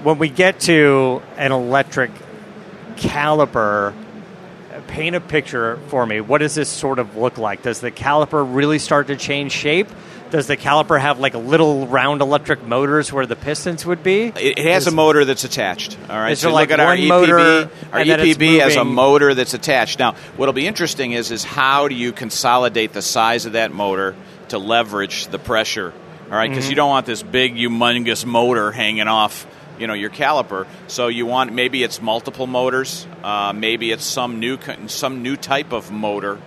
[0.05, 2.11] when we get to an electric
[2.97, 3.93] caliper,
[4.87, 6.21] paint a picture for me.
[6.21, 7.63] What does this sort of look like?
[7.63, 9.89] Does the caliper really start to change shape?
[10.31, 14.25] Does the caliper have like little round electric motors where the pistons would be?
[14.27, 15.97] It, it has a motor that's attached.
[16.11, 16.33] All right.
[16.33, 17.09] Is so like look at our EPB.
[17.09, 17.39] motor
[17.93, 19.99] our and then it's EPB has a motor that's attached.
[19.99, 24.15] Now, what'll be interesting is is how do you consolidate the size of that motor
[24.49, 25.93] to leverage the pressure?
[26.31, 26.71] All right, because Mhm.
[26.71, 29.47] you don't want this big, humongous motor hanging off.
[29.79, 34.41] You know your caliper, so you want maybe it's multiple motors, uh, maybe it's some
[34.41, 34.59] new
[34.89, 36.39] some new type of motor,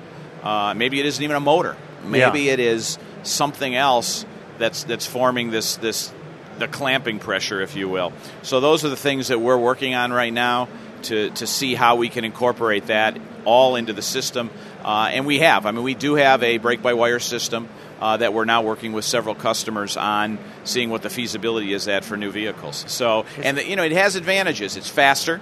[0.43, 4.25] uh, maybe it isn't even a motor, maybe it is something else
[4.57, 6.11] that's that's forming this this
[6.59, 8.13] the clamping pressure, if you will.
[8.43, 10.67] So those are the things that we're working on right now
[11.03, 14.49] to to see how we can incorporate that all into the system,
[14.83, 15.65] uh, and we have.
[15.65, 17.69] I mean, we do have a brake by wire system.
[18.01, 22.03] Uh, that we're now working with several customers on seeing what the feasibility is at
[22.03, 22.83] for new vehicles.
[22.87, 24.75] So, and the, you know, it has advantages.
[24.75, 25.39] It's faster.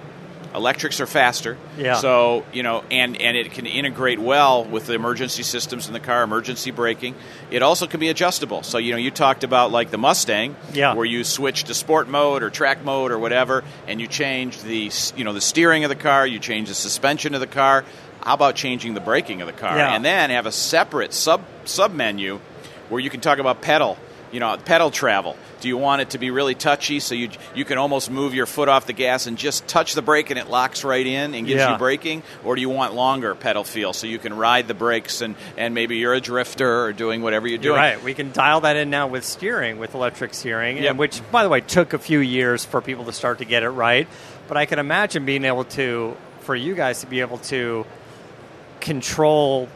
[0.54, 1.56] Electrics are faster.
[1.78, 1.94] Yeah.
[1.94, 6.00] So you know, and and it can integrate well with the emergency systems in the
[6.00, 7.14] car, emergency braking.
[7.52, 8.62] It also can be adjustable.
[8.64, 10.94] So you know, you talked about like the Mustang, Yeah.
[10.94, 14.90] where you switch to sport mode or track mode or whatever, and you change the
[15.16, 17.84] you know the steering of the car, you change the suspension of the car.
[18.22, 19.94] How about changing the braking of the car, Yeah.
[19.94, 22.40] and then have a separate sub sub menu
[22.88, 23.96] where you can talk about pedal,
[24.32, 25.36] you know, pedal travel.
[25.60, 28.46] Do you want it to be really touchy so you you can almost move your
[28.46, 31.46] foot off the gas and just touch the brake and it locks right in and
[31.46, 31.72] gives Yeah.
[31.72, 35.20] you braking, or do you want longer pedal feel so you can ride the brakes
[35.20, 37.80] and and maybe you're a drifter or doing whatever you're You're doing?
[37.80, 38.02] right.
[38.02, 40.90] We can dial that in now with steering, with electric steering, Yep.
[40.90, 43.62] and which, by the way, took a few years for people to start to get
[43.62, 44.06] it right.
[44.48, 47.84] But I can imagine being able to, for you guys to be able to
[48.80, 49.68] control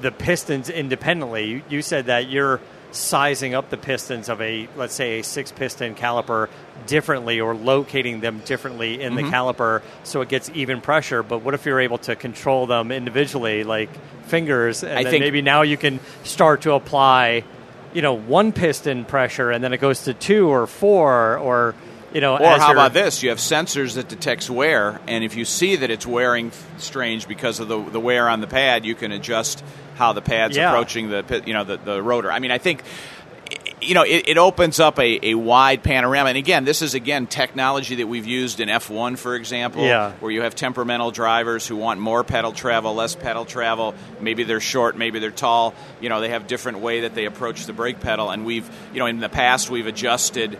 [0.00, 1.44] the pistons independently.
[1.46, 2.60] You, you said that you're
[2.92, 6.48] sizing up the pistons of a, let's say, a six piston caliper
[6.86, 9.16] differently or locating them differently in Mhm.
[9.16, 11.22] the caliper so it gets even pressure.
[11.22, 13.90] But what if you're able to control them individually, like
[14.26, 17.44] fingers, and I then think- maybe now you can start to apply,
[17.92, 21.74] you know, one piston pressure and then it goes to two or four or,
[22.12, 23.22] you know, Or how about this?
[23.22, 27.60] You have sensors that detects wear, and if you see that it's wearing strange because
[27.60, 29.62] of the, the wear on the pad, you can adjust
[29.96, 30.70] how the pad's Yeah.
[30.70, 32.32] approaching the you know the, the rotor.
[32.32, 32.82] I mean, I think
[33.82, 36.28] you know it, it opens up a, a wide panorama.
[36.30, 40.12] And again, this is again technology that we've used in F1, for example, Yeah.
[40.20, 43.94] where you have temperamental drivers who want more pedal travel, less pedal travel.
[44.20, 45.74] Maybe they're short, maybe they're tall.
[46.00, 48.98] You know, they have different way that they approach the brake pedal, and we've you
[48.98, 50.58] know in the past we've adjusted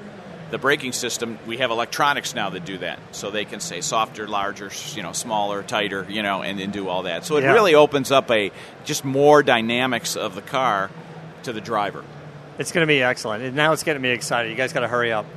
[0.51, 4.27] the braking system, we have electronics now that do that, so they can say softer,
[4.29, 7.25] larger, you know, smaller, tighter, you know, and then do all that.
[7.25, 7.53] So it Yeah.
[7.53, 8.51] really opens up a
[8.85, 10.91] just more dynamics of the car
[11.45, 12.03] to the driver.
[12.59, 13.43] It's going to be excellent.
[13.43, 14.51] And now it's getting me excited.
[14.51, 15.25] You guys got to hurry up.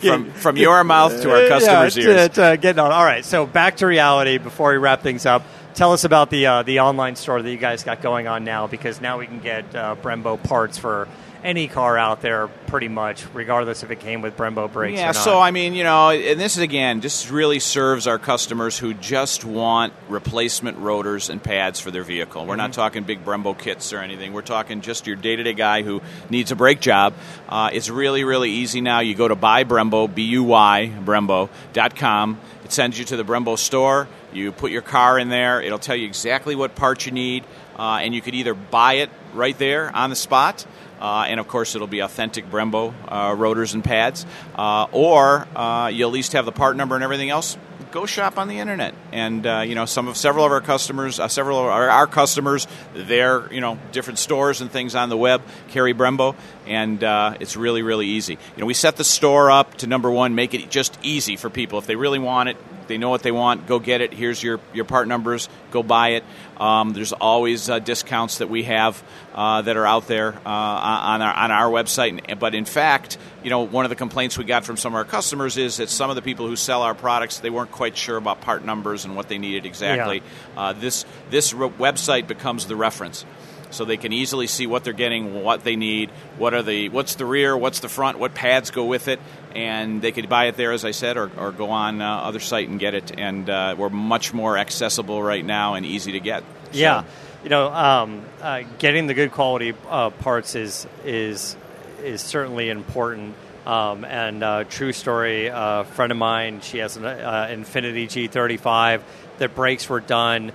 [0.00, 2.20] From from your mouth to our customers' yeah, ears.
[2.26, 2.92] It's, uh, getting on.
[2.92, 3.24] All right.
[3.24, 5.42] So back to reality before we wrap things up.
[5.74, 8.66] Tell us about the uh, the online store that you guys got going on now,
[8.66, 11.08] because now we can get uh, Brembo parts for
[11.44, 14.98] any car out there, pretty much, regardless if it came with Brembo brakes.
[14.98, 15.16] Yeah, or not.
[15.16, 18.94] so I mean, you know, and this is again, this really serves our customers who
[18.94, 22.42] just want replacement rotors and pads for their vehicle.
[22.46, 22.58] We're Mm-hmm.
[22.58, 24.32] not talking big Brembo kits or anything.
[24.32, 26.00] We're talking just your day to day guy who
[26.30, 27.14] needs a brake job.
[27.48, 29.00] Uh, it's really, really easy now.
[29.00, 32.40] You go to buy Brembo, B U Y, Brembo.com.
[32.64, 34.08] It sends you to the Brembo store.
[34.32, 37.44] You put your car in there, it'll tell you exactly what parts you need,
[37.78, 40.64] uh, and you could either buy it right there on the spot.
[41.02, 44.24] Uh, and of course, it'll be authentic Brembo uh, rotors and pads,
[44.54, 47.58] uh, or uh, you'll at least have the part number and everything else.
[47.90, 51.18] Go shop on the internet, and uh, you know some of several of our customers,
[51.18, 55.16] uh, several of our, our customers, their you know different stores and things on the
[55.16, 56.36] web carry Brembo,
[56.68, 57.02] and
[57.42, 58.34] it's really really easy.
[58.34, 61.50] You know we set the store up to number one, make it just easy for
[61.50, 62.56] people if they really want it.
[62.92, 63.66] They know what they want.
[63.66, 64.12] Go get it.
[64.12, 65.48] Here's your, your part numbers.
[65.70, 66.24] Go buy it.
[66.58, 69.02] Um, there's always uh, discounts that we have
[69.34, 72.38] uh, that are out there uh, on our on our website.
[72.38, 75.06] But in fact, you know, one of the complaints we got from some of our
[75.06, 78.18] customers is that some of the people who sell our products they weren't quite sure
[78.18, 80.22] about part numbers and what they needed exactly.
[80.54, 83.24] Uh, this this re- website becomes the reference
[83.72, 87.14] so they can easily see what they're getting, what they need, what are the what's
[87.16, 89.18] the rear, what's the front, what pads go with it,
[89.54, 92.40] and they could buy it there, as I said, or, or go on uh, other
[92.40, 93.18] site and get it.
[93.18, 96.42] And uh, we're much more accessible right now and easy to get.
[96.72, 97.04] So- Yeah,
[97.44, 101.56] you know, um, uh, getting the good quality uh, parts is is
[102.02, 103.34] is certainly important.
[103.64, 109.02] Um, and uh, true story, a friend of mine, she has an uh, Infiniti G35.
[109.38, 110.50] The brakes were done,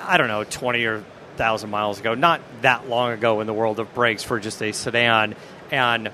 [0.00, 1.04] I don't know, twenty or
[1.38, 2.14] thousand miles ago.
[2.14, 5.36] Not that long ago in the world of brakes for just a sedan.
[5.70, 6.10] And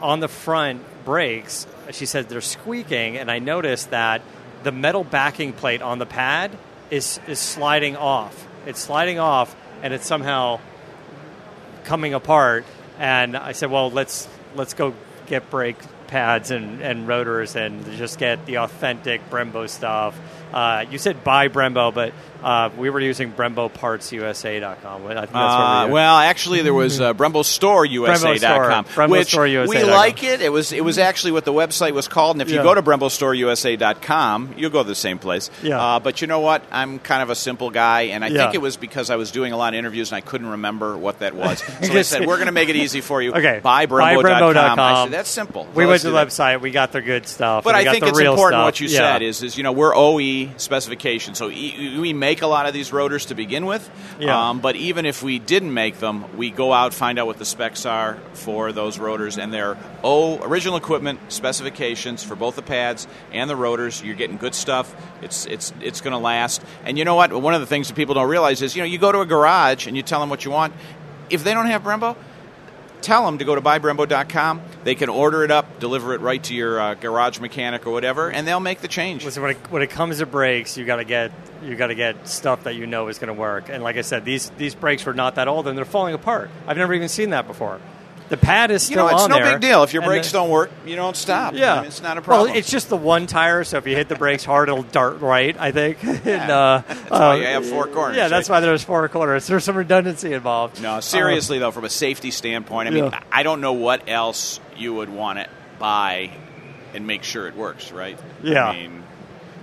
[0.00, 4.22] on the front brakes, she said they're squeaking, and I noticed that
[4.64, 6.50] the metal backing plate on the pad
[6.90, 8.48] is is sliding off.
[8.66, 10.58] It's sliding off, and it's somehow
[11.84, 12.64] coming apart.
[12.98, 14.94] And I said, well, let's let's go
[15.26, 20.18] get brake pads and, and rotors and just get the authentic Brembo stuff.
[20.52, 22.12] Uh, you said buy Brembo, but
[22.42, 25.06] uh, we were using BremboPartsUSA.com.
[25.06, 29.28] I think that's Uh, we well, actually, there was uh, Brembo Store USA.com, Brembo which
[29.28, 30.40] Store we like it.
[30.40, 32.36] It was it was actually what the website was called.
[32.36, 35.50] And if you go to Brembo Store USA.com, you'll go to the same place.
[35.62, 35.80] Yeah.
[35.80, 36.62] Uh, but you know what?
[36.70, 38.42] I'm kind of a simple guy, and I Yeah.
[38.42, 40.96] think it was because I was doing a lot of interviews and I couldn't remember
[40.96, 41.62] what that was.
[41.82, 43.32] So I said, we're going to make it easy for you.
[43.34, 43.60] Okay.
[43.62, 44.22] Buy Brembo.com.
[44.54, 44.78] Brembo.com.
[44.78, 45.66] I said, that's simple.
[45.74, 46.28] We So went to the that.
[46.28, 46.60] website.
[46.60, 47.64] We got the good stuff.
[47.64, 48.64] But I think the it's important stuff.
[48.64, 48.98] what you Yeah.
[48.98, 52.72] said is, is you know we're OE specification, so e- we make a lot of
[52.72, 53.90] these rotors to begin with.
[54.18, 54.50] Yeah.
[54.50, 57.44] Um, but even if we didn't make them, we go out find out what the
[57.44, 63.06] specs are for those rotors, and they're O original equipment specifications for both the pads
[63.32, 64.02] and the rotors.
[64.02, 64.94] You're getting good stuff.
[65.20, 66.62] It's it's it's going to last.
[66.84, 67.32] And you know what?
[67.32, 69.26] One of the things that people don't realize is you know you go to a
[69.26, 70.72] garage and you tell them what you want.
[71.28, 72.16] If they don't have Brembo,
[73.02, 74.62] tell them to go to buybrembo.com.
[74.84, 78.30] They can order it up, deliver it right to your uh, garage mechanic or whatever,
[78.30, 79.24] and they'll make the change.
[79.24, 81.94] Listen, when it, when it comes to brakes, you got to get you got to
[81.94, 83.68] get stuff that you know is going to work.
[83.68, 86.50] And like I said, these these brakes were not that old, and they're falling apart.
[86.66, 87.80] I've never even seen that before.
[88.32, 89.82] The pad is still You know, it's on no there, big deal.
[89.82, 91.52] If your brakes the- don't work, you don't stop.
[91.52, 92.48] Yeah, I mean, it's not a problem.
[92.48, 95.20] Well, it's just the one tire, so if you hit the brakes hard, it'll dart
[95.20, 95.54] right.
[95.60, 96.02] I think.
[96.04, 96.56] and, Yeah.
[96.58, 99.46] uh, That's why you have four corners, Yeah, that's why there's four corners.
[99.46, 100.80] There's some redundancy involved.
[100.82, 103.20] no, seriously though, from a safety standpoint, I mean, Yeah.
[103.30, 105.46] I don't know what else you would want to
[105.78, 106.30] buy
[106.94, 108.18] and make sure it works, right?
[108.42, 108.64] Yeah.
[108.66, 109.02] I mean,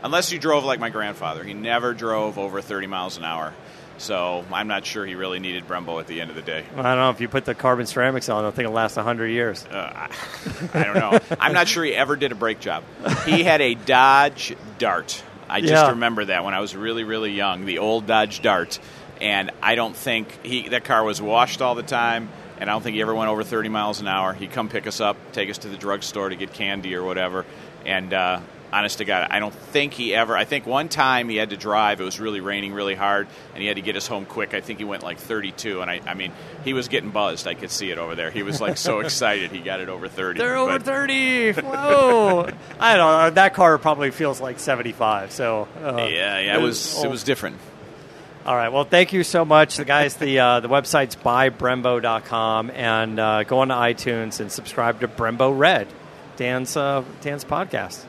[0.04, 3.52] unless you drove like my grandfather, he never drove over 30 miles an hour.
[4.00, 6.64] So I'm not sure he really needed Brembo at the end of the day.
[6.74, 9.28] I don't know if you put the carbon ceramics on, I think it'll last hundred
[9.28, 9.66] years.
[9.66, 10.10] Uh, I,
[10.74, 11.20] I don't know.
[11.40, 12.84] I'm not sure he ever did a brake job.
[13.26, 15.22] He had a Dodge Dart.
[15.50, 15.90] I just Yeah.
[15.92, 18.80] remember that when I was really, really young, the old Dodge Dart.
[19.22, 22.30] And I don't think he that car was washed all the time.
[22.60, 24.34] And I don't think he ever went over 30 miles an hour.
[24.34, 27.46] He'd come pick us up, take us to the drugstore to get candy or whatever.
[27.86, 28.40] And uh,
[28.72, 30.36] honest to God, I don't think he ever.
[30.36, 32.00] I think one time he had to drive.
[32.02, 34.54] It was really raining really hard, and he had to get us home quick.
[34.54, 36.32] I think he went like 32, and I, I mean,
[36.64, 37.48] he was getting buzzed.
[37.48, 38.32] I could see it over there.
[38.32, 40.40] He was like so excited he got it over 30.
[40.40, 41.54] They're over 30.
[41.54, 42.50] Whoa.
[42.80, 43.30] I don't know.
[43.32, 45.32] That car probably feels like 75.
[45.32, 47.58] So, uh, Yeah, yeah, it was it was different.
[48.46, 48.70] All right.
[48.70, 50.16] Well, thank you so much, the guys.
[50.16, 55.56] The uh, the website's buybrembo.com and uh, go on to iTunes and subscribe to Brembo
[55.56, 55.88] Red,
[56.38, 58.04] Dan's uh, Dan's podcast.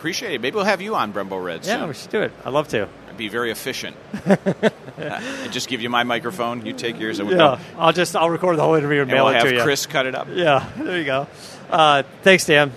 [0.00, 0.40] Appreciate it.
[0.40, 1.88] Maybe we'll have you on Brembo Red Yeah, soon.
[1.88, 2.32] we should do it.
[2.42, 2.88] I'd love to.
[3.10, 3.94] I'd be very efficient.
[4.24, 4.72] and
[5.52, 6.64] just give you my microphone.
[6.64, 7.78] You take yours, and we'll Yeah, go.
[7.78, 9.62] I'll just I'll record the whole interview and, And mail we'll it to you.
[9.62, 10.28] Chris cut it up.
[10.32, 11.26] Yeah, there you go.
[11.68, 12.72] Uh, thanks, Dan.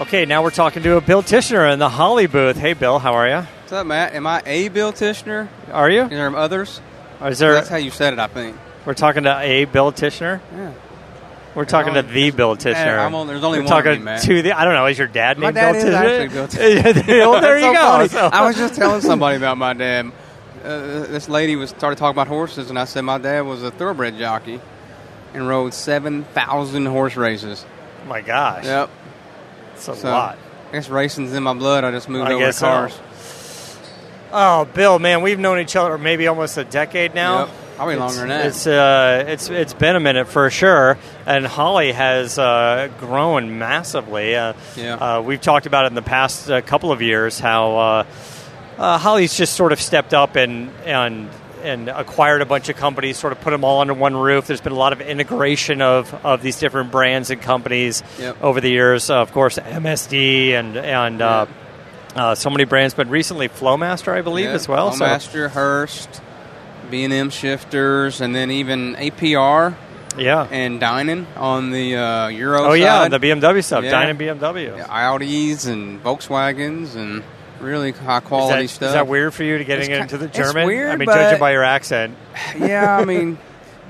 [0.00, 2.56] Okay, now we're talking to a Bill Tichenor in the Holley booth.
[2.56, 3.36] Hey, Bill, how are you?
[3.60, 4.12] What's up, Matt?
[4.14, 5.48] Am I a Bill Tichenor?
[5.70, 6.02] Are you?
[6.04, 6.80] Is there others?
[7.22, 7.52] Is there?
[7.52, 8.56] That's how you said it, I think.
[8.84, 10.40] We're talking to a Bill Tichenor.
[10.52, 10.72] Yeah.
[11.54, 12.98] We're talking to the Bill Tichenor.
[12.98, 14.52] I'm on- there's only We're one talking me, to the.
[14.58, 14.86] I don't know.
[14.86, 16.20] Is your dad My named dad Bill is Tichenor?
[16.20, 17.30] actually Bill Tichenor.
[17.30, 18.06] well, there you so go.
[18.08, 20.10] So- I was just telling somebody about my dad.
[20.64, 23.70] Uh, this lady was started talking about horses, and I said my dad was a
[23.70, 24.60] thoroughbred jockey
[25.34, 27.64] and rode seven thousand horse races.
[28.02, 28.64] Oh my gosh.
[28.64, 28.90] Yep,
[29.74, 30.38] It's a So, lot.
[30.70, 31.84] I guess racing's in my blood.
[31.84, 32.66] I just moved I over to guess so.
[32.66, 32.98] cars.
[34.32, 37.40] Oh, Bill, man, we've known each other maybe almost a decade now.
[37.44, 38.46] Yep, probably longer than that.
[38.46, 44.36] It's uh, it's it's been a minute for sure, and Holley has uh, grown massively.
[44.36, 44.94] Uh, Yeah.
[44.94, 48.04] uh, we've talked about it in the past uh, couple of years how uh,
[48.78, 51.28] uh, Holley's just sort of stepped up and and
[51.62, 54.46] and acquired a bunch of companies, sort of put them all under one roof.
[54.46, 58.42] There's been a lot of integration of, of these different brands and companies Yep.
[58.42, 59.08] over the years.
[59.08, 61.46] Uh, of course, MSD and and uh,
[62.14, 64.92] uh, so many brands, but recently Flowmaster, I believe, Yeah, as well.
[64.92, 66.20] So- Master, Hurst,
[66.90, 69.74] B and M shifters, and then even APR
[70.18, 70.46] yeah.
[70.50, 72.70] and Dinan on the uh, Euro.
[72.70, 73.90] Oh yeah, the BMW stuff, Yeah.
[73.90, 74.76] Dinan BMW.
[74.76, 77.22] Yeah, Audis and Volkswagens and
[77.60, 78.88] really high quality is that, stuff.
[78.88, 80.66] Is that weird for you to getting into the German?
[80.66, 82.16] weird, I mean, judging by your accent.
[82.58, 83.38] yeah, I mean,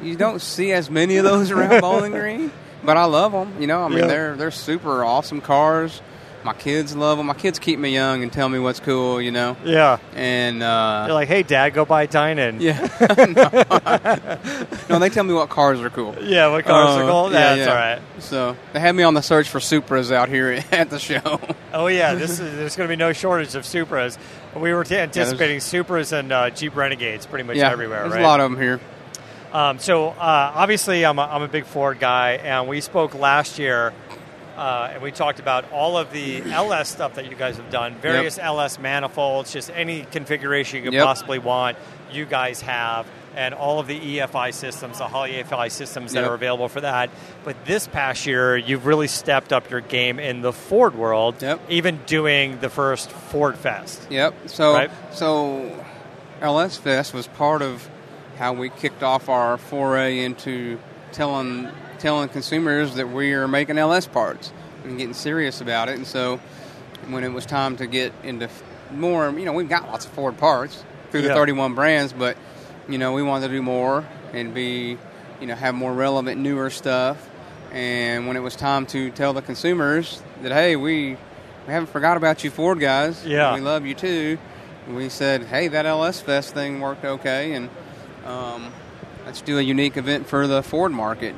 [0.02, 2.52] you don't see as many of those around Bowling Green,
[2.82, 3.60] but I love them.
[3.60, 4.06] You know, I mean, Yeah.
[4.06, 6.00] they're they're super awesome cars.
[6.44, 7.26] My kids love them.
[7.26, 9.20] My kids keep me young and tell me what's cool.
[9.20, 9.96] You know, Yeah.
[10.14, 12.60] and uh, You're like, hey, Dad, go buy a Dinan.
[12.60, 12.78] yeah,
[14.88, 16.14] no, they tell me what cars are cool.
[16.20, 17.32] Yeah, what cars are Uh, cool?
[17.32, 18.00] yeah, That's all right.
[18.18, 21.40] So they have me on the search for Supras out here at the show.
[21.72, 24.18] Oh yeah, this is, there's going to be no shortage of Supras.
[24.54, 28.20] We were t- anticipating Supras and uh, Jeep Renegades pretty much yeah, everywhere, there's right?
[28.22, 28.80] a lot of them here.
[29.52, 30.14] Um, so uh,
[30.54, 33.92] obviously, I'm a, I'm a big Ford guy, and we spoke last year,
[34.56, 37.94] uh, and we talked about all of the LS stuff that you guys have done,
[37.96, 41.04] various LS manifolds, just any configuration you could Yep.
[41.04, 41.76] possibly want.
[42.12, 46.30] You guys have, and all of the EFI systems, the Holley EFI systems that Yep.
[46.30, 47.10] are available for that.
[47.44, 51.60] But this past year, you've really stepped up your game in the Ford world, Yep.
[51.68, 54.06] even doing the first Ford Fest.
[54.10, 54.34] Yep.
[54.46, 54.90] So Right.
[55.10, 55.72] so
[56.40, 57.88] LS Fest was part of
[58.38, 60.78] how we kicked off our foray into
[61.12, 61.68] telling
[62.04, 64.52] telling consumers that we are making LS parts
[64.84, 65.94] and getting serious about it.
[65.94, 66.38] And so
[67.08, 68.50] when it was time to get into
[68.92, 71.34] more, you know, we've got lots of Ford parts through the Yeah.
[71.34, 72.36] 31 brands, but
[72.90, 74.98] you know, we wanted to do more and be,
[75.40, 77.16] you know, have more relevant, newer stuff.
[77.72, 81.16] And when it was time to tell the consumers that, hey, we
[81.66, 83.24] we haven't forgot about you Ford guys.
[83.24, 83.54] Yeah.
[83.54, 84.36] We love you too.
[84.90, 87.70] We said, hey, that LS Fest thing worked okay, and
[88.26, 88.70] um,
[89.24, 91.34] let's do a unique event for the Ford market.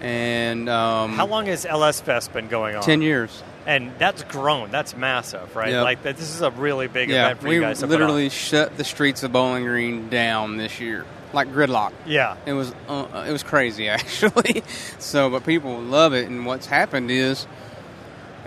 [0.00, 2.82] And um, How long has LS Fest been going on?
[2.82, 3.42] 10 years.
[3.66, 4.70] And that's grown.
[4.70, 5.70] That's massive, right?
[5.70, 5.82] Yep.
[5.84, 7.82] Like this is a really big yeah, event for we you guys.
[7.82, 11.92] Literally shut the streets of Bowling Green down this year, like gridlock.
[12.06, 12.36] Yeah.
[12.46, 14.62] It was uh, it was crazy actually.
[15.00, 17.44] so, but people love it, and what's happened is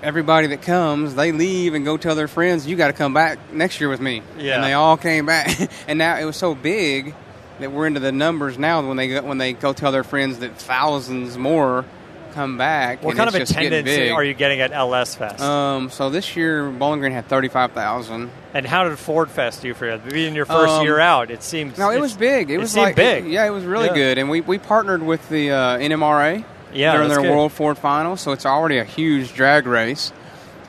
[0.02, 3.40] everybody that comes, they leave and go tell their friends, "You got to come back
[3.52, 4.56] next year with me." Yeah.
[4.56, 7.14] and they all came back, and now it was so big
[7.60, 8.86] that we're into the numbers now.
[8.88, 11.86] When they go, when they go tell their friends that thousands more
[12.34, 13.04] come back.
[13.04, 15.42] What kind of attendance are you getting at LS Fest?
[15.42, 18.30] Um, so this year, Bowling Green had thirty-five thousand.
[18.54, 19.98] and how did Ford Fest do for you?
[19.98, 21.78] Being your first Um, year out, it seems.
[21.78, 22.50] No, it was big.
[22.52, 23.26] It, was like big.
[23.28, 23.94] Yeah, it was really Yeah.
[23.96, 27.32] good, and we, we partnered with the uh, NMRA Yeah, during their good.
[27.32, 30.14] World Ford Final, so it's already a huge drag race.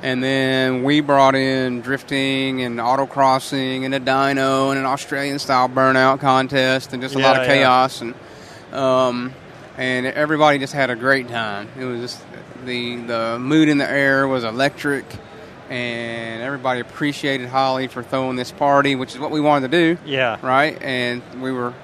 [0.03, 5.69] And then we brought in drifting and autocrossing and a dyno and an Australian style
[5.69, 7.55] burnout contest and just a lot Yeah, of yeah.
[7.55, 8.15] chaos and
[8.73, 9.35] um,
[9.77, 11.69] and everybody just had a great time.
[11.79, 12.25] It was just
[12.65, 15.05] the the mood in the air was electric,
[15.69, 20.01] and everybody appreciated Holley for throwing this party, which is what we wanted to do
[20.07, 20.39] Yeah.
[20.43, 20.81] right?
[20.81, 21.75] And we were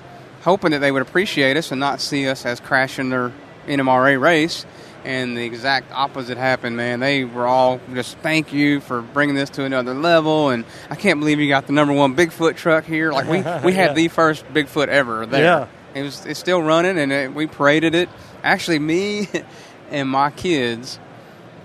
[0.43, 3.33] hoping that they would appreciate us and not see us as crashing their
[3.67, 4.65] NMRA race.
[5.05, 6.99] And the exact opposite happened, man.
[6.99, 11.21] They were all just thank you for bringing this to another level, and I can't
[11.21, 13.13] believe you got the number one Bigfoot truck here.
[13.13, 13.93] Like we we had Yeah.
[13.93, 15.43] the first Bigfoot ever there.
[15.45, 15.67] Yeah.
[15.95, 18.09] It was it's still running, and it, we paraded it.
[18.43, 19.29] Actually, me
[19.91, 20.99] and my kids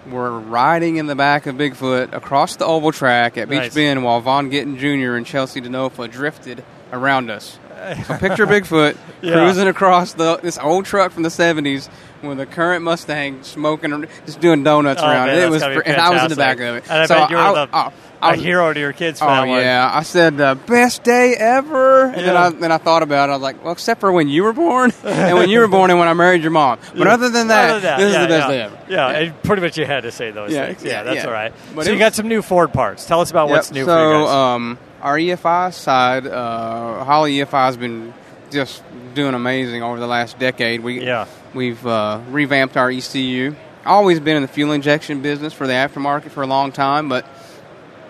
[0.09, 3.73] were riding in the back of Bigfoot across the oval track at Beech Nice.
[3.73, 5.15] Bend while Vaughn Gittin Jr.
[5.15, 7.57] and Chelsea DeNofa drifted around us.
[8.05, 9.33] So picture Bigfoot Yeah.
[9.33, 11.89] cruising across the this old truck from the '70s
[12.23, 15.43] with a current Mustang smoking, just doing donuts Oh, around man, it.
[15.45, 16.83] It was, and I was in the back of it.
[16.89, 17.91] And I so bet you were I, the- I-
[18.23, 19.61] I a hero to your kids for Oh that one.
[19.61, 23.31] yeah, I said uh, best day ever, and then I then I thought about it.
[23.31, 25.89] I was like, well, except for when you were born, and when you were born,
[25.89, 26.77] and when I married your mom.
[26.95, 28.55] But other than that, Other than that, this yeah, is the best yeah.
[28.55, 28.79] day ever.
[28.89, 30.83] Yeah, and pretty much you had to say those Yeah, things.
[30.83, 31.25] Yeah, yeah, that's yeah.
[31.25, 31.51] all right.
[31.73, 33.07] But so you was- got some new Ford parts.
[33.07, 34.29] Tell us about Yep, what's new so, for you guys.
[34.35, 38.13] um, our EFI side, uh, Holley EFI has been
[38.51, 38.83] just
[39.13, 40.81] doing amazing over the last decade.
[40.81, 41.25] We Yeah.
[41.53, 43.55] we've uh, revamped our ECU.
[43.85, 47.25] Always been in the fuel injection business for the aftermarket for a long time, but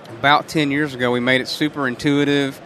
[0.10, 2.60] about ten years ago we made it super intuitive.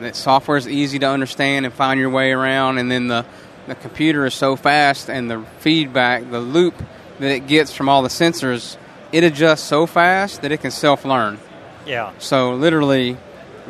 [0.00, 3.24] That software is easy to understand and find your way around, and then the
[3.66, 6.74] the computer is so fast and the feedback, the loop
[7.18, 8.76] that it gets from all the sensors,
[9.10, 11.38] it adjusts so fast that it can self learn.
[11.84, 12.12] yeah.
[12.18, 13.16] So literally,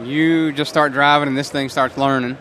[0.02, 2.36] you just start driving and this thing starts learning,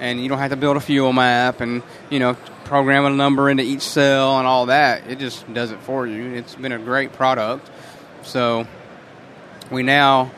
[0.00, 3.50] and you don't have to build a fuel map and you know program a number
[3.50, 5.06] into each cell and all that.
[5.08, 6.34] It just does it for you.
[6.34, 7.68] It's been a great product.
[8.22, 8.66] So
[9.70, 10.30] we now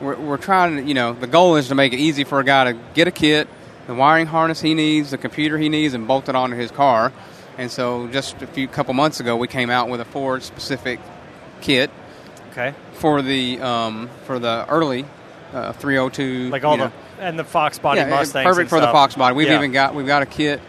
[0.00, 2.44] we're, we're trying to you know the goal is to make it easy for a
[2.44, 3.48] guy to get a kit,
[3.86, 7.12] the wiring harness he needs, the computer he needs, and bolt it onto his car.
[7.58, 11.00] And so just a few couple months ago, we came out with a Ford specific
[11.62, 11.90] kit
[12.50, 12.74] Okay.
[12.94, 15.04] for the um, for the early
[15.56, 16.50] uh, 302.
[16.50, 16.92] Like all you know.
[17.16, 18.44] the and the Fox body yeah, Mustangs.
[18.46, 18.86] perfect for the.
[18.92, 19.34] Fox body.
[19.34, 19.56] We've Yeah.
[19.56, 20.60] even got we've got a kit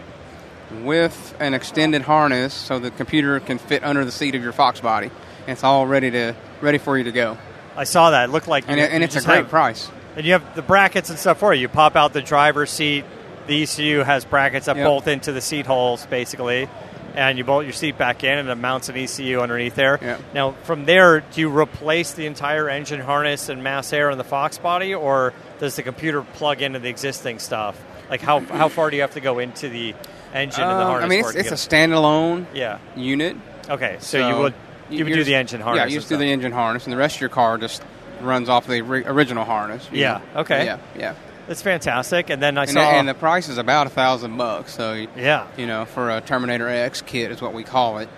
[0.84, 4.82] with an extended harness so the computer can fit under the seat of your Fox
[4.82, 5.08] body.
[5.08, 7.38] And it's all ready to ready for you to go.
[7.76, 8.30] I saw that.
[8.30, 9.90] It looked like And, you- it, and you it's a great have- price.
[10.16, 11.62] And you have the brackets and stuff for you.
[11.62, 13.06] You pop out the driver's seat.
[13.46, 14.86] The ECU has brackets that Yep.
[14.86, 16.68] bolt into the seat holes, basically,
[17.18, 19.98] and you bolt your seat back in, and it mounts an ECU underneath there.
[20.00, 20.22] Yep.
[20.36, 24.24] Now, from there, do you replace the entire engine harness and mass air in the
[24.24, 27.84] Fox body, or does the computer plug into the existing stuff?
[28.08, 29.96] Like, how how far do you have to go into the
[30.32, 31.06] engine and the Um, harness?
[31.06, 32.78] I mean, it's, it's a standalone yeah.
[32.96, 33.36] unit.
[33.68, 34.54] Okay, so, you would
[34.92, 35.82] you would do the engine harness.
[35.82, 37.82] Yeah, you just do the engine harness, and the rest of your car just
[38.22, 39.90] runs off the original harness.
[39.92, 40.42] Yeah, know.
[40.42, 40.66] okay.
[40.66, 41.16] Yeah, yeah.
[41.48, 42.30] That's fantastic.
[42.30, 42.80] And then I And, saw.
[42.92, 44.74] the, and the price is about a thousand bucks.
[44.74, 45.48] So yeah.
[45.58, 48.10] you know, for a Terminator X kit is what we call it.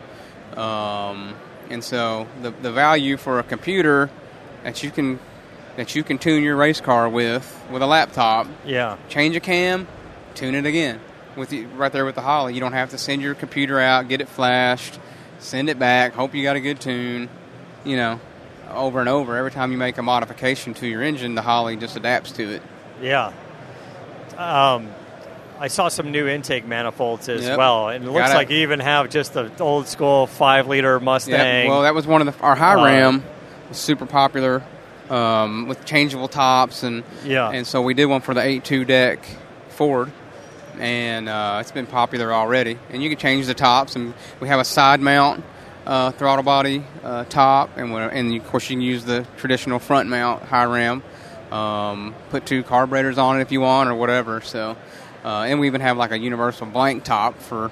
[0.58, 1.36] Um,
[1.70, 4.10] and so the the value for a computer
[4.64, 5.20] that you can
[5.78, 8.98] that you can tune your race car with with a laptop, Yeah.
[9.10, 9.88] change a cam,
[10.36, 11.00] tune it again
[11.36, 12.54] with the, right there with the Holley.
[12.56, 15.00] You don't have to send your computer out, get it flashed,
[15.38, 17.30] send it back, hope you got a good tune.
[17.86, 18.20] You know,
[18.72, 19.38] over and over.
[19.38, 22.62] Every time you make a modification to your engine, the Holley just adapts to it.
[23.02, 23.32] Yeah.
[24.38, 24.88] Um,
[25.60, 27.58] I saw some new intake manifolds as Yep.
[27.58, 31.00] well, and it looks Gotta- like you even have just the old school five liter
[31.00, 31.34] Mustang.
[31.66, 33.24] Yeah, well, that was one of the our high Uh, ram
[33.68, 34.62] was super popular
[35.10, 37.50] um, with changeable tops and Yeah.
[37.50, 39.20] and so we did one for the 8.2 deck
[39.70, 40.12] Ford,
[40.80, 42.78] and uh, it's been popular already.
[42.92, 45.44] And you can change the tops, and we have a side mount
[45.88, 50.08] uh, throttle body uh, top, and and of course you can use the traditional front
[50.08, 51.04] mount high ram.
[51.52, 54.42] Um, put two carburetors on it if you want, or whatever.
[54.42, 54.78] So,
[55.26, 57.70] uh, and we even have like a universal blank top for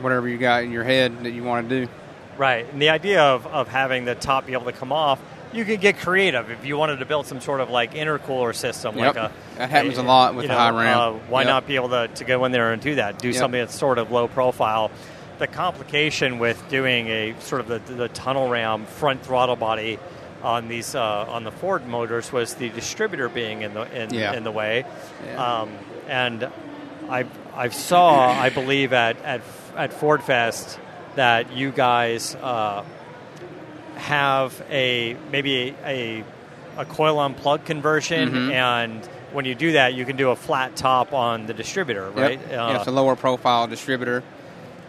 [0.00, 1.92] whatever you got in your head that you want to do.
[2.38, 5.20] Right, and the idea of, of having the top be able to come off,
[5.52, 8.96] you could get creative if you wanted to build some sort of like intercooler system.
[8.96, 9.14] Yep.
[9.14, 10.98] Like a, That happens a lot with you the know, high ram.
[10.98, 11.48] Uh, why Yep.
[11.48, 13.18] not be able to, to go in there and do that?
[13.18, 13.36] Do Yep.
[13.36, 14.90] something that's sort of low profile.
[15.38, 19.98] The complication with doing a sort of the, the tunnel ram front throttle body
[20.42, 24.32] on these uh, on the Ford motors was the distributor being in the in, Yeah.
[24.32, 24.84] in the way,
[25.26, 25.60] Yeah.
[25.60, 25.70] um,
[26.08, 26.48] and
[27.08, 29.40] I I saw I believe at at
[29.76, 30.78] at Ford Fest
[31.16, 32.84] that you guys uh,
[33.96, 36.24] have a maybe a,
[36.76, 38.52] a coil on plug conversion, Mhm.
[38.52, 42.16] and when you do that, you can do a flat top on the distributor, Yep.
[42.16, 42.40] right?
[42.50, 44.22] yeah, Uh, it's a lower profile distributor,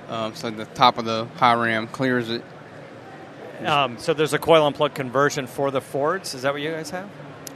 [0.10, 2.44] um, so the top of the high ram clears it.
[3.66, 6.34] Um, so there's a coil on plug conversion for the Fords.
[6.34, 7.10] Is that what you guys have?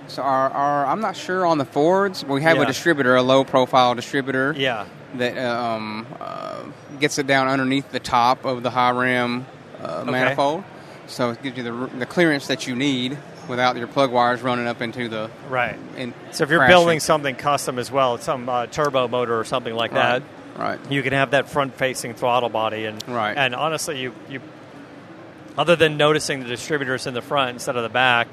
[0.07, 2.23] So our, our I'm not sure on the Fords.
[2.25, 2.63] We have Yeah.
[2.63, 4.85] a distributor, a low profile distributor Yeah.
[5.15, 6.63] that um, uh,
[6.99, 9.45] gets it down underneath the top of the high ram
[9.81, 10.11] uh, Okay.
[10.11, 10.63] manifold.
[11.07, 13.17] So it gives you the, the clearance that you need
[13.47, 15.75] without your plug wires running up into the Right.
[15.97, 16.73] in So if you're crashing.
[16.73, 20.23] building something custom as well, some uh, turbo motor or something like that,
[20.57, 20.79] Right.
[20.79, 20.91] Right.
[20.91, 23.35] you can have that front-facing throttle body, and Right.
[23.37, 24.39] and honestly, you you
[25.57, 28.27] other than noticing the distributors in the front instead of the back,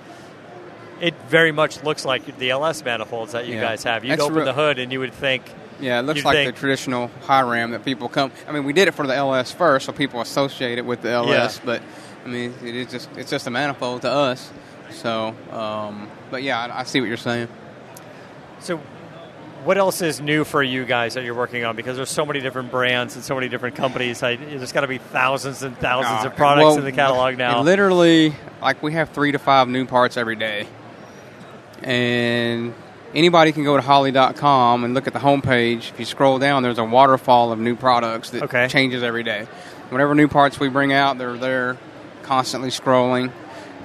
[1.00, 3.60] it very much looks like the LS manifolds that you Yeah.
[3.62, 4.04] guys have.
[4.04, 5.42] You That's open real- the hood and you would think,
[5.80, 8.30] Yeah, it looks like think- the traditional high ram that people come.
[8.48, 11.10] I mean, we did it for the LS first, so people associate it with the
[11.10, 11.56] LS.
[11.58, 11.62] Yeah.
[11.64, 11.82] But
[12.24, 14.50] I mean, it is just it's just a manifold to us.
[14.90, 17.48] So, um, but yeah, I, I see what you're saying.
[18.60, 18.78] So,
[19.64, 21.76] what else is new for you guys that you're working on?
[21.76, 24.22] Because there's so many different brands and so many different companies.
[24.22, 27.38] I, there's got to be thousands and thousands Uh, of products well, in the catalog
[27.38, 27.62] now.
[27.62, 30.66] literally, like we have three to five new parts every day,
[31.82, 32.74] and
[33.14, 35.90] anybody can go to Holley.com and look at the homepage.
[35.92, 38.68] If you scroll down, there's a waterfall of new products that Okay.
[38.68, 39.46] changes every day.
[39.90, 41.76] Whatever new parts we bring out, they're there,
[42.22, 43.30] constantly scrolling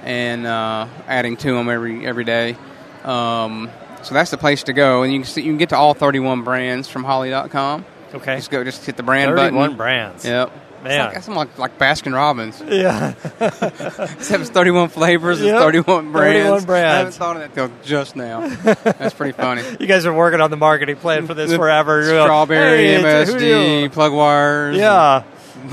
[0.04, 2.56] and uh, adding to them every every day.
[3.04, 3.68] Um,
[4.08, 5.92] so that's the place to go, and you can see, you can get to all
[5.92, 7.84] 31 brands from Holley.com.
[8.14, 8.36] Okay.
[8.36, 9.76] Just go, just hit the brand 31 button.
[9.76, 10.24] brands.
[10.24, 10.50] Yep.
[10.82, 11.12] Man.
[11.14, 12.62] It's like, like, like Baskin Robbins.
[12.66, 13.12] Yeah.
[13.40, 15.54] Except it's 31 flavors, Yep.
[15.54, 16.64] it's 31 brands.
[16.64, 16.66] 31 brands.
[16.66, 18.48] I haven't thought of that till just now.
[18.48, 19.62] That's pretty funny.
[19.80, 22.02] You guys are working on the marketing plan for this forever.
[22.04, 24.76] Strawberry, "Hey, MSD, plug wires.
[24.76, 25.24] Yeah.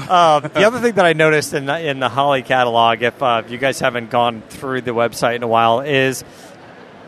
[0.10, 3.44] uh, the other thing that I noticed in the, in the Holley catalog, if uh,
[3.48, 6.24] you guys haven't gone through the website in a while, is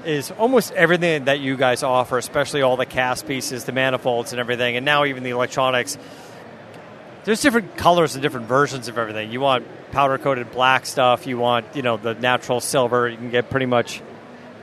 [0.08, 4.40] is almost everything that you guys offer, especially all the cast pieces, the manifolds, and
[4.40, 5.98] everything, and now even the electronics.
[7.26, 9.32] There's different colors and different versions of everything.
[9.32, 11.28] You want powder coated black stuff.
[11.28, 13.10] You want you know the natural silver.
[13.10, 14.02] You can get pretty much.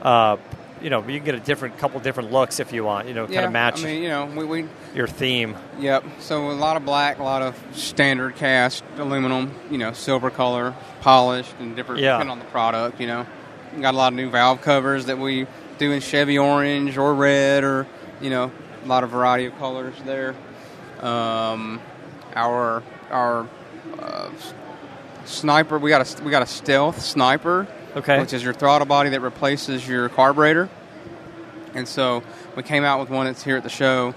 [0.01, 0.37] Uh,
[0.81, 3.07] you know, you can get a different couple different looks if you want.
[3.07, 5.55] You know, Yeah, kind of match I mean, you know, we, we your theme.
[5.79, 6.03] Yep.
[6.19, 10.75] So a lot of black, a lot of standard cast aluminum, you know, silver color,
[11.01, 12.13] polished, and different Yeah.
[12.17, 12.99] depending on the product.
[12.99, 13.25] You know,
[13.81, 15.47] got a lot of new valve covers that we
[15.77, 17.87] do in Chevy orange or red, or
[18.21, 18.51] you know,
[18.83, 20.35] a lot of variety of colors there.
[21.01, 21.81] Um,
[22.35, 23.47] our our
[23.99, 24.29] uh,
[25.25, 28.19] sniper, we got a we got a stealth sniper, Okay.
[28.19, 30.69] which is your throttle body that replaces your carburetor.
[31.73, 32.23] And so
[32.55, 34.15] we came out with one that's here at the show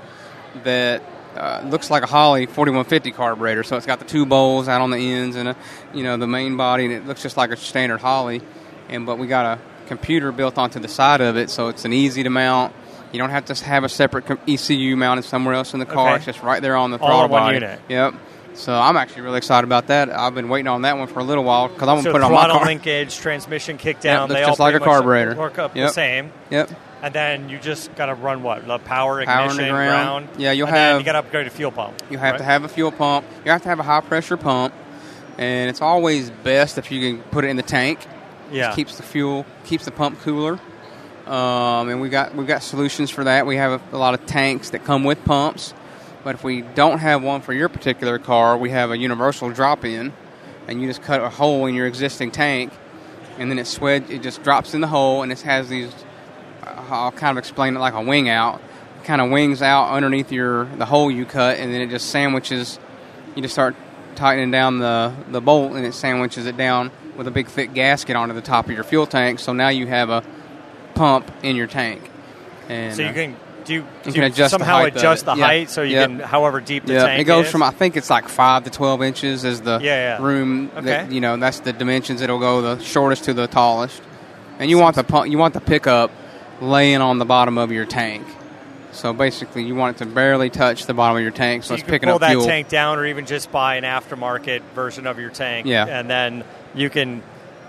[0.62, 1.02] that
[1.36, 3.62] uh, looks like a Holley 4150 carburetor.
[3.64, 5.56] So it's got the two bowls out on the ends and a,
[5.92, 8.42] you know the main body, and it looks just like a standard Holley.
[8.88, 11.92] And but we got a computer built onto the side of it, so it's an
[11.92, 12.74] easy to mount.
[13.12, 16.08] You don't have to have a separate ECU mounted somewhere else in the car.
[16.08, 16.16] Okay.
[16.16, 17.54] It's just right there on the All throttle one body.
[17.54, 17.80] unit.
[17.88, 18.14] Yep.
[18.54, 20.10] So I'm actually really excited about that.
[20.10, 22.24] I've been waiting on that one for a little while because I'm gonna put it
[22.24, 22.64] on my car.
[22.66, 25.36] linkage, transmission kick Yep, they all just like a carburetor.
[25.36, 26.32] work up the same.
[26.50, 26.70] Yep.
[27.00, 28.66] And then you just got to run what?
[28.66, 30.28] The power, Power ignition, and ground.
[30.36, 31.94] Yeah, you'll and have- you got to upgrade a fuel pump.
[32.10, 32.38] You have right?
[32.38, 33.24] to have a fuel pump.
[33.44, 34.74] You have to have a high pressure pump,
[35.38, 38.00] and it's always best if you can put it in the tank.
[38.50, 38.66] Yeah.
[38.66, 40.58] Just keeps the fuel, keeps the pump cooler.
[41.26, 43.44] Um, and we got we've got solutions for that.
[43.46, 45.74] We have a, a lot of tanks that come with pumps,
[46.24, 49.84] but if we don't have one for your particular car, we have a universal drop
[49.84, 50.14] in,
[50.66, 52.72] and you just cut a hole in your existing tank,
[53.36, 55.92] and then it swed it just drops in the hole, and it has these.
[56.64, 58.62] I'll kind of explain it like a wing out.
[59.00, 62.08] It kind of wings out underneath your the hole you cut, and then it just
[62.08, 62.78] sandwiches.
[63.36, 63.76] You just start
[64.14, 68.16] tightening down the the bolt, and it sandwiches it down with a big thick gasket
[68.16, 69.40] onto the top of your fuel tank.
[69.40, 70.22] So now you have a
[70.94, 72.10] pump in your tank.
[72.68, 75.44] And so you uh, can do you, you can adjust somehow of adjust the Yeah.
[75.44, 76.08] height so you Yep.
[76.08, 77.52] can however deep the yeah, tank it goes is?
[77.52, 80.22] from I think it's like five to twelve inches is the Yeah, yeah.
[80.24, 80.70] room.
[80.74, 80.86] Okay.
[80.86, 82.22] That, you know that's the dimensions.
[82.22, 84.00] It'll go the shortest to the tallest,
[84.58, 86.10] and you want the pump, you want the pickup
[86.60, 88.26] laying on the bottom of your tank.
[88.92, 91.74] So basically, you want it to barely touch the bottom of your tank, so, so
[91.74, 92.44] you it's picking pull up that fuel.
[92.46, 95.66] tank down, or even just buy an aftermarket version of your tank.
[95.66, 95.86] Yeah.
[95.86, 96.44] and then
[96.74, 97.22] you can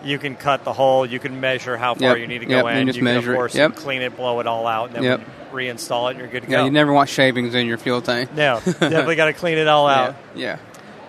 [0.03, 1.05] you can cut the hole.
[1.05, 2.17] You can measure how far Yep.
[2.19, 2.87] you need to Yep, go and in.
[2.87, 3.75] just you measure can of course Yep.
[3.75, 5.21] clean it, blow it all out, and then Yep.
[5.51, 6.17] reinstall it.
[6.17, 6.65] You're good to Yeah, go.
[6.65, 8.33] you never want shavings in your fuel tank.
[8.33, 10.15] No, definitely got to clean it all out.
[10.35, 10.57] Yeah, Yeah,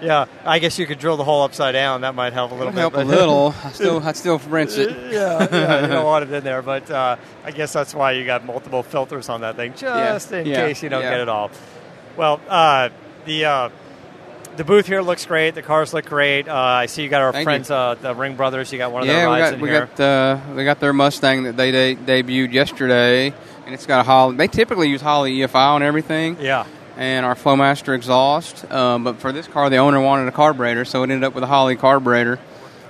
[0.03, 2.03] I guess you could drill the hole upside down.
[2.03, 2.79] That might help a little bit.
[2.81, 3.55] help a little.
[3.65, 4.91] I still, I still rinse it.
[5.13, 8.25] yeah, yeah, you don't want it in there, but uh, I guess that's why you
[8.25, 11.11] got multiple filters on that thing, just in yeah, case you don't yeah.
[11.11, 11.51] get it all.
[12.17, 12.91] Well, uh,
[13.25, 13.69] the uh,
[14.57, 15.55] the booth here looks great.
[15.55, 16.49] The cars look great.
[16.49, 18.73] Uh, I see you got our Thank friends, uh, the Ring Brothers.
[18.73, 19.87] You got one of yeah, their we rides got in we here.
[19.87, 23.33] got uh, they got their Mustang that they de- debuted yesterday,
[23.65, 24.37] and it's got a Holley.
[24.37, 26.37] They typically use Holley EFI on everything.
[26.41, 26.67] Yeah.
[27.01, 31.01] And our Flowmaster exhaust, um, but for this car, the owner wanted a carburetor, so
[31.03, 32.39] it ended up with a Holley carburetor,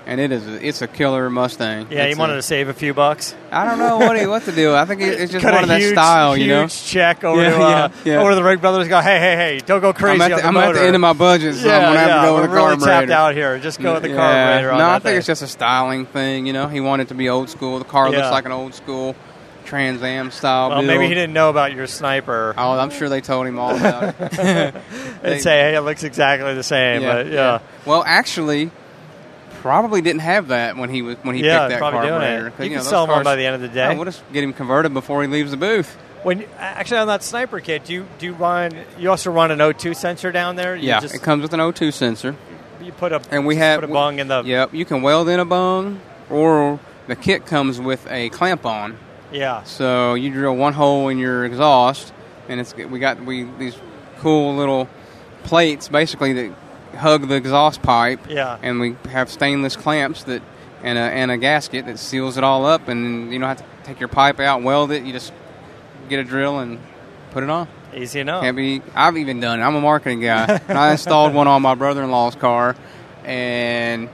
[0.05, 1.87] and it is a, it's a killer Mustang.
[1.93, 3.37] yeah, It's you wanted a- to save a few bucks.
[3.53, 4.75] I don't know what he, what to do.
[4.75, 6.67] I think it, it's just Cut one of that style, huge you know.
[6.67, 7.69] check over Yeah, to uh,
[8.05, 8.19] yeah, yeah.
[8.21, 8.89] over the Ring Brothers.
[8.89, 9.59] Go, hey, hey, hey!
[9.65, 10.15] Don't go crazy.
[10.21, 11.99] I'm at the, the I'm at the end of my budget, so yeah, I'm gonna
[12.01, 12.91] have to go with a really carburetor.
[13.07, 13.61] tapped out here.
[13.61, 14.73] Just go with the carburetor.
[14.77, 15.17] No, I think thing.
[15.19, 16.47] it's just a styling thing.
[16.47, 17.79] You know, he wanted to be old school.
[17.79, 19.15] The car looks like an old school
[19.71, 20.69] Trans Am style.
[20.69, 20.87] Well, build.
[20.89, 22.55] maybe he didn't know about your sniper.
[22.59, 24.33] Oh, I'm sure they told him all about it.
[24.41, 24.75] and
[25.23, 27.03] They- say, hey, it looks exactly the same.
[27.03, 27.61] but yeah.
[27.87, 28.71] Well, actually,
[29.61, 32.51] probably didn't have that when he was when he Yeah, picked that carburetor.
[32.51, 33.75] 'Cause, You can sell those them by the end of the day.
[33.91, 35.97] Yeah, we'll just get him converted before he leaves the booth.
[36.23, 38.73] When actually on that sniper kit, do you do you run?
[38.99, 40.75] You also run an O2 sensor down there.
[40.77, 42.35] You yeah, just- it comes with an O2 sensor.
[42.83, 45.29] you put a and we have put a bung in the Yep, you can weld
[45.29, 48.97] in a bung, or the kit comes with a clamp on.
[49.33, 49.63] Yeah.
[49.65, 52.13] So you drill one hole in your exhaust,
[52.49, 53.77] and it's we got we these
[54.19, 54.89] cool little
[55.45, 56.55] plates basically that
[56.97, 58.21] hug the exhaust pipe.
[58.29, 58.59] Yeah.
[58.63, 60.43] And we have stainless clamps that
[60.83, 63.65] and a and a gasket that seals it all up, and you don't have to
[63.85, 65.05] take your pipe out, weld it.
[65.05, 65.33] You just
[66.09, 66.79] get a drill and
[67.31, 67.69] put it on.
[67.95, 68.43] Easy enough.
[68.43, 68.83] Can't be.
[68.95, 69.63] I've even done it.
[69.63, 70.61] I'm a marketing guy.
[70.69, 72.77] I installed one on my brother-in-law's car,
[73.25, 74.09] and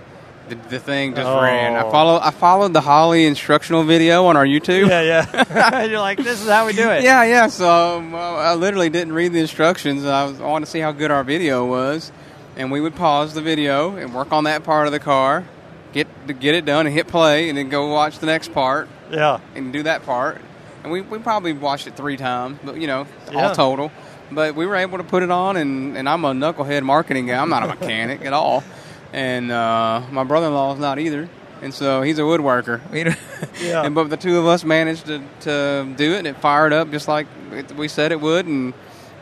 [0.48, 1.40] the, the thing just Oh.
[1.43, 1.74] ran.
[1.77, 2.18] I follow.
[2.23, 4.89] I followed the Holley instructional video on our YouTube.
[4.89, 5.85] Yeah, yeah.
[5.90, 7.02] You're like, this is how we do it.
[7.02, 7.47] Yeah, yeah.
[7.48, 10.05] So um, I literally didn't read the instructions.
[10.05, 12.12] I, was, I wanted to see how good our video was,
[12.56, 15.44] and we would pause the video and work on that part of the car,
[15.93, 16.06] get
[16.40, 19.40] get it done, and hit play, and then go watch the next part Yeah.
[19.55, 20.40] and do that part.
[20.85, 23.48] And we, we probably watched it three times, but you know, Yeah.
[23.48, 23.90] all total.
[24.31, 27.40] But we were able to put it on, and, and I'm a knucklehead marketing guy.
[27.40, 28.62] I'm not a mechanic at all,
[29.12, 31.28] and uh, my brother-in-law is not either.
[31.62, 32.80] And so he's a woodworker.
[33.62, 33.82] Yeah.
[33.84, 36.90] and but the two of us managed to, to do it, and it fired up
[36.90, 38.46] just like it, we said it would.
[38.46, 38.72] And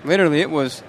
[0.05, 0.83] literally, it was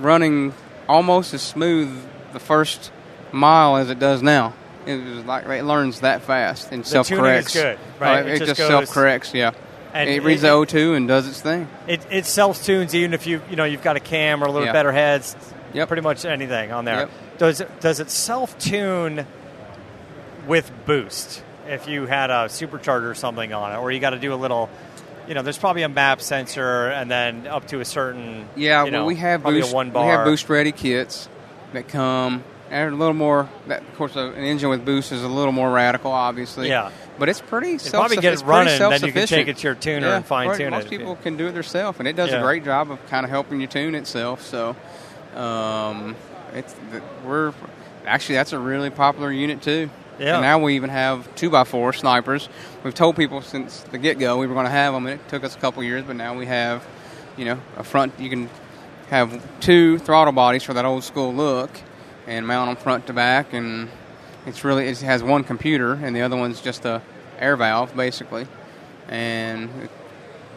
[0.00, 0.52] running
[0.88, 1.96] almost as smooth
[2.32, 2.92] the first
[3.32, 4.54] mile as it does now.
[4.86, 7.54] It was like it learns that fast and self corrects.
[7.54, 8.24] good, right?
[8.26, 9.34] it, It just just, self corrects.
[9.34, 9.52] Yeah,
[9.92, 11.68] And it reads it- the O2 and does its thing.
[11.88, 14.52] It, it self tunes even if you you know you've got a cam or a
[14.52, 14.72] little Yeah.
[14.72, 15.36] better heads.
[15.72, 15.88] Yep.
[15.88, 17.00] Pretty much anything on there.
[17.00, 17.10] Yep.
[17.38, 19.26] Does it does it self tune
[20.46, 24.18] with boost if you had a supercharger or something on it, or you got to
[24.18, 24.68] do a little.
[25.28, 28.48] You know, there's probably a map sensor, and then up to a certain.
[28.54, 29.74] Yeah, you well, we have boost.
[29.74, 30.04] one bar.
[30.04, 31.28] We have boost ready kits
[31.72, 33.48] that come and a little more.
[33.66, 36.68] That, of course, uh, an engine with boost is a little more radical, obviously.
[36.68, 36.90] Yeah.
[37.18, 37.70] but it's pretty.
[37.70, 40.16] You self probably get it running, then you can take it to your tuner Yeah,
[40.16, 40.90] and fine tune Most it.
[40.90, 42.38] people can do it themselves, and it does Yeah.
[42.38, 44.42] a great job of kind of helping you tune itself.
[44.42, 44.76] So,
[45.36, 46.16] um,
[46.52, 46.74] it's
[47.24, 47.52] we're
[48.06, 49.90] actually that's a really popular unit too.
[50.18, 50.34] Yeah.
[50.34, 52.48] And now we even have two by four snipers.
[52.82, 55.28] We've told people since the get go we were going to have them, and it
[55.28, 56.86] took us a couple years, but now we have,
[57.36, 58.18] you know, a front.
[58.18, 58.48] You can
[59.08, 61.70] have two throttle bodies for that old school look,
[62.26, 63.90] and mount them front to back, and
[64.46, 67.02] it's really it has one computer, and the other one's just a
[67.38, 68.46] air valve basically,
[69.08, 69.88] and we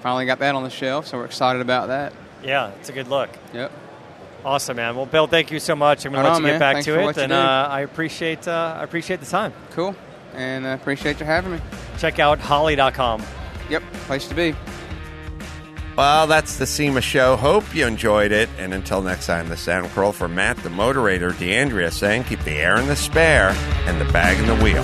[0.01, 2.13] finally got that on the shelf, so we're excited about that.
[2.43, 3.29] Yeah, it's a good look.
[3.53, 3.71] Yep.
[4.45, 4.95] Awesome, man.
[4.95, 6.05] Well, Bill, thank you so much.
[6.05, 6.59] I'm going to let on, you get man.
[6.59, 7.35] back Thanks to for it, what and do.
[7.35, 9.53] uh, I appreciate uh, I appreciate the time.
[9.71, 9.95] Cool,
[10.33, 11.59] and I appreciate you having me.
[11.97, 13.21] Check out holley.com.
[13.69, 14.55] Yep, place to be.
[15.97, 17.35] Well, that's the SEMA show.
[17.35, 18.47] Hope you enjoyed it.
[18.57, 22.51] And until next time, the sound curl for Matt, the moderator, D'Andria saying keep the
[22.53, 23.49] air in the spare
[23.85, 24.83] and the bag in the wheel.